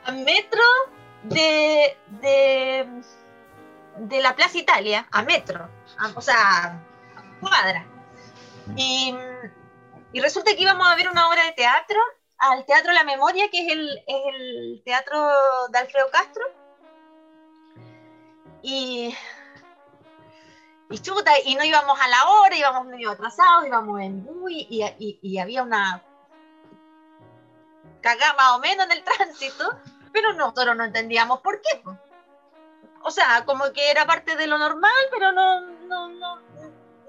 A 0.04 0.12
metro 0.12 0.62
de, 1.24 1.98
de, 2.20 4.22
la 4.22 4.36
Plaza 4.36 4.58
Italia, 4.58 5.08
a 5.10 5.24
metro, 5.24 5.70
o 6.16 6.22
sea, 6.22 6.84
a 7.16 7.40
cuadra. 7.40 7.86
Y, 8.76 9.16
resulta 10.16 10.54
que 10.54 10.62
íbamos 10.62 10.86
a 10.86 10.98
ver 10.98 11.10
una 11.10 11.30
obra 11.30 11.46
de 11.46 11.54
teatro 11.54 11.98
al 12.38 12.66
Teatro 12.66 12.92
La 12.92 13.06
Memoria, 13.06 13.50
que 13.50 13.66
es 13.66 13.72
el, 13.72 14.04
es 14.06 14.22
el 14.34 14.82
teatro 14.84 15.30
de 15.72 15.80
Alfredo 15.80 16.10
Castro. 16.12 16.44
Y 18.62 19.16
y 20.90 21.00
chuta, 21.00 21.32
y 21.44 21.56
no 21.56 21.64
íbamos 21.64 22.00
a 22.00 22.08
la 22.08 22.30
hora, 22.30 22.56
íbamos 22.56 22.86
medio 22.86 23.12
atrasados, 23.12 23.66
íbamos 23.66 24.00
en 24.02 24.24
bui 24.24 24.68
y, 24.70 25.20
y, 25.22 25.38
había 25.40 25.64
una 25.64 26.04
cagada 28.02 28.34
más 28.34 28.52
o 28.54 28.60
menos 28.60 28.86
en 28.86 28.92
el 28.92 29.04
tránsito, 29.04 29.80
pero 30.12 30.34
nosotros 30.34 30.76
no 30.76 30.84
entendíamos 30.84 31.42
por 31.42 31.60
qué. 31.62 31.84
O 33.02 33.12
sea, 33.12 33.46
como 33.46 33.72
que 33.72 33.90
era 33.92 34.06
parte 34.06 34.36
de 34.36 34.48
lo 34.48 34.58
normal, 34.58 34.92
pero 35.12 35.32
no, 35.32 35.62
no, 35.62 36.10
no, 36.10 36.40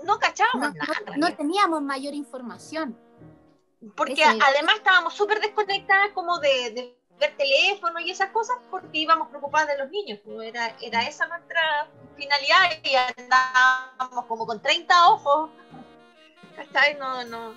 no 0.03 0.19
cachábamos 0.19 0.75
nada. 0.75 1.17
No, 1.17 1.35
teníamos 1.35 1.83
mayor 1.83 2.15
información. 2.15 2.99
Porque 3.95 4.25
además 4.25 4.77
estábamos 4.77 5.15
súper 5.15 5.41
desconectadas 5.41 6.11
como 6.13 6.39
de 6.39 6.99
ver 7.19 7.37
teléfono 7.37 8.01
y 8.01 8.11
esas 8.11 8.31
cosas 8.31 8.57
porque 8.71 8.99
íbamos 8.99 9.29
preocupadas 9.29 9.69
de 9.69 9.79
los 9.79 9.91
niños. 9.91 10.21
Pues 10.25 10.49
era, 10.49 10.75
era 10.81 11.03
esa 11.03 11.27
nuestra 11.27 11.89
finalidad 12.17 12.71
y 12.83 12.95
andábamos 12.95 14.27
como 14.27 14.47
con 14.47 14.61
30 14.61 15.09
ojos. 15.09 15.51
No, 16.99 17.25
no. 17.25 17.55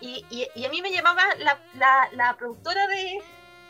Y, 0.00 0.24
y, 0.30 0.64
a 0.64 0.68
mí 0.68 0.80
me 0.80 0.92
llamaba 0.92 1.22
la, 1.38 1.58
la, 1.74 2.08
la 2.12 2.36
productora 2.36 2.86
de, 2.86 3.20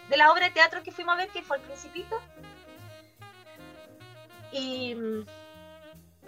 de, 0.08 0.16
la 0.16 0.30
obra 0.30 0.46
de 0.46 0.52
teatro 0.52 0.82
que 0.82 0.92
fuimos 0.92 1.14
a 1.14 1.18
ver, 1.18 1.28
que 1.30 1.42
fue 1.42 1.56
El 1.56 1.62
Principito. 1.62 2.20
Y, 4.52 4.94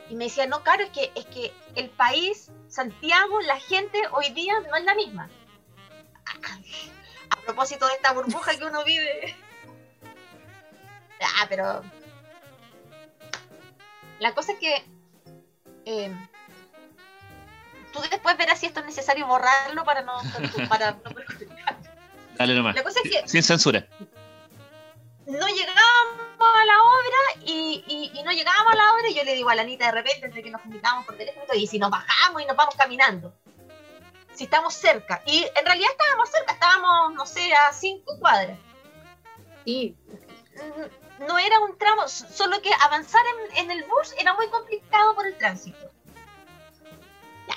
y 0.08 0.14
me 0.14 0.24
decía, 0.24 0.46
no, 0.46 0.62
claro, 0.62 0.84
es 0.84 0.90
que, 0.90 1.12
es 1.14 1.26
que 1.26 1.52
el 1.74 1.90
país, 1.90 2.50
Santiago, 2.68 3.40
la 3.42 3.58
gente 3.58 4.00
hoy 4.12 4.30
día 4.30 4.54
no 4.60 4.76
es 4.76 4.84
la 4.84 4.94
misma 4.94 5.28
a 7.30 7.36
propósito 7.44 7.86
de 7.86 7.94
esta 7.94 8.12
burbuja 8.12 8.56
que 8.56 8.64
uno 8.64 8.84
vive. 8.84 9.36
Ah, 11.20 11.46
pero. 11.48 11.82
La 14.18 14.34
cosa 14.34 14.52
es 14.52 14.58
que. 14.58 14.84
Eh, 15.86 16.14
tú 17.92 18.00
después 18.10 18.36
verás 18.36 18.58
si 18.58 18.66
esto 18.66 18.80
es 18.80 18.86
necesario 18.86 19.26
borrarlo 19.26 19.84
para 19.84 20.02
no, 20.02 20.14
para 20.68 20.92
no 20.92 21.00
Dale 22.36 22.54
nomás. 22.54 22.74
La 22.74 22.82
cosa 22.82 23.00
es 23.04 23.10
que. 23.10 23.28
Sin 23.28 23.42
censura. 23.42 23.86
No 25.26 25.46
llegábamos 25.46 26.20
a 26.40 26.64
la 26.64 26.82
obra 26.82 27.44
y, 27.44 28.12
y, 28.14 28.22
no 28.24 28.32
llegábamos 28.32 28.72
a 28.72 28.76
la 28.76 28.94
obra 28.94 29.08
y 29.08 29.14
yo 29.14 29.22
le 29.22 29.34
digo 29.34 29.48
a 29.48 29.54
la 29.54 29.62
Anita 29.62 29.86
de 29.86 29.92
repente 29.92 30.26
entre 30.26 30.42
que 30.42 30.50
nos 30.50 30.60
comunicábamos 30.62 31.06
por 31.06 31.16
teléfono 31.16 31.46
y 31.54 31.66
si 31.66 31.78
nos 31.78 31.90
bajamos 31.90 32.42
y 32.42 32.46
nos 32.46 32.56
vamos 32.56 32.74
caminando 32.74 33.32
si 34.40 34.44
estamos 34.44 34.72
cerca. 34.72 35.20
Y 35.26 35.44
en 35.54 35.66
realidad 35.66 35.90
estábamos 35.90 36.30
cerca, 36.30 36.54
estábamos, 36.54 37.12
no 37.12 37.26
sé, 37.26 37.52
a 37.52 37.74
cinco 37.74 38.18
cuadras. 38.18 38.58
Sí. 39.66 39.94
No 41.18 41.38
era 41.38 41.60
un 41.60 41.76
tramo, 41.76 42.08
solo 42.08 42.62
que 42.62 42.70
avanzar 42.80 43.20
en, 43.56 43.70
el 43.70 43.84
bus 43.84 44.14
era 44.18 44.32
muy 44.32 44.48
complicado 44.48 45.14
por 45.14 45.26
el 45.26 45.36
tránsito. 45.36 45.90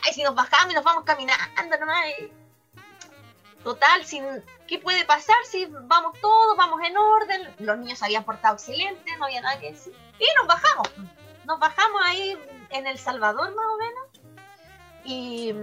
y 0.09 0.13
si 0.13 0.23
nos 0.23 0.36
bajamos 0.36 0.73
y 0.73 0.75
nos 0.75 0.84
vamos 0.84 1.05
caminando 1.05 1.77
nomás. 1.79 2.03
Total, 3.63 4.03
sin, 4.03 4.43
¿qué 4.67 4.77
puede 4.77 5.05
pasar 5.05 5.38
si 5.45 5.65
vamos 5.67 6.19
todos, 6.19 6.57
vamos 6.57 6.81
en 6.86 6.97
orden? 6.97 7.55
Los 7.59 7.77
niños 7.77 8.03
habían 8.03 8.25
portado 8.25 8.55
excelente, 8.55 9.15
no 9.19 9.23
había 9.23 9.39
nada 9.39 9.57
que 9.57 9.71
decir. 9.71 9.95
Y 10.19 10.25
nos 10.36 10.47
bajamos. 10.47 10.91
Nos 11.45 11.59
bajamos 11.59 12.01
ahí 12.03 12.38
en 12.71 12.88
El 12.88 12.99
Salvador 12.99 13.55
más 13.55 13.65
o 13.67 13.77
menos. 13.77 14.09
Y 15.05 15.53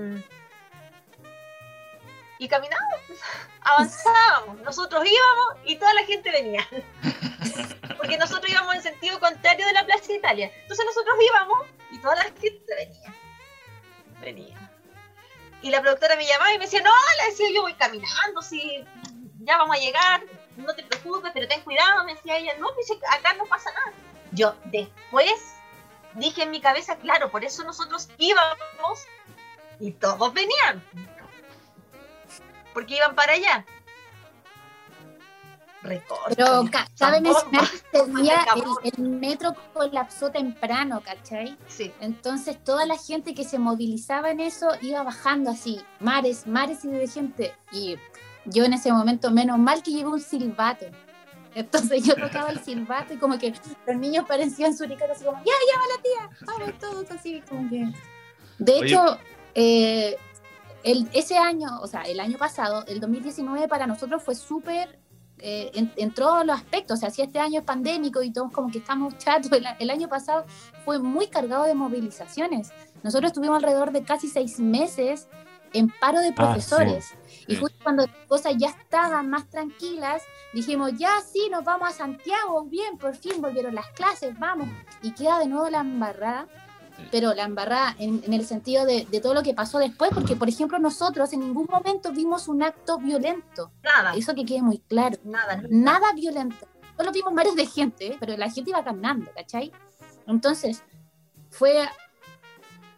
y 2.40 2.48
caminábamos, 2.48 3.00
avanzábamos, 3.60 4.60
nosotros 4.62 5.04
íbamos 5.04 5.66
y 5.66 5.76
toda 5.76 5.92
la 5.92 6.04
gente 6.04 6.32
venía. 6.32 6.66
Porque 7.98 8.16
nosotros 8.16 8.50
íbamos 8.50 8.74
en 8.76 8.82
sentido 8.82 9.20
contrario 9.20 9.66
de 9.66 9.74
la 9.74 9.84
Plaza 9.84 10.10
Italia. 10.10 10.50
Entonces 10.62 10.86
nosotros 10.86 11.16
íbamos 11.30 11.66
y 11.90 11.98
toda 11.98 12.16
la 12.16 12.24
gente 12.24 12.74
venía. 12.74 13.14
Venía. 14.20 14.70
Y 15.60 15.70
la 15.70 15.82
productora 15.82 16.16
me 16.16 16.26
llamaba 16.26 16.54
y 16.54 16.58
me 16.58 16.64
decía, 16.64 16.80
no, 16.80 16.90
le 17.18 17.30
decía, 17.30 17.48
yo 17.54 17.60
voy 17.60 17.74
caminando, 17.74 18.40
si 18.40 18.82
ya 19.40 19.58
vamos 19.58 19.76
a 19.76 19.78
llegar, 19.78 20.22
no 20.56 20.74
te 20.74 20.82
preocupes, 20.82 21.32
pero 21.34 21.46
ten 21.46 21.60
cuidado, 21.60 22.04
me 22.06 22.14
decía 22.14 22.38
ella, 22.38 22.54
no, 22.58 22.72
dice, 22.72 22.98
acá 23.10 23.34
no 23.34 23.44
pasa 23.44 23.70
nada. 23.72 23.92
Yo 24.32 24.54
después 24.64 25.56
dije 26.14 26.44
en 26.44 26.50
mi 26.52 26.62
cabeza, 26.62 26.96
claro, 26.96 27.30
por 27.30 27.44
eso 27.44 27.62
nosotros 27.64 28.08
íbamos 28.16 29.06
y 29.78 29.92
todos 29.92 30.32
venían 30.32 30.82
porque 32.72 32.96
iban 32.96 33.14
para 33.14 33.34
allá. 33.34 33.64
Pero 35.82 36.68
cabe 36.98 37.20
mencionar 37.20 37.64
que 37.90 37.98
ese 37.98 38.12
día 38.22 38.46
el, 38.84 39.08
metro 39.08 39.54
colapsó 39.72 40.30
temprano, 40.30 41.00
¿cachai? 41.02 41.56
Sí. 41.68 41.90
Entonces 42.00 42.62
toda 42.62 42.84
la 42.84 42.98
gente 42.98 43.34
que 43.34 43.44
se 43.44 43.58
movilizaba 43.58 44.30
en 44.30 44.40
eso 44.40 44.68
iba 44.82 45.02
bajando 45.02 45.50
así, 45.50 45.80
mares, 45.98 46.46
mares 46.46 46.84
y 46.84 46.88
de 46.88 47.08
gente. 47.08 47.54
Y 47.72 47.96
yo 48.44 48.64
en 48.64 48.74
ese 48.74 48.92
momento, 48.92 49.30
menos 49.30 49.58
mal 49.58 49.82
que 49.82 49.92
llevé 49.92 50.10
un 50.10 50.20
silbato. 50.20 50.86
Entonces 51.54 52.04
yo 52.04 52.14
tocaba 52.14 52.50
el 52.50 52.62
silbato 52.62 53.14
y 53.14 53.16
como 53.16 53.38
que 53.38 53.54
los 53.86 53.96
niños 53.96 54.26
parecían 54.28 54.76
suricatos 54.76 55.16
así 55.16 55.24
como, 55.24 55.38
ya, 55.38 55.44
ya 55.44 55.78
va 55.78 55.84
la 55.96 56.02
tía, 56.02 56.46
vamos 56.46 56.78
todos 56.78 57.10
así, 57.10 57.42
como 57.48 57.68
que... 57.68 57.90
De 58.58 58.78
hecho, 58.78 59.18
eh, 59.54 60.16
el, 60.84 61.08
ese 61.12 61.36
año, 61.36 61.68
o 61.80 61.86
sea, 61.86 62.02
el 62.02 62.20
año 62.20 62.38
pasado, 62.38 62.84
el 62.86 63.00
2019 63.00 63.68
para 63.68 63.86
nosotros 63.86 64.22
fue 64.22 64.34
súper, 64.34 64.98
eh, 65.38 65.70
en, 65.96 66.12
todos 66.12 66.44
los 66.44 66.56
aspectos, 66.56 66.98
o 66.98 67.00
sea, 67.00 67.10
si 67.10 67.22
este 67.22 67.38
año 67.38 67.60
es 67.60 67.64
pandémico 67.64 68.22
y 68.22 68.32
todos 68.32 68.52
como 68.52 68.70
que 68.70 68.78
estamos 68.78 69.16
chatos, 69.18 69.50
el, 69.78 69.90
año 69.90 70.08
pasado 70.08 70.44
fue 70.84 70.98
muy 70.98 71.28
cargado 71.28 71.64
de 71.64 71.74
movilizaciones. 71.74 72.72
Nosotros 73.02 73.30
estuvimos 73.30 73.56
alrededor 73.56 73.92
de 73.92 74.02
casi 74.02 74.28
seis 74.28 74.60
meses 74.60 75.28
en 75.72 75.88
paro 75.88 76.20
de 76.20 76.28
ah, 76.28 76.34
profesores. 76.34 77.14
Y 77.46 77.56
justo 77.56 77.78
cuando 77.82 78.06
las 78.06 78.26
cosas 78.26 78.54
ya 78.58 78.68
estaban 78.68 79.30
más 79.30 79.48
tranquilas, 79.48 80.22
dijimos, 80.52 80.92
ya 80.98 81.20
sí, 81.20 81.48
nos 81.50 81.64
vamos 81.64 81.88
a 81.88 81.92
Santiago, 81.92 82.64
bien, 82.64 82.98
por 82.98 83.16
fin 83.16 83.40
volvieron 83.40 83.74
las 83.74 83.88
clases, 83.90 84.38
vamos. 84.38 84.68
Y 85.02 85.12
queda 85.12 85.38
de 85.38 85.46
nuevo 85.46 85.70
la 85.70 85.80
embarrada 85.80 86.48
pero 87.10 87.34
la 87.34 87.44
embarrada 87.44 87.96
en, 87.98 88.32
el 88.32 88.44
sentido 88.46 88.84
de, 88.84 89.04
todo 89.20 89.34
lo 89.34 89.42
que 89.42 89.54
pasó 89.54 89.78
después, 89.78 90.10
porque 90.14 90.36
por 90.36 90.48
ejemplo 90.48 90.78
nosotros 90.78 91.32
en 91.32 91.40
ningún 91.40 91.66
momento 91.70 92.12
vimos 92.12 92.48
un 92.48 92.62
acto 92.62 92.98
violento. 92.98 93.72
Nada. 93.82 94.14
Eso 94.14 94.34
que 94.34 94.44
quede 94.44 94.62
muy 94.62 94.78
claro. 94.78 95.18
Nada. 95.24 95.62
Nada 95.68 96.12
violento. 96.14 96.66
Solo 96.96 97.12
vimos 97.12 97.32
mares 97.32 97.54
de 97.54 97.66
gente, 97.66 98.16
pero 98.20 98.36
la 98.36 98.50
gente 98.50 98.70
iba 98.70 98.84
caminando, 98.84 99.30
¿cachai? 99.34 99.72
Entonces, 100.26 100.82
fue 101.50 101.88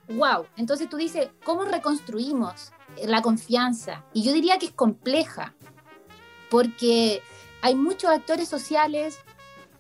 wow. 0.09 0.47
Entonces 0.57 0.89
tú 0.89 0.97
dices, 0.97 1.29
¿cómo 1.45 1.65
reconstruimos 1.65 2.73
la 3.05 3.23
confianza? 3.23 4.05
Y 4.13 4.23
yo 4.23 4.33
diría 4.33 4.59
que 4.59 4.67
es 4.67 4.73
compleja, 4.73 5.55
porque 6.51 7.23
hay 7.63 7.75
muchos 7.75 8.11
actores 8.11 8.49
sociales, 8.49 9.19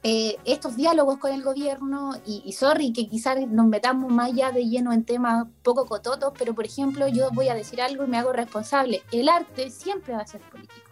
eh, 0.04 0.36
estos 0.44 0.74
diálogos 0.74 1.18
con 1.18 1.32
el 1.32 1.44
gobierno, 1.44 2.12
y, 2.26 2.52
sorry 2.52 2.92
que 2.92 3.08
quizás 3.08 3.38
nos 3.46 3.66
metamos 3.66 4.10
más 4.10 4.32
allá 4.32 4.50
de 4.50 4.68
lleno 4.68 4.92
en 4.92 5.04
temas 5.04 5.46
poco 5.62 5.86
cototos, 5.86 6.32
pero 6.36 6.54
por 6.54 6.64
ejemplo 6.64 7.06
yo 7.06 7.30
voy 7.30 7.48
a 7.48 7.54
decir 7.54 7.80
algo 7.80 8.04
y 8.04 8.08
me 8.08 8.18
hago 8.18 8.32
responsable. 8.32 9.02
El 9.12 9.28
arte 9.28 9.70
siempre 9.70 10.14
va 10.14 10.22
a 10.22 10.26
ser 10.26 10.40
político, 10.40 10.90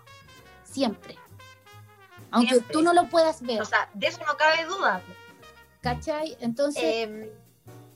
siempre. 0.63 1.17
Aunque 2.31 2.61
tú 2.61 2.83
no 2.83 2.93
lo 2.93 3.09
puedas 3.09 3.43
ver. 3.43 3.61
O 3.61 3.65
sea, 3.65 3.91
de 3.95 4.07
eso 4.07 4.21
no 4.25 4.37
cabe 4.37 4.65
duda. 4.67 5.03
¿Cachai? 5.81 6.37
Entonces, 6.39 6.85
em, 6.85 7.29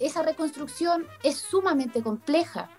esa 0.00 0.22
reconstrucción 0.22 1.06
es 1.22 1.36
sumamente 1.36 2.02
compleja, 2.02 2.70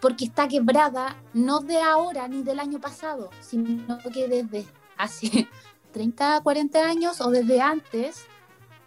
porque 0.00 0.24
está 0.24 0.48
quebrada 0.48 1.16
no 1.34 1.60
de 1.60 1.78
ahora 1.80 2.26
ni 2.26 2.42
del 2.42 2.58
año 2.58 2.80
pasado, 2.80 3.28
sino 3.40 3.98
que 4.12 4.28
desde 4.28 4.66
hace 4.96 5.48
30, 5.92 6.40
40 6.42 6.78
años 6.84 7.20
o 7.20 7.30
desde 7.30 7.60
antes, 7.60 8.26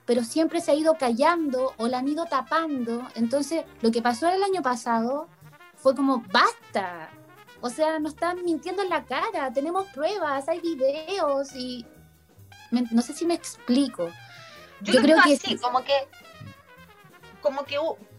pero 0.06 0.24
siempre 0.24 0.62
se 0.62 0.72
ha 0.72 0.76
ido 0.76 0.95
callando 0.95 1.74
o 1.78 1.88
la 1.88 1.99
han 1.99 2.08
ido 2.08 2.26
tapando. 2.26 3.08
Entonces, 3.16 3.64
lo 3.82 3.91
que 3.91 4.01
pasó 4.01 4.30
el 4.30 4.43
año 4.43 4.62
pasado 4.62 5.28
fue 5.76 5.95
como, 5.95 6.24
basta. 6.32 7.10
O 7.62 7.70
sea, 7.70 7.99
nos 7.99 8.14
están 8.14 8.43
mintiendo 8.43 8.84
en 8.84 8.89
la 8.89 9.06
cara, 9.06 9.51
tenemos 9.53 9.88
pruebas, 9.88 10.47
hay 10.47 10.60
videos 10.60 11.56
y... 11.56 11.86
no 12.72 13.01
sé 13.01 13.14
si 13.14 13.26
me 13.26 13.34
explico. 13.34 14.10
Yo, 14.82 15.01
creo 15.01 15.18
que 15.24 15.38
sí, 15.38 15.58
como 15.58 15.84
que 15.84 15.93
como 17.41 17.64
que 17.64 17.78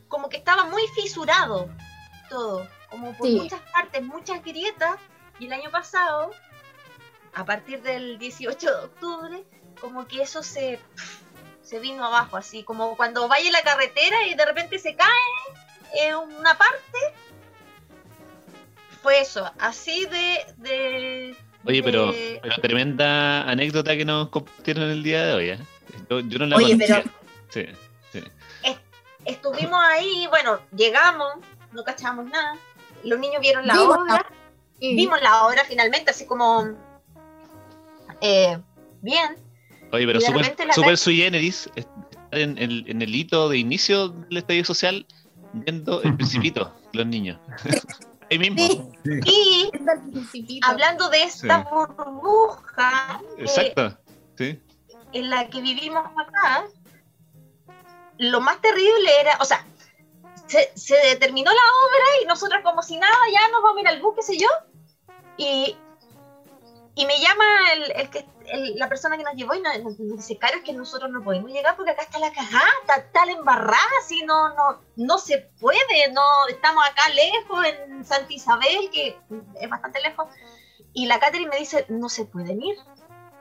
como 0.08 0.28
que 0.28 0.36
estaba 0.36 0.64
muy 0.64 0.82
fisurado 0.94 1.68
todo, 2.30 2.66
como 2.90 3.12
por 3.16 3.28
muchas 3.28 3.60
partes, 3.72 4.02
muchas 4.02 4.42
grietas 4.42 4.98
y 5.38 5.46
el 5.46 5.52
año 5.52 5.70
pasado 5.70 6.30
a 7.36 7.44
partir 7.44 7.82
del 7.82 8.18
18 8.18 8.66
de 8.66 8.84
octubre, 8.86 9.44
como 9.78 10.06
que 10.08 10.22
eso 10.22 10.42
se, 10.42 10.80
se 11.62 11.78
vino 11.80 12.06
abajo, 12.06 12.38
así 12.38 12.62
como 12.62 12.96
cuando 12.96 13.28
vaya 13.28 13.46
en 13.46 13.52
la 13.52 13.62
carretera 13.62 14.26
y 14.26 14.34
de 14.34 14.44
repente 14.46 14.78
se 14.78 14.96
cae 14.96 16.08
en 16.08 16.16
una 16.16 16.56
parte. 16.56 16.98
Fue 19.02 19.20
eso, 19.20 19.52
así 19.58 20.06
de... 20.06 21.36
Oye, 21.66 21.82
pero, 21.82 22.14
tremenda 22.62 23.42
anécdota 23.42 23.94
que 23.94 24.06
nos 24.06 24.30
compartieron 24.30 24.84
el 24.84 25.02
día 25.02 25.26
de 25.26 25.34
hoy. 25.34 25.50
¿eh? 25.50 25.58
Yo, 26.08 26.38
no 26.38 26.46
la 26.46 26.56
Oye, 26.56 26.74
pero... 26.78 27.02
Sí, 27.50 27.66
sí. 28.12 28.22
estuvimos 29.26 29.78
ahí, 29.84 30.26
bueno, 30.30 30.60
llegamos, 30.74 31.34
no 31.72 31.84
cachamos 31.84 32.24
nada. 32.30 32.56
Los 33.04 33.18
niños 33.18 33.42
vieron 33.42 33.66
la 33.66 33.82
obra. 33.82 34.26
Vimos 34.80 35.20
la 35.20 35.46
obra 35.46 35.64
finalmente, 35.64 36.10
así 36.10 36.26
como 36.26 36.85
eh, 38.20 38.58
bien. 39.02 39.36
Oye, 39.92 40.06
pero 40.06 40.20
super, 40.72 40.98
sui 40.98 41.16
generis, 41.18 41.70
en, 42.32 42.58
en, 42.58 43.02
el 43.02 43.14
hito 43.14 43.48
de 43.48 43.58
inicio 43.58 44.08
del 44.08 44.38
estadio 44.38 44.64
social, 44.64 45.06
viendo 45.52 46.02
el 46.02 46.16
principito, 46.16 46.74
los 46.92 47.06
niños. 47.06 47.38
Ahí 48.30 48.38
mismo. 48.38 48.90
Y 49.24 49.70
hablando 50.62 51.08
de 51.10 51.22
esta 51.22 51.58
burbuja 51.58 53.22
Exacto. 53.38 53.96
Sí. 54.36 54.60
en 55.12 55.30
la 55.30 55.48
que 55.48 55.60
vivimos 55.60 56.04
acá, 56.04 56.66
lo 58.18 58.40
más 58.40 58.60
terrible 58.60 59.10
era, 59.20 59.38
o 59.40 59.44
sea, 59.44 59.64
se, 60.46 60.72
se, 60.74 61.16
terminó 61.16 61.52
la 61.52 61.56
obra 61.56 62.22
y 62.22 62.26
nosotros 62.26 62.60
como 62.64 62.82
si 62.82 62.96
nada, 62.96 63.16
ya 63.32 63.48
nos 63.50 63.62
vamos 63.62 63.78
a 63.78 63.80
ir 63.82 63.88
al 63.88 64.02
bus, 64.02 64.16
qué 64.16 64.22
sé 64.22 64.38
yo, 64.38 64.48
y 65.36 65.76
y 66.98 67.04
me 67.04 67.20
llama 67.20 67.44
el, 67.74 67.92
el 67.94 68.10
que, 68.10 68.26
la 68.76 68.88
persona 68.88 69.18
que 69.18 69.22
nos 69.22 69.34
llevó 69.34 69.54
y 69.54 69.60
nos, 69.60 69.98
dice, 69.98 70.38
Caro, 70.38 70.56
es 70.56 70.64
que 70.64 70.72
nosotros 70.72 71.10
no 71.10 71.22
podemos 71.22 71.50
llegar 71.50 71.76
porque 71.76 71.90
acá 71.90 72.02
está 72.02 72.18
la 72.18 72.32
cagada, 72.32 72.64
está, 72.96 73.26
la 73.26 73.32
embarrada, 73.32 73.76
así 74.02 74.22
no, 74.22 74.48
no, 74.54 74.80
no 74.96 75.18
se 75.18 75.50
puede, 75.60 76.10
no, 76.12 76.22
estamos 76.48 76.82
acá 76.88 77.02
lejos, 77.10 77.66
en 77.66 78.02
Santa 78.02 78.32
Isabel, 78.32 78.88
que 78.90 79.14
es 79.60 79.68
bastante 79.68 80.00
lejos. 80.00 80.28
Y 80.94 81.04
la 81.04 81.20
Catherine 81.20 81.50
me 81.50 81.58
dice, 81.58 81.84
no 81.90 82.08
se 82.08 82.24
pueden 82.24 82.62
ir, 82.62 82.78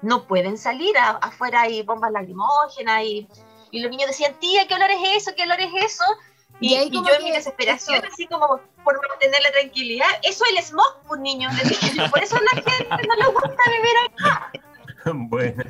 no 0.02 0.28
pueden 0.28 0.58
salir, 0.58 0.94
afuera 0.98 1.62
hay 1.62 1.82
bombas 1.84 2.12
lacrimógenas 2.12 3.04
y, 3.04 3.30
y 3.72 3.80
los 3.80 3.90
niños 3.90 4.08
decían, 4.08 4.38
tía, 4.42 4.68
¿qué 4.68 4.76
olor 4.76 4.92
es 4.92 5.16
eso? 5.16 5.32
¿Qué 5.34 5.44
olor 5.44 5.62
es 5.62 5.72
eso? 5.82 6.04
Y, 6.60 6.90
yo 6.90 7.04
en 7.18 7.24
mi 7.24 7.32
desesperación, 7.32 8.04
así 8.06 8.28
como 8.28 8.62
por 8.84 9.08
mantener 9.10 9.42
la 9.42 9.52
tranquilidad, 9.52 10.08
eso 10.24 10.46
es 10.46 10.52
el 10.52 10.64
smog, 10.64 11.02
pues 11.08 11.20
niños. 11.20 11.54
Por 12.12 12.24
eso 12.24 12.38
la 12.40 12.62
gente 12.62 13.08
no 13.08 13.16
le 13.16 13.26
gusta 13.26 13.64
vivir 13.68 13.96
acá. 14.10 14.52
Bueno. 15.14 15.64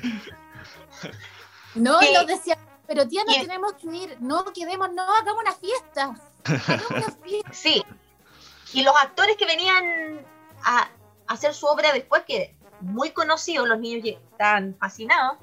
No, 1.73 1.99
lo 2.01 2.25
decía, 2.25 2.57
pero 2.87 3.05
tía, 3.05 3.23
no 3.25 3.33
tenemos 3.33 3.73
que 3.73 3.87
ir, 3.87 4.17
no 4.21 4.45
quedemos, 4.53 4.93
no, 4.93 5.01
hagamos 5.01 5.41
una 5.41 5.51
fiesta. 5.51 6.15
Hagamos 6.45 6.91
una 6.91 7.11
fiesta. 7.23 7.51
Sí. 7.51 7.83
Y 8.71 8.83
los 8.83 8.95
actores 8.95 9.35
que 9.35 9.45
venían 9.45 10.25
a 10.63 10.87
hacer 11.27 11.53
su 11.53 11.65
obra 11.65 11.91
después, 11.91 12.23
que 12.25 12.55
muy 12.79 13.11
conocidos, 13.11 13.67
los 13.67 13.79
niños 13.79 14.05
están 14.05 14.75
fascinados, 14.79 15.37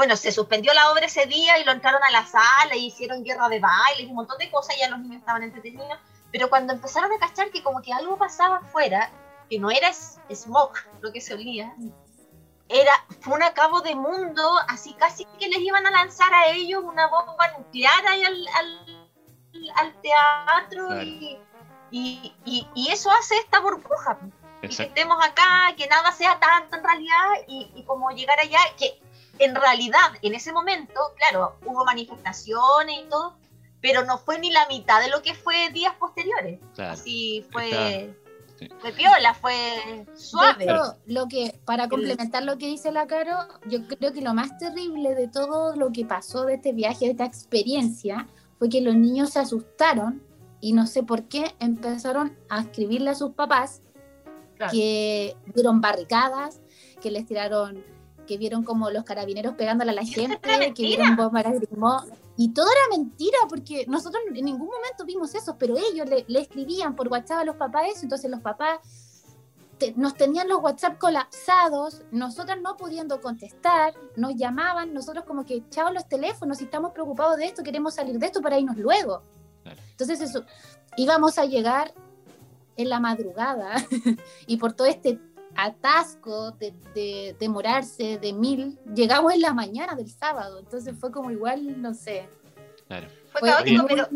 bueno, 0.00 0.16
se 0.16 0.32
suspendió 0.32 0.72
la 0.72 0.90
obra 0.92 1.04
ese 1.04 1.26
día 1.26 1.58
y 1.58 1.64
lo 1.64 1.72
entraron 1.72 2.02
a 2.02 2.10
la 2.10 2.24
sala 2.24 2.74
y 2.74 2.86
hicieron 2.86 3.22
guerra 3.22 3.50
de 3.50 3.60
baile 3.60 4.04
y 4.04 4.06
un 4.06 4.14
montón 4.14 4.38
de 4.38 4.50
cosas 4.50 4.74
y 4.74 4.80
ya 4.80 4.88
los 4.88 4.98
niños 4.98 5.18
estaban 5.18 5.42
entretenidos. 5.42 5.98
Pero 6.32 6.48
cuando 6.48 6.72
empezaron 6.72 7.12
a 7.12 7.18
cachar 7.18 7.50
que 7.50 7.62
como 7.62 7.82
que 7.82 7.92
algo 7.92 8.16
pasaba 8.16 8.56
afuera, 8.56 9.10
que 9.50 9.58
no 9.58 9.70
era 9.70 9.92
smoke 9.92 10.88
lo 11.02 11.12
que 11.12 11.20
se 11.20 11.34
olía, 11.34 11.74
era, 12.70 12.92
fue 13.20 13.34
un 13.34 13.42
acabo 13.42 13.82
de 13.82 13.94
mundo, 13.94 14.50
así 14.68 14.94
casi 14.94 15.26
que 15.38 15.48
les 15.48 15.58
iban 15.58 15.86
a 15.86 15.90
lanzar 15.90 16.32
a 16.32 16.46
ellos 16.46 16.82
una 16.82 17.06
bomba 17.08 17.52
nuclear 17.58 18.06
ahí 18.08 18.24
al, 18.24 18.48
al, 19.74 20.00
teatro 20.00 21.02
y, 21.02 21.38
y, 21.90 22.34
y, 22.74 22.88
eso 22.90 23.10
hace 23.10 23.36
esta 23.36 23.60
burbuja. 23.60 24.16
Y 24.62 24.68
que 24.74 24.82
estemos 24.84 25.22
acá, 25.22 25.74
que 25.76 25.86
nada 25.88 26.10
sea 26.12 26.40
tanto 26.40 26.78
en 26.78 26.84
realidad 26.84 27.28
y, 27.46 27.70
y 27.74 27.84
como 27.84 28.10
llegar 28.12 28.40
allá, 28.40 28.60
que 28.78 28.98
en 29.40 29.54
realidad, 29.54 29.98
en 30.22 30.34
ese 30.34 30.52
momento, 30.52 31.00
claro, 31.16 31.56
hubo 31.64 31.84
manifestaciones 31.84 33.00
y 33.00 33.08
todo, 33.08 33.36
pero 33.80 34.04
no 34.04 34.18
fue 34.18 34.38
ni 34.38 34.50
la 34.50 34.66
mitad 34.68 35.00
de 35.00 35.08
lo 35.08 35.22
que 35.22 35.34
fue 35.34 35.70
días 35.72 35.94
posteriores. 35.98 36.60
Así 36.78 37.46
fue, 37.50 38.14
fue 38.80 38.92
piola, 38.92 39.32
fue 39.34 40.06
suave. 40.14 40.66
lo 41.06 41.26
que, 41.26 41.58
para 41.64 41.88
complementar 41.88 42.44
lo 42.44 42.58
que 42.58 42.66
dice 42.66 42.92
la 42.92 43.06
Caro, 43.06 43.38
yo 43.66 43.86
creo 43.88 44.12
que 44.12 44.20
lo 44.20 44.34
más 44.34 44.58
terrible 44.58 45.14
de 45.14 45.28
todo 45.28 45.74
lo 45.74 45.90
que 45.90 46.04
pasó 46.04 46.44
de 46.44 46.54
este 46.54 46.72
viaje, 46.72 47.06
de 47.06 47.12
esta 47.12 47.24
experiencia, 47.24 48.28
fue 48.58 48.68
que 48.68 48.82
los 48.82 48.94
niños 48.94 49.30
se 49.30 49.38
asustaron 49.38 50.22
y 50.60 50.74
no 50.74 50.86
sé 50.86 51.02
por 51.02 51.24
qué 51.24 51.54
empezaron 51.58 52.36
a 52.50 52.60
escribirle 52.60 53.10
a 53.10 53.14
sus 53.14 53.32
papás 53.32 53.80
que 54.70 55.34
dieron 55.54 55.80
barricadas, 55.80 56.60
que 57.00 57.10
les 57.10 57.24
tiraron 57.24 57.82
que 58.30 58.38
vieron 58.38 58.62
como 58.62 58.90
los 58.90 59.02
carabineros 59.02 59.56
pegándole 59.56 59.90
a 59.90 59.94
la 59.94 60.04
gente, 60.06 60.38
que 60.72 60.82
vieron 60.84 61.16
bombas 61.16 61.44
y 62.36 62.52
todo 62.52 62.66
era 62.70 62.96
mentira, 62.96 63.38
porque 63.48 63.86
nosotros 63.88 64.22
en 64.32 64.44
ningún 64.44 64.68
momento 64.68 65.04
vimos 65.04 65.34
eso, 65.34 65.56
pero 65.58 65.76
ellos 65.76 66.08
le, 66.08 66.40
escribían 66.40 66.94
por 66.94 67.08
WhatsApp 67.08 67.40
a 67.40 67.44
los 67.44 67.56
papás 67.56 67.88
eso, 67.88 68.02
entonces 68.04 68.30
los 68.30 68.40
papás 68.40 68.78
nos 69.96 70.14
tenían 70.14 70.48
los 70.48 70.62
WhatsApp 70.62 70.96
colapsados, 70.98 72.02
nosotros 72.12 72.58
no 72.62 72.76
pudiendo 72.76 73.20
contestar, 73.20 73.94
nos 74.14 74.36
llamaban, 74.36 74.94
nosotros 74.94 75.24
como 75.24 75.44
que 75.44 75.54
echaban 75.54 75.92
los 75.92 76.08
teléfonos 76.08 76.60
y 76.60 76.64
estamos 76.64 76.92
preocupados 76.92 77.36
de 77.36 77.46
esto, 77.46 77.64
queremos 77.64 77.94
salir 77.94 78.16
de 78.16 78.26
esto 78.26 78.40
para 78.40 78.60
irnos 78.60 78.76
luego. 78.76 79.22
Entonces 79.64 80.20
eso, 80.20 80.44
íbamos 80.96 81.36
a 81.36 81.46
llegar 81.46 81.92
en 82.76 82.88
la 82.90 83.00
madrugada 83.00 83.74
y 84.46 84.56
por 84.56 84.72
todo 84.72 84.86
este 84.86 85.18
atasco 85.64 86.52
de, 86.52 87.36
demorarse 87.38 88.18
de 88.18 88.32
mil, 88.32 88.78
llegamos 88.94 89.34
en 89.34 89.42
la 89.42 89.52
mañana 89.52 89.94
del 89.94 90.10
sábado, 90.10 90.58
entonces 90.58 90.94
fue 90.98 91.10
como 91.10 91.30
igual, 91.30 91.80
no 91.80 91.94
sé. 91.94 92.28
Claro. 92.86 93.08
Fue, 93.32 93.40
caótico, 93.48 93.86
pero... 93.86 94.08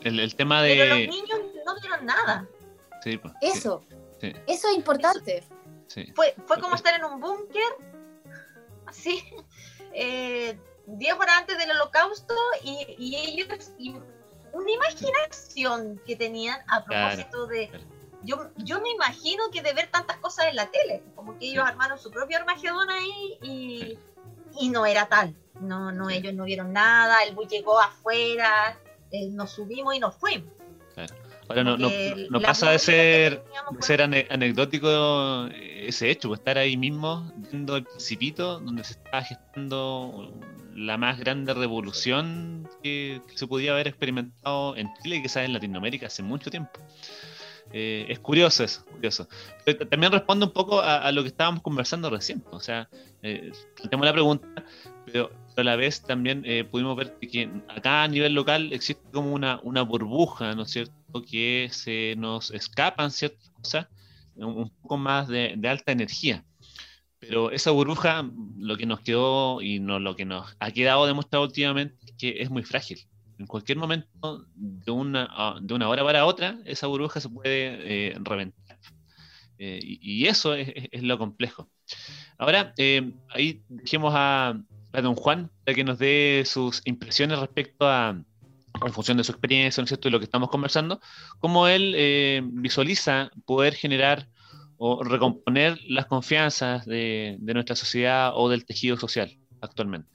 El, 0.00 0.34
tema 0.34 0.62
de... 0.62 0.74
Pero 0.74 0.96
los 0.96 1.08
niños 1.08 1.40
no 1.64 1.80
vieron 1.80 2.06
nada. 2.06 2.48
Sí, 3.02 3.16
pues, 3.16 3.32
eso, 3.40 3.84
eso 4.20 4.68
es 4.68 4.76
importante. 4.76 5.44
Fue, 6.14 6.34
fue 6.46 6.58
como 6.58 6.74
estar 6.74 6.94
en 6.98 7.04
un 7.04 7.20
búnker, 7.20 7.62
así, 8.86 9.22
eh, 9.94 10.58
diez 10.86 11.14
horas 11.14 11.36
antes 11.38 11.58
del 11.58 11.70
holocausto 11.72 12.34
y, 12.64 13.16
ellos, 13.16 13.72
una 14.52 14.70
imaginación 14.70 16.00
que 16.06 16.16
tenían 16.16 16.60
a 16.68 16.84
propósito 16.84 17.46
de... 17.46 17.70
Yo, 18.24 18.50
yo 18.56 18.80
me 18.80 18.90
imagino 18.90 19.44
que 19.52 19.62
de 19.62 19.72
ver 19.72 19.90
tantas 19.90 20.16
cosas 20.18 20.46
en 20.46 20.56
la 20.56 20.70
tele, 20.70 21.02
como 21.16 21.38
que 21.38 21.46
ellos 21.46 21.64
armaron 21.66 21.98
su 21.98 22.10
propio 22.10 22.38
Armagedón 22.38 22.88
ahí 22.90 23.38
y, 23.42 23.98
y 24.60 24.68
no 24.68 24.86
era 24.86 25.08
tal. 25.08 25.34
No, 25.60 25.92
no, 25.92 26.10
ellos 26.10 26.34
no 26.34 26.44
vieron 26.44 26.72
nada, 26.72 27.22
el 27.24 27.34
bus 27.34 27.48
llegó 27.48 27.80
afuera, 27.80 28.78
eh, 29.10 29.28
nos 29.30 29.50
subimos 29.52 29.94
y 29.94 29.98
nos 29.98 30.14
fuimos. 30.16 30.50
Ahora 31.48 31.64
no, 31.64 31.76
no, 31.76 32.40
pasa 32.40 32.70
de 32.70 32.78
ser, 32.78 33.44
ser 33.80 34.00
anecdótico 34.00 35.48
ese 35.52 36.10
hecho, 36.10 36.28
pues 36.28 36.40
estar 36.40 36.56
ahí 36.56 36.76
mismo 36.76 37.30
viendo 37.36 37.76
el 37.76 37.84
principito 37.84 38.60
donde 38.60 38.84
se 38.84 38.94
está 38.94 39.22
gestando 39.22 40.32
la 40.74 40.96
más 40.96 41.18
grande 41.18 41.52
revolución 41.52 42.68
que, 42.82 43.20
se 43.34 43.46
podía 43.46 43.72
haber 43.72 43.88
experimentado 43.88 44.76
en 44.76 44.88
Chile 45.02 45.16
y 45.16 45.22
quizás 45.22 45.44
en 45.44 45.52
Latinoamérica 45.52 46.06
hace 46.06 46.22
mucho 46.22 46.50
tiempo. 46.50 46.80
Eh, 47.70 48.06
es 48.08 48.18
curioso 48.18 48.64
eso, 48.64 48.84
curioso. 48.84 49.28
también 49.90 50.12
responde 50.12 50.46
un 50.46 50.52
poco 50.52 50.80
a, 50.80 51.10
lo 51.12 51.22
que 51.22 51.28
estábamos 51.28 51.62
conversando 51.62 52.10
recién. 52.10 52.42
O 52.50 52.60
sea, 52.60 52.88
eh, 53.22 53.52
la 53.90 54.12
pregunta, 54.12 54.46
pero, 55.06 55.30
a 55.56 55.62
la 55.62 55.76
vez 55.76 56.02
también 56.02 56.42
eh, 56.44 56.64
pudimos 56.64 56.96
ver 56.96 57.16
que 57.20 57.50
acá 57.68 58.02
a 58.02 58.08
nivel 58.08 58.34
local 58.34 58.72
existe 58.72 59.02
como 59.12 59.32
una, 59.32 59.60
una 59.62 59.82
burbuja, 59.82 60.54
¿no 60.54 60.62
es 60.62 60.70
cierto?, 60.70 60.94
que 61.22 61.68
se 61.70 62.14
nos 62.16 62.50
escapan 62.50 63.10
ciertas 63.10 63.50
cosas 63.50 63.86
un, 64.34 64.70
poco 64.70 64.96
más 64.96 65.28
de, 65.28 65.54
de 65.56 65.68
alta 65.68 65.92
energía. 65.92 66.44
Pero 67.18 67.52
esa 67.52 67.70
burbuja, 67.70 68.28
lo 68.58 68.76
que 68.76 68.86
nos 68.86 69.00
quedó 69.00 69.62
y 69.62 69.78
no, 69.78 70.00
lo 70.00 70.16
que 70.16 70.24
nos 70.24 70.56
ha 70.58 70.70
quedado 70.72 71.06
demostrado 71.06 71.44
últimamente 71.44 71.96
es 72.04 72.12
que 72.18 72.42
es 72.42 72.50
muy 72.50 72.64
frágil. 72.64 73.06
En 73.38 73.46
cualquier 73.46 73.78
momento, 73.78 74.46
de 74.54 74.90
una, 74.90 75.56
de 75.60 75.74
una 75.74 75.88
hora 75.88 76.04
para 76.04 76.26
otra, 76.26 76.58
esa 76.64 76.86
burbuja 76.86 77.20
se 77.20 77.28
puede 77.28 78.10
eh, 78.10 78.14
reventar. 78.20 78.78
Eh, 79.58 79.80
y, 79.82 80.26
eso 80.26 80.54
es, 80.54 80.88
lo 81.02 81.18
complejo. 81.18 81.70
Ahora, 82.38 82.74
eh, 82.76 83.12
ahí 83.30 83.62
dejemos 83.68 84.12
a, 84.16 84.60
don 84.92 85.14
Juan 85.14 85.50
para 85.64 85.74
que 85.74 85.84
nos 85.84 85.98
dé 85.98 86.42
sus 86.44 86.82
impresiones 86.84 87.38
respecto 87.38 87.88
a, 87.88 88.10
en 88.84 88.92
función 88.92 89.16
de 89.16 89.24
su 89.24 89.32
experiencia, 89.32 89.80
¿no 89.80 89.84
es 89.84 89.88
cierto?, 89.88 90.08
y 90.08 90.10
lo 90.10 90.18
que 90.18 90.24
estamos 90.24 90.50
conversando, 90.50 91.00
cómo 91.38 91.68
él 91.68 92.50
visualiza 92.52 93.30
poder 93.46 93.74
generar 93.74 94.28
o 94.84 95.04
recomponer 95.04 95.78
las 95.86 96.06
confianzas 96.06 96.84
de, 96.86 97.38
nuestra 97.40 97.76
sociedad 97.76 98.32
o 98.34 98.48
del 98.48 98.64
tejido 98.64 98.96
social 98.96 99.38
actualmente? 99.60 100.10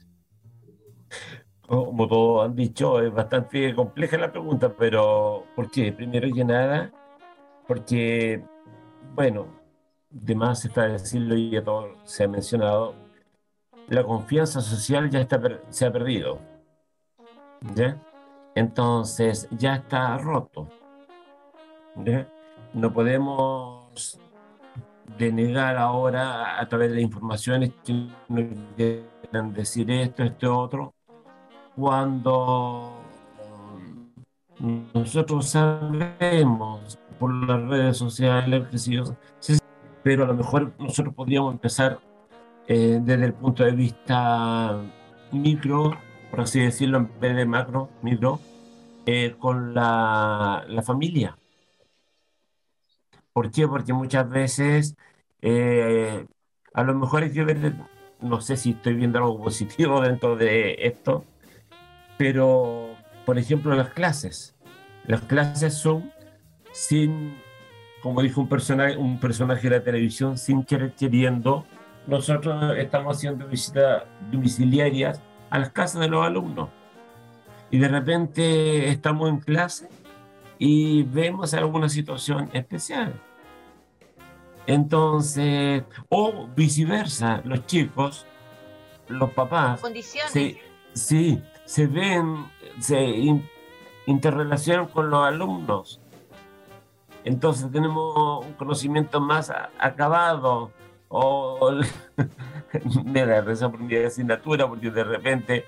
Como 1.68 2.08
todos 2.08 2.46
han 2.46 2.56
dicho, 2.56 2.98
es 3.02 3.12
bastante 3.12 3.74
compleja 3.74 4.16
la 4.16 4.32
pregunta, 4.32 4.72
pero 4.72 5.44
¿por 5.54 5.70
qué? 5.70 5.92
Primero 5.92 6.26
que 6.34 6.42
nada, 6.42 6.90
porque, 7.66 8.42
bueno, 9.14 9.46
de 10.08 10.34
más 10.34 10.64
está 10.64 10.88
decirlo 10.88 11.36
y 11.36 11.50
ya 11.50 11.62
todo 11.62 11.90
se 12.04 12.24
ha 12.24 12.28
mencionado, 12.28 12.94
la 13.88 14.02
confianza 14.02 14.62
social 14.62 15.10
ya 15.10 15.20
está, 15.20 15.40
se 15.68 15.84
ha 15.84 15.92
perdido. 15.92 16.38
¿Ya? 17.74 18.00
Entonces 18.54 19.46
ya 19.50 19.76
está 19.76 20.16
roto. 20.16 20.68
¿ya? 22.04 22.26
No 22.72 22.92
podemos 22.92 24.18
denegar 25.18 25.76
ahora 25.76 26.58
a 26.58 26.66
través 26.66 26.92
de 26.92 27.02
informaciones 27.02 27.72
que 27.84 28.08
quieran 28.76 29.52
decir 29.52 29.90
esto, 29.90 30.22
esto, 30.22 30.58
otro, 30.58 30.94
cuando 31.78 32.92
um, 34.58 34.84
nosotros 34.92 35.48
sabemos 35.50 36.98
por 37.20 37.32
las 37.32 37.62
redes 37.68 37.96
sociales, 37.96 38.64
pero 40.02 40.24
a 40.24 40.26
lo 40.26 40.34
mejor 40.34 40.72
nosotros 40.78 41.14
podríamos 41.14 41.52
empezar 41.52 42.00
eh, 42.66 42.98
desde 43.00 43.26
el 43.26 43.32
punto 43.32 43.62
de 43.62 43.72
vista 43.72 44.82
micro, 45.30 45.96
por 46.30 46.40
así 46.40 46.60
decirlo, 46.60 46.98
en 46.98 47.20
vez 47.20 47.36
de 47.36 47.46
macro, 47.46 47.90
micro, 48.02 48.40
eh, 49.06 49.36
con 49.38 49.72
la, 49.72 50.64
familia 50.84 51.38
¿Por 53.32 53.52
qué? 53.52 53.68
Porque 53.68 53.92
muchas 53.92 54.28
veces 54.28 54.96
eh, 55.42 56.26
a 56.74 56.82
lo 56.82 56.94
mejor 56.94 57.30
ver, 57.30 57.74
no 58.20 58.40
sé 58.40 58.56
si 58.56 58.70
estoy 58.70 58.94
viendo 58.94 59.18
algo 59.18 59.40
positivo 59.40 60.00
dentro 60.02 60.34
de 60.34 60.74
esto, 60.80 61.24
pero 62.18 62.94
por 63.24 63.38
ejemplo 63.38 63.74
las 63.74 63.90
clases. 63.90 64.54
Las 65.06 65.22
clases 65.22 65.74
son 65.74 66.12
sin, 66.72 67.38
como 68.02 68.20
dijo 68.20 68.42
un 68.42 68.48
personaje, 68.48 68.96
un 68.96 69.18
personaje 69.18 69.70
de 69.70 69.78
la 69.78 69.82
televisión, 69.82 70.36
sin 70.36 70.64
querer 70.64 70.92
queriendo, 70.92 71.64
nosotros 72.06 72.76
estamos 72.76 73.16
haciendo 73.16 73.46
visitas 73.46 74.02
domiciliarias 74.30 75.22
a 75.50 75.58
las 75.58 75.70
casas 75.70 76.00
de 76.00 76.08
los 76.08 76.24
alumnos. 76.26 76.68
Y 77.70 77.78
de 77.78 77.88
repente 77.88 78.88
estamos 78.88 79.28
en 79.28 79.38
clase 79.40 79.88
y 80.58 81.02
vemos 81.04 81.54
alguna 81.54 81.88
situación 81.88 82.50
especial. 82.52 83.14
Entonces, 84.66 85.84
o 86.08 86.48
viceversa, 86.54 87.40
los 87.44 87.64
chicos, 87.66 88.26
los 89.08 89.30
papás, 89.32 89.80
Condiciones. 89.80 90.58
sí, 90.92 91.42
se 91.68 91.86
ven, 91.86 92.46
se 92.80 92.98
interrelacionan 94.06 94.86
con 94.86 95.10
los 95.10 95.22
alumnos. 95.22 96.00
Entonces 97.24 97.70
tenemos 97.70 98.46
un 98.46 98.54
conocimiento 98.54 99.20
más 99.20 99.52
acabado 99.78 100.72
o 101.08 101.70
me 103.04 103.26
da 103.26 103.42
risa 103.42 103.68
por 103.68 103.80
mi 103.80 103.94
asignatura 103.96 104.66
porque 104.66 104.90
de 104.90 105.04
repente 105.04 105.66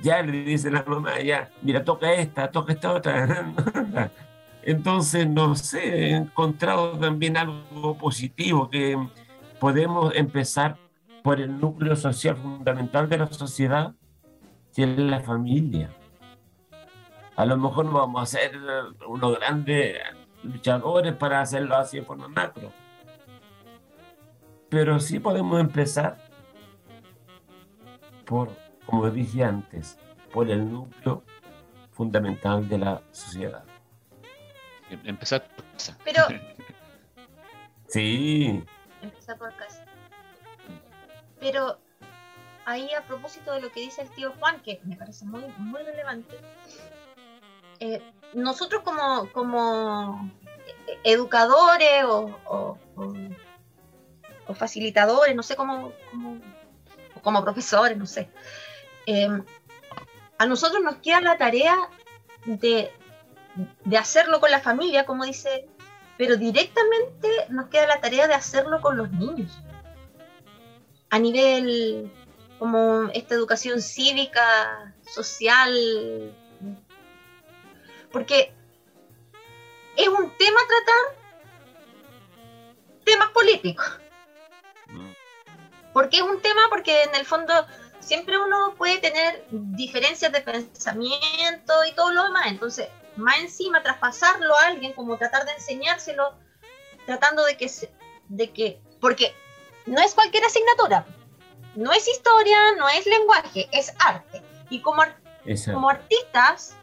ya 0.00 0.22
le 0.22 0.42
dice 0.42 0.70
la 0.70 0.84
mamá, 0.84 1.20
ya, 1.20 1.50
mira, 1.60 1.84
toca 1.84 2.14
esta, 2.14 2.50
toca 2.50 2.72
esta 2.72 2.92
otra. 2.94 3.52
Entonces, 4.62 5.28
no 5.28 5.54
sé, 5.54 6.12
he 6.12 6.16
encontrado 6.16 6.98
también 6.98 7.36
algo 7.36 7.98
positivo, 7.98 8.70
que 8.70 8.96
podemos 9.60 10.14
empezar 10.14 10.78
por 11.22 11.42
el 11.42 11.60
núcleo 11.60 11.94
social 11.94 12.38
fundamental 12.38 13.06
de 13.10 13.18
la 13.18 13.26
sociedad, 13.26 13.92
que 14.74 14.84
es 14.84 14.98
la 14.98 15.20
familia. 15.20 15.90
A 17.36 17.46
lo 17.46 17.56
mejor 17.56 17.86
no 17.86 17.92
vamos 17.92 18.22
a 18.22 18.26
ser 18.26 18.58
unos 19.06 19.38
grandes 19.38 19.98
luchadores 20.42 21.14
para 21.14 21.40
hacerlo 21.40 21.76
así 21.76 21.98
de 21.98 22.04
forma 22.04 22.28
macro, 22.28 22.72
pero 24.68 24.98
sí 25.00 25.18
podemos 25.18 25.60
empezar 25.60 26.18
por, 28.26 28.50
como 28.86 29.10
dije 29.10 29.44
antes, 29.44 29.98
por 30.32 30.50
el 30.50 30.70
núcleo 30.70 31.22
fundamental 31.90 32.68
de 32.68 32.78
la 32.78 33.02
sociedad. 33.12 33.64
Empezar 35.04 35.46
por 35.54 35.64
casa. 35.66 35.96
Pero. 36.04 36.22
sí. 37.88 38.62
Empezar 39.00 39.38
por 39.38 39.54
casa. 39.56 39.84
Pero 41.40 41.78
ahí 42.64 42.92
a 42.94 43.02
propósito 43.02 43.52
de 43.52 43.60
lo 43.60 43.70
que 43.70 43.80
dice 43.80 44.02
el 44.02 44.10
tío 44.10 44.32
Juan, 44.38 44.60
que 44.60 44.80
me 44.84 44.96
parece 44.96 45.24
muy, 45.24 45.44
muy 45.58 45.82
relevante, 45.82 46.38
eh, 47.80 48.02
nosotros 48.34 48.82
como, 48.82 49.30
como 49.32 50.30
educadores 51.04 52.04
o, 52.04 52.38
o, 52.46 52.78
facilitadores, 54.54 55.34
no 55.34 55.42
sé 55.42 55.56
cómo, 55.56 55.92
como 57.22 57.42
profesores, 57.42 57.96
no 57.96 58.06
sé, 58.06 58.28
eh, 59.06 59.28
a 60.38 60.46
nosotros 60.46 60.82
nos 60.82 60.96
queda 60.96 61.20
la 61.20 61.38
tarea 61.38 61.76
de 62.44 62.92
de 63.84 63.98
hacerlo 63.98 64.40
con 64.40 64.50
la 64.50 64.60
familia, 64.60 65.04
como 65.04 65.24
dice, 65.24 65.66
pero 66.16 66.36
directamente 66.36 67.28
nos 67.48 67.68
queda 67.68 67.86
la 67.86 68.00
tarea 68.00 68.26
de 68.26 68.34
hacerlo 68.34 68.80
con 68.80 68.96
los 68.96 69.10
niños. 69.12 69.58
A 71.10 71.18
nivel 71.18 72.10
como 72.62 73.10
esta 73.12 73.34
educación 73.34 73.82
cívica, 73.82 74.94
social, 75.04 76.32
porque 78.12 78.54
es 79.96 80.06
un 80.06 80.30
tema 80.38 80.60
tratar 80.68 81.18
temas 83.04 83.30
políticos. 83.30 83.98
Mm. 84.86 85.10
Porque 85.92 86.18
es 86.18 86.22
un 86.22 86.40
tema, 86.40 86.62
porque 86.70 87.02
en 87.02 87.16
el 87.16 87.26
fondo 87.26 87.52
siempre 87.98 88.38
uno 88.38 88.76
puede 88.78 88.98
tener 88.98 89.44
diferencias 89.50 90.30
de 90.30 90.40
pensamiento 90.42 91.84
y 91.84 91.92
todo 91.96 92.12
lo 92.12 92.22
demás. 92.22 92.46
Entonces, 92.46 92.86
más 93.16 93.40
encima, 93.40 93.82
traspasarlo 93.82 94.54
a 94.54 94.66
alguien, 94.66 94.92
como 94.92 95.18
tratar 95.18 95.46
de 95.46 95.52
enseñárselo, 95.54 96.36
tratando 97.06 97.44
de 97.44 97.56
que, 97.56 97.68
de 98.28 98.52
que, 98.52 98.80
porque 99.00 99.34
no 99.84 100.00
es 100.00 100.14
cualquier 100.14 100.44
asignatura, 100.44 101.04
no 101.74 101.92
es 101.92 102.06
historia, 102.08 102.58
no 102.76 102.88
es 102.88 103.06
lenguaje, 103.06 103.68
es 103.72 103.92
arte. 103.98 104.42
Y 104.70 104.80
como, 104.80 105.02
como 105.72 105.90
artistas, 105.90 106.76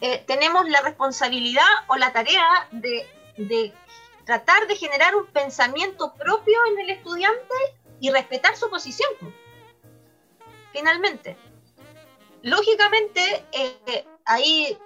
eh, 0.00 0.22
tenemos 0.26 0.68
la 0.68 0.80
responsabilidad 0.82 1.64
o 1.88 1.96
la 1.96 2.12
tarea 2.12 2.68
de, 2.70 3.08
de 3.36 3.72
tratar 4.24 4.66
de 4.66 4.76
generar 4.76 5.14
un 5.14 5.26
pensamiento 5.26 6.12
propio 6.14 6.58
en 6.72 6.80
el 6.80 6.90
estudiante 6.90 7.54
y 8.00 8.10
respetar 8.10 8.56
su 8.56 8.68
posición. 8.68 9.10
Finalmente. 10.72 11.36
Lógicamente, 12.42 13.44
eh, 13.52 14.06
ahí 14.24 14.78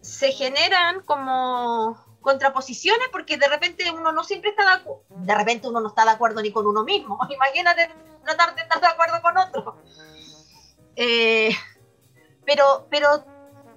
se 0.00 0.32
generan 0.32 1.00
como 1.00 2.05
contraposiciones 2.26 3.06
porque 3.12 3.38
de 3.38 3.46
repente 3.46 3.88
uno 3.92 4.10
no 4.10 4.24
siempre 4.24 4.50
está 4.50 4.64
de 4.64 4.80
acuerdo, 4.80 5.04
de 5.08 5.34
repente 5.36 5.68
uno 5.68 5.80
no 5.80 5.88
está 5.88 6.04
de 6.04 6.10
acuerdo 6.10 6.42
ni 6.42 6.50
con 6.50 6.66
uno 6.66 6.82
mismo. 6.82 7.16
Imagínate 7.30 7.88
tratar 8.24 8.56
de 8.56 8.62
estar 8.62 8.80
de 8.80 8.86
acuerdo 8.88 9.22
con 9.22 9.38
otro. 9.38 9.76
Eh, 10.96 11.50
pero, 12.44 12.88
pero, 12.90 13.24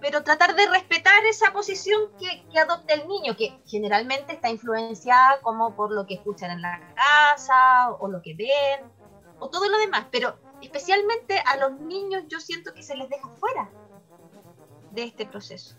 pero 0.02 0.24
tratar 0.24 0.56
de 0.56 0.66
respetar 0.68 1.24
esa 1.26 1.54
posición 1.54 2.12
que, 2.20 2.44
que 2.52 2.58
adopta 2.58 2.96
el 2.96 3.08
niño, 3.08 3.38
que 3.38 3.62
generalmente 3.68 4.34
está 4.34 4.50
influenciada 4.50 5.40
como 5.42 5.76
por 5.76 5.92
lo 5.92 6.08
que 6.08 6.16
escuchan 6.16 6.50
en 6.50 6.64
la 6.64 6.92
casa 6.96 7.92
o 8.00 8.08
lo 8.08 8.20
que 8.24 8.34
ven 8.34 8.92
o 9.38 9.50
todo 9.52 9.70
lo 9.70 9.78
demás. 9.78 10.08
Pero 10.10 10.40
especialmente 10.60 11.40
a 11.46 11.58
los 11.58 11.80
niños 11.82 12.24
yo 12.28 12.40
siento 12.40 12.74
que 12.74 12.82
se 12.82 12.96
les 12.96 13.10
deja 13.10 13.30
fuera 13.36 13.70
de 14.90 15.04
este 15.04 15.28
proceso. 15.28 15.79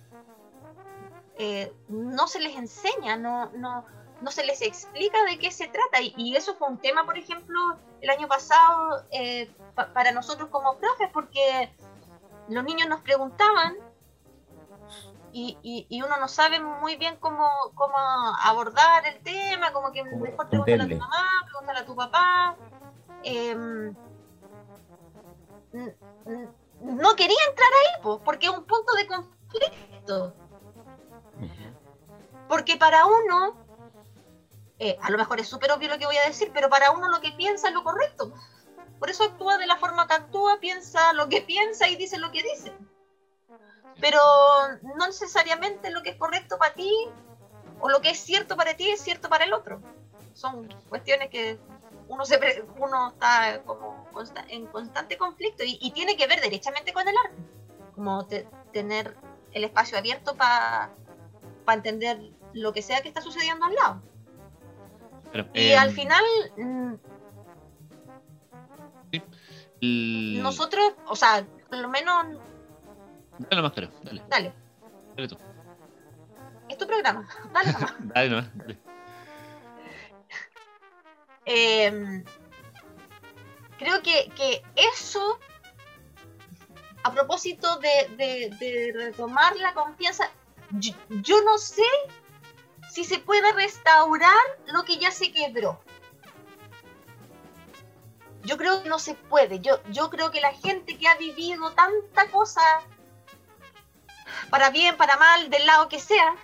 Eh, 1.43 1.72
no 1.88 2.28
se 2.28 2.38
les 2.38 2.55
enseña, 2.55 3.16
no, 3.16 3.51
no, 3.53 3.86
no 4.20 4.30
se 4.30 4.45
les 4.45 4.61
explica 4.61 5.24
de 5.24 5.38
qué 5.38 5.51
se 5.51 5.68
trata. 5.68 6.03
Y, 6.03 6.36
eso 6.36 6.55
fue 6.57 6.68
un 6.68 6.76
tema, 6.76 7.07
por 7.07 7.16
ejemplo, 7.16 7.59
el 8.03 8.11
año 8.11 8.28
pasado 8.28 9.07
eh, 9.11 9.51
para 9.74 10.12
nosotros 10.12 10.51
como 10.51 10.76
profes, 10.76 11.09
porque 11.14 11.74
los 12.51 12.62
niños 12.62 12.91
nos 12.91 13.01
preguntaban 13.01 13.74
y, 15.32 15.57
y, 15.88 16.03
uno 16.03 16.14
no 16.20 16.28
sabe 16.28 16.61
muy 16.61 16.97
bien 16.97 17.16
cómo, 17.16 17.49
cómo 17.74 17.97
abordar 18.43 19.07
el 19.07 19.22
tema, 19.22 19.72
como 19.72 19.93
que 19.93 20.05
mejor 20.05 20.47
preguntarle 20.47 20.84
a 20.84 20.88
tu 20.88 20.97
mamá, 20.97 21.26
preguntarle 21.47 21.80
a 21.80 21.86
tu 21.86 21.97
papá. 21.97 22.57
Em, 23.22 23.97
no 26.82 27.16
quería 27.16 27.38
entrar 27.49 27.70
ahí, 27.80 28.18
porque 28.26 28.45
es 28.45 28.53
un 28.53 28.66
punto 28.66 28.93
de 28.93 29.07
conflicto. 29.07 30.34
Porque 32.51 32.77
para 32.77 33.07
uno, 33.07 33.55
eh, 34.81 34.99
a 35.01 35.11
lo 35.13 35.19
mejor 35.19 35.39
es 35.39 35.47
súper 35.47 35.71
obvio 35.71 35.89
lo 35.89 35.99
que 35.99 36.07
voy 36.07 36.17
a 36.17 36.27
decir, 36.27 36.51
pero 36.53 36.69
para 36.69 36.91
uno 36.91 37.09
lo 37.09 37.21
que 37.21 37.31
piensa 37.31 37.69
es 37.69 37.75
lo 37.75 37.85
correcto. 37.85 38.35
Por 38.99 39.09
eso 39.09 39.23
actúa 39.23 39.57
de 39.57 39.69
la 39.69 39.77
forma 39.77 40.09
que 40.09 40.15
actúa, 40.15 40.59
piensa 40.59 41.13
lo 41.13 41.29
que 41.29 41.43
piensa 41.43 41.87
y 41.87 41.95
dice 41.95 42.19
lo 42.19 42.33
que 42.33 42.43
dice. 42.43 42.73
Pero 44.01 44.19
no 44.83 45.07
necesariamente 45.07 45.93
lo 45.93 46.03
que 46.03 46.11
es 46.11 46.17
correcto 46.17 46.59
para 46.59 46.75
ti 46.75 46.93
o 47.79 47.89
lo 47.89 48.01
que 48.01 48.11
es 48.11 48.19
cierto 48.19 48.57
para 48.57 48.75
ti 48.75 48.91
es 48.91 49.01
cierto 49.01 49.29
para 49.29 49.45
el 49.45 49.53
otro. 49.53 49.81
Son 50.33 50.67
cuestiones 50.89 51.31
que 51.31 51.57
uno, 52.09 52.25
se, 52.25 52.65
uno 52.79 53.11
está 53.11 53.63
como 53.63 54.09
en 54.49 54.67
constante 54.67 55.17
conflicto 55.17 55.63
y, 55.65 55.89
tiene 55.93 56.17
que 56.17 56.27
ver 56.27 56.41
derechamente 56.41 56.93
con 56.93 57.07
el 57.07 57.15
arte. 57.25 57.43
Como 57.95 58.27
tener 58.73 59.17
el 59.53 59.63
espacio 59.63 59.97
abierto 59.97 60.35
para 60.35 60.91
entender 61.69 62.39
lo 62.53 62.73
que 62.73 62.83
sea 62.83 63.03
que 63.03 63.09
está 63.09 63.21
sucediendo 63.21 63.67
al 63.67 63.75
lado. 63.75 64.03
y 65.55 65.73
al 65.73 65.89
em, 65.91 65.95
final... 65.95 66.25
Mm, 66.57 66.95
nosotros, 70.43 70.93
o 71.07 71.17
sea, 71.17 71.47
por 71.69 71.79
lo 71.79 71.89
menos... 71.89 72.39
Dale 73.39 73.63
más, 73.63 73.75
dale. 73.75 74.23
Dale. 74.29 74.53
Dale 75.17 75.29
tú. 75.29 75.37
Es 76.69 76.77
tu 76.77 76.87
programa. 76.87 77.27
Dale 77.53 77.73
nomás. 77.73 77.95
dale 78.15 78.31
nomás, 78.31 78.57
dale. 78.57 78.79
Em, 81.47 82.25
creo 83.79 84.03
que, 84.03 84.31
que, 84.37 84.63
eso, 84.95 85.39
a 87.03 87.13
propósito 87.13 87.79
de, 87.79 88.51
de, 88.61 88.93
retomar 88.95 89.57
la 89.57 89.75
confianza, 89.75 90.31
yo, 90.71 91.43
no 91.43 91.59
sé 91.59 91.83
si 92.91 93.05
se 93.05 93.18
puede 93.18 93.53
restaurar 93.53 94.45
lo 94.66 94.84
que 94.84 94.99
ya 94.99 95.11
se 95.11 95.32
quebró. 95.32 95.80
Yo 98.43 98.57
creo 98.57 98.82
que 98.82 98.88
no 98.88 98.99
se 98.99 99.14
puede. 99.14 99.61
Yo, 99.61 99.80
yo 99.91 100.11
creo 100.11 100.30
que 100.30 100.41
la 100.41 100.53
gente 100.53 100.99
que 100.99 101.07
ha 101.07 101.16
vivido 101.16 101.70
tanta 101.72 102.30
cosa, 102.30 102.61
para 104.51 104.70
bien, 104.70 104.97
para 104.97 105.16
mal, 105.16 105.51
del 105.51 105.66
lado 105.66 105.88
que 105.88 106.01
sea, 106.01 106.34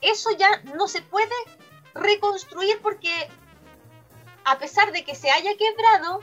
eso 0.00 0.30
ya 0.38 0.62
no 0.76 0.86
se 0.86 1.02
puede 1.02 1.34
reconstruir 1.94 2.80
porque 2.80 3.28
a 4.44 4.58
pesar 4.58 4.92
de 4.92 5.04
que 5.04 5.14
se 5.14 5.30
haya 5.30 5.56
quebrado, 5.56 6.20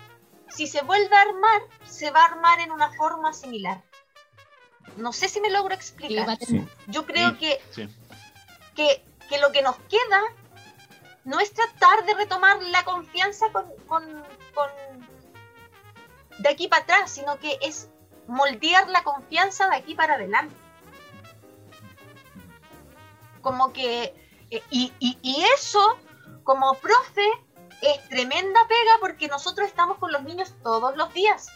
si 0.49 0.67
se 0.67 0.81
vuelve 0.83 1.15
a 1.15 1.21
armar, 1.21 1.61
se 1.85 2.11
va 2.11 2.21
a 2.21 2.25
armar 2.25 2.59
en 2.59 2.71
una 2.71 2.91
forma 2.93 3.33
similar. 3.33 3.83
No 4.97 5.11
sé 5.11 5.27
si 5.27 5.41
me 5.41 5.49
logro 5.49 5.73
explicar. 5.73 6.37
Yo 6.87 7.05
creo 7.05 7.37
que, 7.37 7.59
que 8.75 9.03
que 9.31 9.39
lo 9.39 9.53
que 9.53 9.61
nos 9.61 9.77
queda 9.89 10.21
no 11.23 11.39
es 11.39 11.53
tratar 11.53 12.05
de 12.05 12.13
retomar 12.15 12.61
la 12.63 12.83
confianza 12.83 13.45
con, 13.87 14.05
de 16.39 16.49
aquí 16.49 16.67
para 16.67 16.83
atrás, 16.83 17.11
sino 17.11 17.39
que 17.39 17.57
es 17.61 17.89
moldear 18.27 18.89
la 18.89 19.03
confianza 19.03 19.69
de 19.69 19.77
aquí 19.77 19.95
para 19.95 20.15
adelante. 20.15 20.53
Como 23.41 23.71
que, 23.71 24.13
eh, 24.49 24.63
y, 24.69 24.91
y 24.99 25.45
eso, 25.55 25.97
como 26.43 26.73
profe, 26.73 27.25
es 27.81 28.09
tremenda 28.09 28.67
pega 28.67 28.97
porque 28.99 29.29
nosotros 29.29 29.69
estamos 29.69 29.97
con 29.97 30.11
los 30.11 30.23
niños 30.23 30.53
todos 30.61 30.97
los 30.97 31.13
días. 31.13 31.47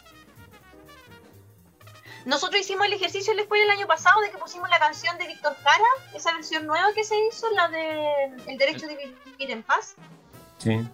Nosotros 2.26 2.60
hicimos 2.60 2.86
el 2.86 2.92
ejercicio 2.92 3.30
en 3.30 3.36
la 3.36 3.42
escuela 3.44 3.62
el 3.62 3.70
año 3.70 3.86
pasado 3.86 4.20
de 4.20 4.32
que 4.32 4.38
pusimos 4.38 4.68
la 4.68 4.80
canción 4.80 5.16
de 5.16 5.28
Víctor 5.28 5.54
Jara, 5.62 5.84
esa 6.12 6.34
versión 6.34 6.66
nueva 6.66 6.92
que 6.92 7.04
se 7.04 7.16
hizo, 7.26 7.48
la 7.50 7.68
de 7.68 8.24
El 8.48 8.58
derecho 8.58 8.88
de 8.88 8.96
vivir 8.96 9.50
en 9.52 9.62
paz. 9.62 9.94
Sí. 10.58 10.84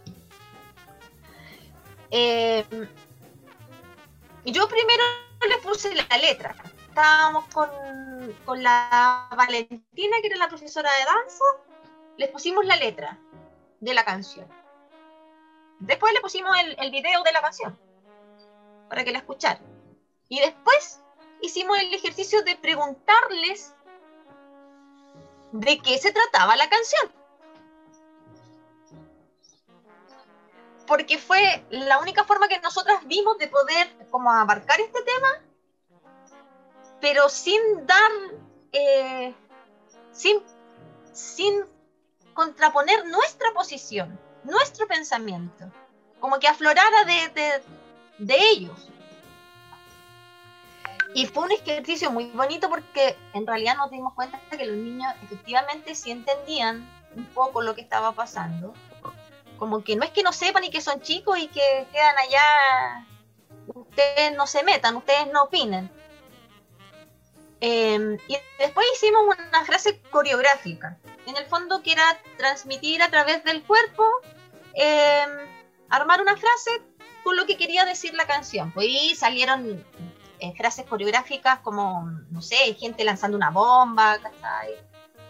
Eh, 2.10 2.66
yo 4.44 4.68
primero 4.68 5.02
le 5.48 5.56
puse 5.62 5.94
la 5.94 6.18
letra. 6.18 6.54
Estábamos 6.90 7.46
con, 7.46 7.70
con 8.44 8.62
la 8.62 9.26
Valentina, 9.34 10.16
que 10.20 10.26
era 10.26 10.36
la 10.36 10.48
profesora 10.48 10.90
de 10.92 11.04
danza, 11.06 11.44
les 12.18 12.28
pusimos 12.28 12.66
la 12.66 12.76
letra 12.76 13.18
de 13.80 13.94
la 13.94 14.04
canción. 14.04 14.46
Después 15.78 16.12
le 16.12 16.20
pusimos 16.20 16.54
el, 16.58 16.76
el 16.78 16.90
video 16.90 17.22
de 17.22 17.32
la 17.32 17.40
canción 17.40 17.78
para 18.90 19.02
que 19.02 19.12
la 19.12 19.18
escucharan. 19.20 19.64
Y 20.28 20.40
después 20.40 21.01
hicimos 21.42 21.78
el 21.78 21.92
ejercicio 21.92 22.42
de 22.42 22.56
preguntarles 22.56 23.74
de 25.52 25.78
qué 25.78 25.98
se 25.98 26.12
trataba 26.12 26.56
la 26.56 26.68
canción. 26.68 27.12
Porque 30.86 31.18
fue 31.18 31.64
la 31.70 31.98
única 31.98 32.24
forma 32.24 32.48
que 32.48 32.60
nosotras 32.60 33.06
vimos 33.06 33.38
de 33.38 33.48
poder 33.48 34.08
como 34.10 34.30
abarcar 34.30 34.80
este 34.80 35.02
tema, 35.02 35.42
pero 37.00 37.28
sin 37.28 37.86
dar, 37.86 38.10
eh, 38.72 39.34
sin, 40.12 40.42
sin 41.12 41.64
contraponer 42.34 43.06
nuestra 43.06 43.52
posición, 43.52 44.18
nuestro 44.44 44.86
pensamiento, 44.86 45.70
como 46.20 46.38
que 46.38 46.48
aflorara 46.48 47.04
de, 47.04 47.28
de, 47.28 47.62
de 48.18 48.36
ellos. 48.50 48.88
Y 51.14 51.26
fue 51.26 51.44
un 51.44 51.52
ejercicio 51.52 52.10
muy 52.10 52.26
bonito 52.30 52.68
porque 52.68 53.16
en 53.34 53.46
realidad 53.46 53.76
nos 53.76 53.90
dimos 53.90 54.14
cuenta 54.14 54.40
que 54.50 54.64
los 54.64 54.76
niños 54.76 55.12
efectivamente 55.22 55.94
sí 55.94 56.10
entendían 56.10 56.88
un 57.14 57.26
poco 57.26 57.62
lo 57.62 57.74
que 57.74 57.82
estaba 57.82 58.12
pasando. 58.12 58.72
Como 59.58 59.84
que 59.84 59.94
no 59.96 60.04
es 60.04 60.10
que 60.10 60.22
no 60.22 60.32
sepan 60.32 60.64
y 60.64 60.70
que 60.70 60.80
son 60.80 61.00
chicos 61.00 61.38
y 61.38 61.48
que 61.48 61.86
quedan 61.92 62.16
allá, 62.18 63.06
ustedes 63.74 64.34
no 64.36 64.46
se 64.46 64.64
metan, 64.64 64.96
ustedes 64.96 65.30
no 65.32 65.44
opinen. 65.44 65.90
Em, 67.60 68.18
y 68.26 68.36
después 68.58 68.86
hicimos 68.94 69.22
una 69.22 69.64
frase 69.64 70.00
coreográfica, 70.10 70.98
en 71.26 71.36
el 71.36 71.44
fondo 71.46 71.80
que 71.82 71.92
era 71.92 72.18
transmitir 72.36 73.00
a 73.02 73.08
través 73.08 73.44
del 73.44 73.62
cuerpo, 73.62 74.04
em, 74.74 75.30
armar 75.88 76.20
una 76.20 76.36
frase 76.36 76.70
con 77.22 77.36
lo 77.36 77.46
que 77.46 77.56
quería 77.56 77.84
decir 77.84 78.14
la 78.14 78.26
canción. 78.26 78.72
Pues 78.72 78.86
ahí 78.86 79.14
salieron 79.14 79.84
eh, 80.42 80.52
frases 80.56 80.84
coreográficas 80.86 81.60
como, 81.60 82.02
no 82.30 82.42
sé, 82.42 82.74
gente 82.74 83.04
lanzando 83.04 83.36
una 83.36 83.50
bomba, 83.50 84.18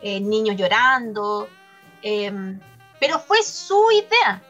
eh, 0.01 0.19
niños 0.21 0.57
llorando, 0.57 1.51
em, 2.01 2.59
pero 2.99 3.19
fue 3.19 3.43
su 3.43 3.91
idea. 3.91 4.43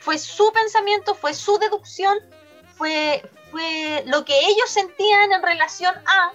Fue 0.00 0.18
su 0.18 0.50
pensamiento, 0.52 1.14
fue 1.14 1.32
su 1.32 1.58
deducción, 1.58 2.18
fue, 2.76 3.22
fue 3.52 4.02
lo 4.08 4.24
que 4.24 4.36
ellos 4.36 4.68
sentían 4.68 5.30
en 5.30 5.42
relación 5.42 5.94
a. 6.04 6.32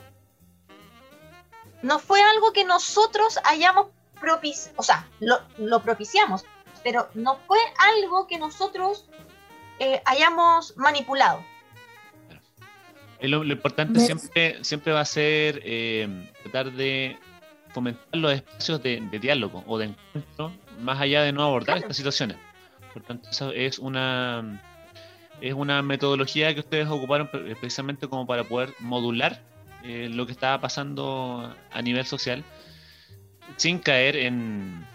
No 1.81 1.99
fue 1.99 2.21
algo 2.21 2.53
que 2.53 2.63
nosotros 2.63 3.39
hayamos 3.43 3.87
propiciado, 4.21 4.73
o 4.77 4.83
sea, 4.83 5.05
lo, 5.19 5.81
propiciamos, 5.81 6.45
pero 6.81 7.09
no 7.13 7.35
fue 7.45 7.59
algo 7.77 8.25
que 8.25 8.37
nosotros 8.37 9.05
eh, 9.79 10.01
hayamos 10.05 10.77
manipulado. 10.77 11.43
Lo, 13.21 13.43
importante 13.43 13.99
siempre, 13.99 14.63
siempre 14.63 14.93
va 14.93 15.01
a 15.01 15.05
ser 15.05 15.61
eh, 15.63 16.07
tratar 16.43 16.71
de 16.71 17.17
fomentar 17.73 18.05
los 18.13 18.33
espacios 18.33 18.81
de, 18.83 19.01
diálogo 19.19 19.63
o 19.67 19.77
de 19.77 19.85
encuentro 19.85 20.53
más 20.79 20.99
allá 21.01 21.23
de 21.23 21.31
no 21.31 21.43
abordar 21.43 21.77
estas 21.77 21.97
situaciones. 21.97 22.37
Por 22.93 23.03
tanto, 23.03 23.29
eso 23.29 23.51
es 23.51 23.79
una 23.79 24.61
es 25.41 25.53
una 25.53 25.81
metodología 25.81 26.53
que 26.53 26.61
ustedes 26.61 26.87
ocuparon 26.87 27.29
precisamente 27.29 28.07
como 28.07 28.25
para 28.25 28.43
poder 28.43 28.73
modular 28.79 29.43
eh, 29.83 30.09
lo 30.11 30.25
que 30.25 30.31
estaba 30.31 30.59
pasando 30.59 31.55
a 31.71 31.81
nivel 31.81 32.05
social 32.05 32.43
sin 33.55 33.79
caer 33.79 34.15
en, 34.15 34.85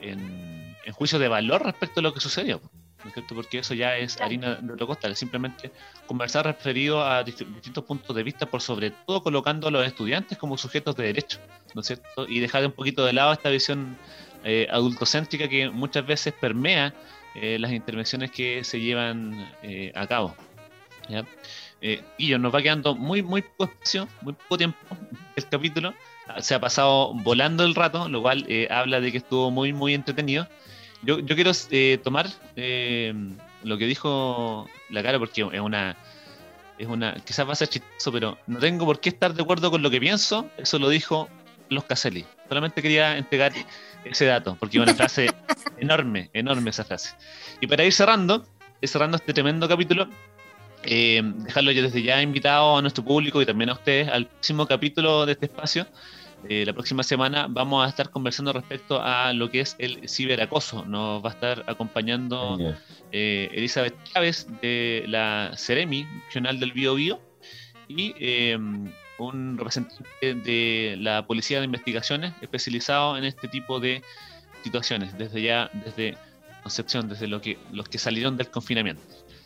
en, 0.00 0.74
en 0.84 0.92
juicios 0.92 1.20
de 1.20 1.28
valor 1.28 1.62
respecto 1.62 2.00
a 2.00 2.02
lo 2.02 2.14
que 2.14 2.20
sucedió. 2.20 2.60
¿No 3.04 3.08
es 3.08 3.14
cierto? 3.14 3.36
Porque 3.36 3.58
eso 3.58 3.74
ya 3.74 3.96
es 3.96 4.20
harina 4.20 4.56
de 4.56 4.72
otro 4.72 4.88
costal, 4.88 5.12
es 5.12 5.18
simplemente 5.18 5.70
conversar 6.06 6.46
referido 6.46 7.04
a 7.04 7.22
distintos 7.22 7.84
puntos 7.84 8.16
de 8.16 8.22
vista, 8.24 8.46
por 8.46 8.60
sobre 8.60 8.90
todo 8.90 9.22
colocando 9.22 9.68
a 9.68 9.70
los 9.70 9.86
estudiantes 9.86 10.36
como 10.38 10.58
sujetos 10.58 10.96
de 10.96 11.04
derecho, 11.04 11.38
¿no 11.74 11.82
es 11.82 11.86
cierto? 11.86 12.26
Y 12.28 12.40
dejar 12.40 12.66
un 12.66 12.72
poquito 12.72 13.04
de 13.04 13.12
lado 13.12 13.32
esta 13.32 13.50
visión 13.50 13.96
eh, 14.42 14.66
adultocéntrica 14.70 15.48
que 15.48 15.70
muchas 15.70 16.06
veces 16.06 16.32
permea 16.32 16.92
eh, 17.34 17.58
las 17.58 17.72
intervenciones 17.72 18.30
que 18.30 18.62
se 18.62 18.80
llevan 18.80 19.50
eh, 19.62 19.92
a 19.94 20.06
cabo. 20.06 20.36
Eh, 21.80 22.02
y 22.16 22.30
nos 22.38 22.54
va 22.54 22.62
quedando 22.62 22.94
muy, 22.94 23.22
muy 23.22 23.42
poco 23.42 23.64
espacio, 23.64 24.08
muy 24.22 24.34
poco 24.34 24.56
tiempo 24.56 24.78
el 25.36 25.48
capítulo. 25.48 25.94
Se 26.38 26.54
ha 26.54 26.60
pasado 26.60 27.12
volando 27.12 27.64
el 27.64 27.74
rato, 27.74 28.08
lo 28.08 28.22
cual 28.22 28.46
habla 28.70 29.00
de 29.00 29.12
que 29.12 29.18
estuvo 29.18 29.50
muy, 29.50 29.72
muy 29.72 29.94
entretenido. 29.94 30.48
Yo, 31.04 31.18
yo 31.20 31.34
quiero 31.34 31.52
tomar 32.02 32.28
lo 32.56 33.78
que 33.78 33.86
dijo 33.86 34.68
la 34.90 35.02
cara 35.02 35.18
porque 35.18 35.42
es 35.52 35.60
una, 35.60 35.96
es 36.78 36.86
una, 36.86 37.14
quizás 37.24 37.46
va 37.46 37.52
a 37.52 37.56
ser 37.56 37.68
chistoso, 37.68 38.12
pero 38.12 38.38
no 38.46 38.58
tengo 38.58 38.84
por 38.84 39.00
qué 39.00 39.10
estar 39.10 39.34
de 39.34 39.42
acuerdo 39.42 39.70
con 39.70 39.82
lo 39.82 39.90
que 39.90 40.00
pienso. 40.00 40.48
Eso 40.56 40.78
lo 40.78 40.88
dijo 40.88 41.28
los 41.68 41.84
Caselli. 41.84 42.24
Solamente 42.48 42.82
quería 42.82 43.16
entregar 43.16 43.52
ese 44.04 44.26
dato, 44.26 44.56
porque 44.58 44.78
es 44.78 44.82
una 44.82 44.94
frase 44.94 45.30
enorme, 45.78 46.30
enorme 46.32 46.70
esa 46.70 46.84
frase. 46.84 47.14
Y 47.60 47.66
para 47.66 47.84
ir 47.84 47.92
cerrando, 47.92 48.46
cerrando 48.82 49.16
este 49.16 49.32
tremendo 49.32 49.68
capítulo, 49.68 50.08
eh, 50.82 51.22
dejarlo 51.24 51.72
yo 51.72 51.82
desde 51.82 52.02
ya 52.02 52.20
invitado 52.20 52.76
a 52.76 52.82
nuestro 52.82 53.02
público 53.04 53.40
y 53.40 53.46
también 53.46 53.70
a 53.70 53.74
ustedes 53.74 54.08
al 54.08 54.26
próximo 54.26 54.66
capítulo 54.66 55.26
de 55.26 55.32
este 55.32 55.46
espacio. 55.46 55.86
Eh, 56.48 56.64
la 56.66 56.72
próxima 56.72 57.02
semana 57.02 57.46
vamos 57.48 57.84
a 57.84 57.88
estar 57.88 58.10
conversando 58.10 58.52
respecto 58.52 59.00
a 59.02 59.32
lo 59.32 59.50
que 59.50 59.60
es 59.60 59.76
el 59.78 60.08
ciberacoso. 60.08 60.84
Nos 60.84 61.24
va 61.24 61.30
a 61.30 61.32
estar 61.32 61.64
acompañando 61.66 62.58
eh, 63.12 63.48
Elizabeth 63.52 63.94
Chávez 64.04 64.46
de 64.60 65.04
la 65.08 65.52
Ceremi, 65.56 66.06
Regional 66.26 66.60
del 66.60 66.72
Bio 66.72 66.94
Bio, 66.94 67.20
y 67.88 68.14
un 69.18 69.56
representante 69.56 70.34
de 70.34 70.96
la 70.98 71.26
Policía 71.26 71.60
de 71.60 71.66
Investigaciones 71.66 72.34
especializado 72.40 73.16
en 73.16 73.24
este 73.24 73.48
tipo 73.48 73.80
de 73.80 74.02
situaciones, 74.62 75.16
desde 75.16 75.42
ya, 75.42 75.70
desde 75.84 76.16
Concepción, 76.62 77.08
desde 77.10 77.28
lo 77.28 77.42
que, 77.42 77.58
los 77.72 77.88
que 77.88 77.98
salieron 77.98 78.38
del 78.38 78.50
confinamiento. 78.50 79.02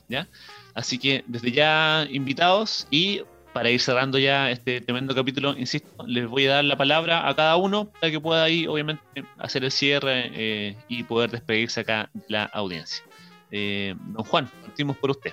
¿ya? 0.08 0.28
Así 0.74 0.98
que 0.98 1.24
desde 1.26 1.50
ya 1.50 2.06
invitados 2.10 2.86
y 2.90 3.22
para 3.52 3.70
ir 3.70 3.80
cerrando 3.80 4.18
ya 4.18 4.50
este 4.50 4.80
tremendo 4.80 5.14
capítulo, 5.14 5.56
insisto, 5.56 6.06
les 6.06 6.26
voy 6.26 6.46
a 6.46 6.54
dar 6.54 6.64
la 6.64 6.76
palabra 6.76 7.28
a 7.28 7.34
cada 7.34 7.56
uno 7.56 7.90
para 8.00 8.10
que 8.10 8.20
pueda 8.20 8.44
ahí, 8.44 8.66
obviamente, 8.66 9.02
hacer 9.38 9.64
el 9.64 9.70
cierre 9.70 10.30
eh, 10.34 10.76
y 10.88 11.02
poder 11.04 11.30
despedirse 11.30 11.80
acá 11.80 12.10
de 12.12 12.24
la 12.28 12.44
audiencia. 12.44 13.04
Eh, 13.50 13.94
don 13.98 14.24
Juan, 14.24 14.50
partimos 14.62 14.96
por 14.96 15.10
usted. 15.10 15.32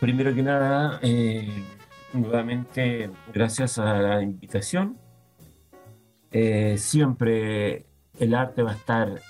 primero 0.00 0.34
que 0.34 0.42
nada, 0.42 0.98
eh, 1.02 1.48
nuevamente 2.12 3.10
gracias 3.32 3.78
a 3.78 3.94
la 3.94 4.22
invitación. 4.22 4.98
Siempre 6.76 7.86
el 8.18 8.34
arte 8.34 8.62
va 8.62 8.72
a 8.72 8.74
estar 8.74 9.20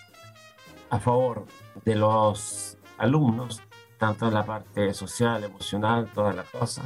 a 0.91 0.99
favor 0.99 1.47
de 1.85 1.95
los 1.97 2.74
alumnos, 2.99 3.63
tanto 3.99 4.29
en 4.29 4.35
la 4.35 4.45
parte 4.45 4.93
social, 4.95 5.45
emocional, 5.45 6.11
toda 6.13 6.33
la 6.33 6.45
cosa. 6.45 6.83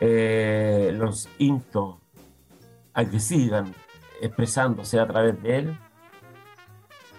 Eh, 0.00 0.92
los 0.94 1.28
insto 1.38 2.00
a 2.94 3.04
que 3.04 3.18
sigan 3.18 3.74
expresándose 4.20 5.00
a 5.00 5.06
través 5.06 5.40
de 5.42 5.58
él, 5.58 5.78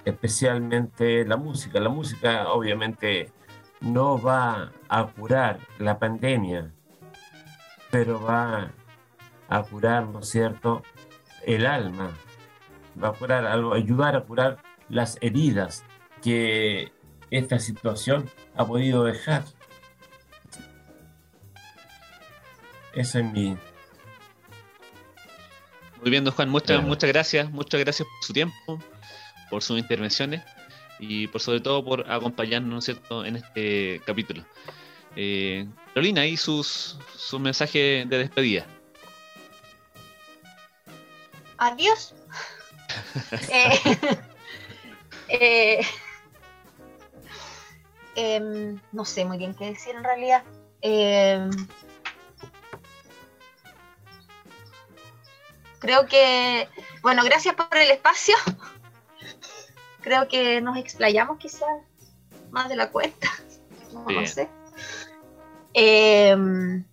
especialmente 0.05 1.26
la 1.26 1.38
música. 1.38 1.80
La 1.80 1.89
música 1.89 2.49
obviamente 2.51 3.32
no 3.82 4.22
va 4.22 4.72
a 4.88 5.05
curar 5.07 5.59
la 5.78 5.99
pandemia, 5.99 6.74
pero 7.91 8.22
va 8.22 8.72
a 9.47 9.63
curar, 9.63 10.07
¿no 10.07 10.20
es 10.20 10.30
cierto?, 10.30 10.84
el 11.45 11.65
alma, 11.65 12.11
va 13.01 13.09
a 13.09 13.13
curar, 13.13 13.45
ayudar 13.47 14.15
a 14.15 14.22
curar 14.22 14.57
las 14.89 15.17
heridas 15.22 15.86
que 16.22 16.91
esta 17.32 17.59
situación 17.59 18.30
ha 18.55 18.65
podido 18.65 19.03
dejar. 19.03 19.43
Eso 22.93 23.19
es 23.19 23.25
mi... 23.25 23.57
Muy 26.01 26.11
bien, 26.11 26.23
don 26.23 26.34
Juan, 26.34 26.49
muchas, 26.49 26.82
muchas 26.82 27.09
gracias, 27.09 27.51
muchas 27.51 27.80
gracias 27.82 28.07
por 28.07 28.23
su 28.25 28.34
tiempo, 28.34 28.80
por 29.49 29.61
sus 29.61 29.77
intervenciones 29.77 30.41
y 30.97 31.27
por 31.27 31.41
sobre 31.41 31.59
todo 31.59 31.84
por 31.84 32.09
acompañarnos, 32.09 32.71
¿no 32.71 32.80
es 32.80 32.86
cierto?, 32.86 33.25
en 33.25 33.36
este 33.36 34.01
capítulo. 34.05 34.45
Eh, 35.15 35.67
Carolina, 35.88 36.21
ahí 36.21 36.38
sus, 36.38 36.97
su 37.17 37.39
mensaje 37.39 38.05
de 38.07 38.17
despedida. 38.17 38.65
Adiós. 41.57 42.15
Eh, 43.51 43.80
eh, 45.30 45.88
em, 48.20 48.80
no 48.91 49.05
sé 49.05 49.26
muy 49.26 49.38
bien 49.38 49.53
qué 49.53 49.65
decir 49.65 49.95
en 49.95 50.03
realidad. 50.03 50.43
Em, 50.82 51.49
creo 55.80 56.05
que, 56.05 56.67
bueno, 57.01 57.24
gracias 57.24 57.55
por 57.55 57.76
el 57.78 57.91
espacio 57.91 58.36
creo 60.01 60.28
que 60.28 60.61
nos 60.61 60.78
explayamos 60.78 61.38
quizás 61.38 61.70
más 62.51 62.70
de 62.70 62.76
la 62.76 62.89
cuenta. 62.89 63.28
No, 63.91 64.26
sé. 64.28 64.47
Em, 65.74 66.86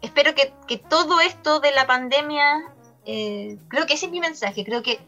espero 0.00 0.32
que, 0.32 0.78
todo 0.78 1.20
esto 1.20 1.58
de 1.58 1.72
la 1.72 1.88
pandemia, 1.88 2.72
eh, 3.04 3.58
creo 3.66 3.84
que 3.84 3.94
ese 3.94 4.06
es 4.06 4.12
mi 4.12 4.20
mensaje, 4.20 4.64
creo 4.64 4.84
que, 4.84 5.00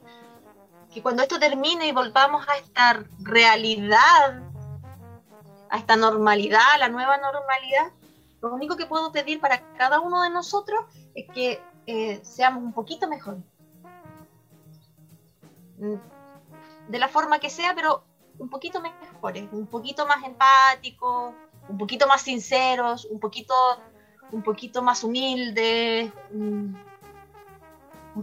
que 0.92 1.00
cuando 1.00 1.22
esto 1.22 1.38
termine 1.38 1.86
y 1.86 1.92
volvamos 1.92 2.44
a 2.48 2.56
esta 2.56 3.04
realidad, 3.20 4.42
a 5.70 5.78
esta 5.78 5.96
normalidad, 5.96 6.74
a 6.74 6.78
la 6.78 6.88
nueva 6.88 7.16
normalidad, 7.18 7.92
lo 8.40 8.52
único 8.54 8.76
que 8.76 8.86
puedo 8.86 9.12
pedir 9.12 9.40
para 9.40 9.60
cada 9.74 10.00
uno 10.00 10.22
de 10.22 10.30
nosotros 10.30 10.80
es 11.14 11.26
que 11.32 11.60
eh, 11.86 12.20
seamos 12.22 12.62
un 12.62 12.72
poquito 12.72 13.08
mejores 13.08 13.42
de 16.88 16.98
la 16.98 17.08
forma 17.08 17.38
que 17.38 17.50
sea, 17.50 17.74
pero 17.74 18.04
un 18.38 18.48
poquito 18.48 18.80
mejores, 18.80 19.48
un 19.52 19.66
poquito 19.66 20.06
más 20.06 20.22
empáticos, 20.24 21.34
un 21.68 21.78
poquito 21.78 22.06
más 22.06 22.22
sinceros, 22.22 23.04
un 23.06 23.18
poquito, 23.18 23.54
un 24.30 24.42
poquito 24.42 24.82
más 24.82 25.02
humildes, 25.04 26.12
un, 26.30 26.78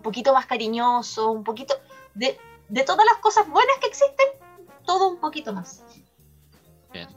poquito 0.01 0.33
más 0.33 0.45
cariñosos, 0.45 1.27
un 1.27 1.43
poquito 1.43 1.75
de, 2.13 2.37
todas 2.85 3.05
las 3.05 3.17
cosas 3.19 3.47
buenas 3.49 3.77
que 3.79 3.87
existen, 3.87 4.27
todo 4.85 5.09
un 5.09 5.19
poquito 5.19 5.53
más. 5.53 5.83
Bien. 6.91 7.07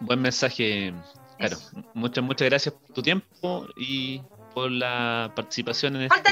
Buen 0.00 0.20
mensaje, 0.20 0.92
Claro. 1.38 1.58
Muchas, 1.94 2.24
muchas 2.24 2.48
gracias 2.48 2.74
por 2.74 2.94
tu 2.94 3.02
tiempo 3.02 3.66
y 3.76 4.22
por 4.54 4.70
la 4.70 5.32
participación 5.36 5.96
en 5.96 6.02
este 6.02 6.22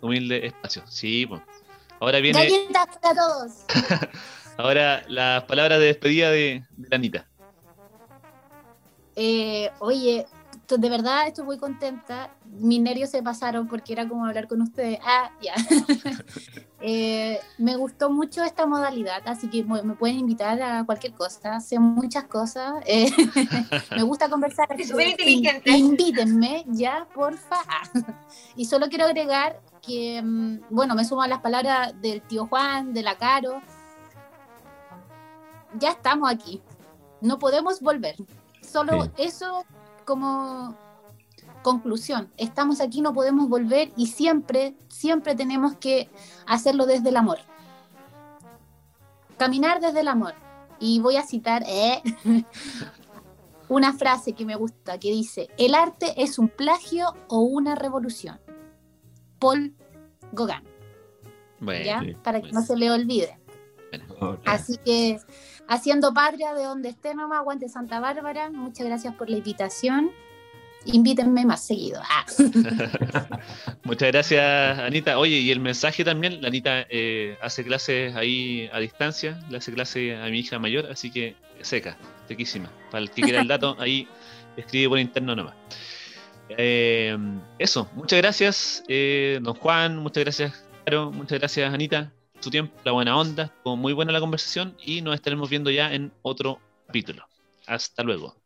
humilde 0.00 0.46
espacio. 0.46 0.82
Sí, 0.86 1.26
pues. 1.26 1.40
Ahora 2.00 2.18
viene. 2.20 2.48
para 3.00 3.14
todos. 3.14 3.52
Ahora 4.58 5.04
las 5.08 5.44
palabras 5.44 5.78
de 5.78 5.86
despedida 5.86 6.30
de, 6.30 6.62
de 6.76 6.96
Anita. 6.96 7.26
Eh, 9.16 9.70
oye, 9.78 10.26
de 10.78 10.90
verdad 10.90 11.26
estoy 11.26 11.44
muy 11.44 11.58
contenta. 11.58 12.34
Mis 12.46 12.80
nervios 12.80 13.10
se 13.10 13.22
pasaron 13.22 13.68
porque 13.68 13.92
era 13.92 14.08
como 14.08 14.26
hablar 14.26 14.48
con 14.48 14.62
ustedes. 14.62 14.98
Ah, 15.04 15.30
ya. 15.40 15.54
Eh, 16.84 17.38
me 17.58 17.76
gustó 17.76 18.10
mucho 18.10 18.42
esta 18.42 18.66
modalidad, 18.66 19.22
así 19.26 19.48
que 19.48 19.62
me 19.62 19.94
pueden 19.94 20.18
invitar 20.18 20.60
a 20.60 20.84
cualquier 20.84 21.12
cosa. 21.12 21.60
Sé 21.60 21.78
muchas 21.78 22.24
cosas. 22.24 22.74
Eh, 22.86 23.08
me 23.96 24.02
gusta 24.02 24.28
conversar. 24.28 24.66
Es 24.76 24.88
súper 24.88 25.10
inteligente. 25.10 25.70
Invítenme, 25.70 26.64
ya, 26.66 27.06
porfa. 27.14 27.58
y 28.56 28.64
solo 28.64 28.88
quiero 28.88 29.04
agregar 29.04 29.60
que, 29.80 30.20
mm, 30.20 30.62
bueno, 30.70 30.96
me 30.96 31.04
sumo 31.04 31.22
a 31.22 31.28
las 31.28 31.40
palabras 31.40 31.94
del 32.02 32.20
tío 32.20 32.48
Juan, 32.48 32.92
de 32.92 33.02
la 33.02 33.16
Caro. 33.16 33.62
Ya 35.78 35.90
estamos 35.90 36.28
aquí. 36.28 36.60
No 37.20 37.38
podemos 37.38 37.80
volver. 37.80 38.16
Solo 38.60 39.08
eso 39.18 39.64
como 40.04 40.76
conclusión. 41.62 42.30
Estamos 42.36 42.80
aquí, 42.80 43.00
no 43.00 43.12
podemos 43.12 43.48
volver 43.48 43.92
y 43.96 44.08
siempre, 44.08 44.74
siempre 44.88 45.34
tenemos 45.34 45.76
que 45.76 46.10
hacerlo 46.46 46.86
desde 46.86 47.08
el 47.08 47.16
amor. 47.16 47.38
Caminar 49.38 49.80
desde 49.80 50.00
el 50.00 50.08
amor. 50.08 50.34
Y 50.78 51.00
voy 51.00 51.16
a 51.16 51.22
citar 51.22 51.64
eh, 51.66 52.02
una 53.68 53.92
frase 53.92 54.32
que 54.32 54.44
me 54.44 54.56
gusta, 54.56 54.98
que 54.98 55.10
dice, 55.10 55.48
el 55.56 55.74
arte 55.74 56.22
es 56.22 56.38
un 56.38 56.48
plagio 56.48 57.14
o 57.28 57.38
una 57.38 57.74
revolución. 57.74 58.40
Paul 59.38 59.74
Gauguin. 60.32 60.62
¿Ya? 61.84 62.02
Para 62.22 62.42
que 62.42 62.52
no 62.52 62.62
se 62.62 62.76
le 62.76 62.90
olvide. 62.90 63.38
Así 64.44 64.78
que 64.78 65.20
haciendo 65.68 66.12
patria 66.12 66.54
de 66.54 66.64
donde 66.64 66.90
esté, 66.90 67.14
mamá, 67.14 67.38
aguante 67.38 67.68
Santa 67.68 68.00
Bárbara. 68.00 68.50
Muchas 68.50 68.86
gracias 68.86 69.14
por 69.14 69.28
la 69.28 69.36
invitación. 69.38 70.10
Invítenme 70.84 71.44
más 71.44 71.64
seguido. 71.64 72.00
Ah. 72.02 72.24
Muchas 73.84 74.10
gracias, 74.10 74.78
Anita. 74.78 75.18
Oye, 75.18 75.36
y 75.38 75.50
el 75.50 75.60
mensaje 75.60 76.04
también, 76.04 76.42
la 76.42 76.48
Anita 76.48 76.86
eh, 76.90 77.38
hace 77.40 77.64
clases 77.64 78.16
ahí 78.16 78.68
a 78.72 78.80
distancia, 78.80 79.38
le 79.48 79.58
hace 79.58 79.72
clase 79.72 80.16
a 80.16 80.26
mi 80.26 80.40
hija 80.40 80.58
mayor, 80.58 80.86
así 80.90 81.10
que 81.10 81.36
seca, 81.60 81.96
sequísima. 82.26 82.70
Para 82.90 83.04
el 83.04 83.10
que 83.10 83.22
quiera 83.22 83.40
el 83.40 83.48
dato, 83.48 83.76
ahí 83.78 84.08
escribe 84.56 84.88
por 84.88 84.98
interno 84.98 85.36
nomás. 85.36 85.54
Eh, 86.48 87.16
eso, 87.58 87.88
muchas 87.94 88.18
gracias, 88.18 88.82
eh, 88.88 89.38
don 89.40 89.54
Juan, 89.54 89.98
muchas 89.98 90.24
gracias, 90.24 90.64
Caro, 90.84 91.12
muchas 91.12 91.38
gracias, 91.38 91.72
Anita 91.72 92.12
su 92.42 92.50
tiempo, 92.50 92.74
la 92.84 92.92
buena 92.92 93.16
onda, 93.16 93.52
fue 93.62 93.76
muy 93.76 93.92
buena 93.92 94.12
la 94.12 94.20
conversación 94.20 94.76
y 94.84 95.00
nos 95.00 95.14
estaremos 95.14 95.48
viendo 95.48 95.70
ya 95.70 95.92
en 95.92 96.12
otro 96.22 96.58
capítulo. 96.86 97.26
Hasta 97.66 98.02
luego. 98.02 98.36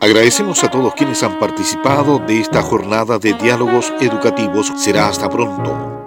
Agradecemos 0.00 0.62
a 0.62 0.70
todos 0.70 0.94
quienes 0.94 1.22
han 1.22 1.38
participado 1.38 2.18
de 2.18 2.40
esta 2.40 2.60
jornada 2.62 3.18
de 3.18 3.32
diálogos 3.32 3.90
educativos. 4.00 4.70
Será 4.76 5.08
hasta 5.08 5.30
pronto. 5.30 6.03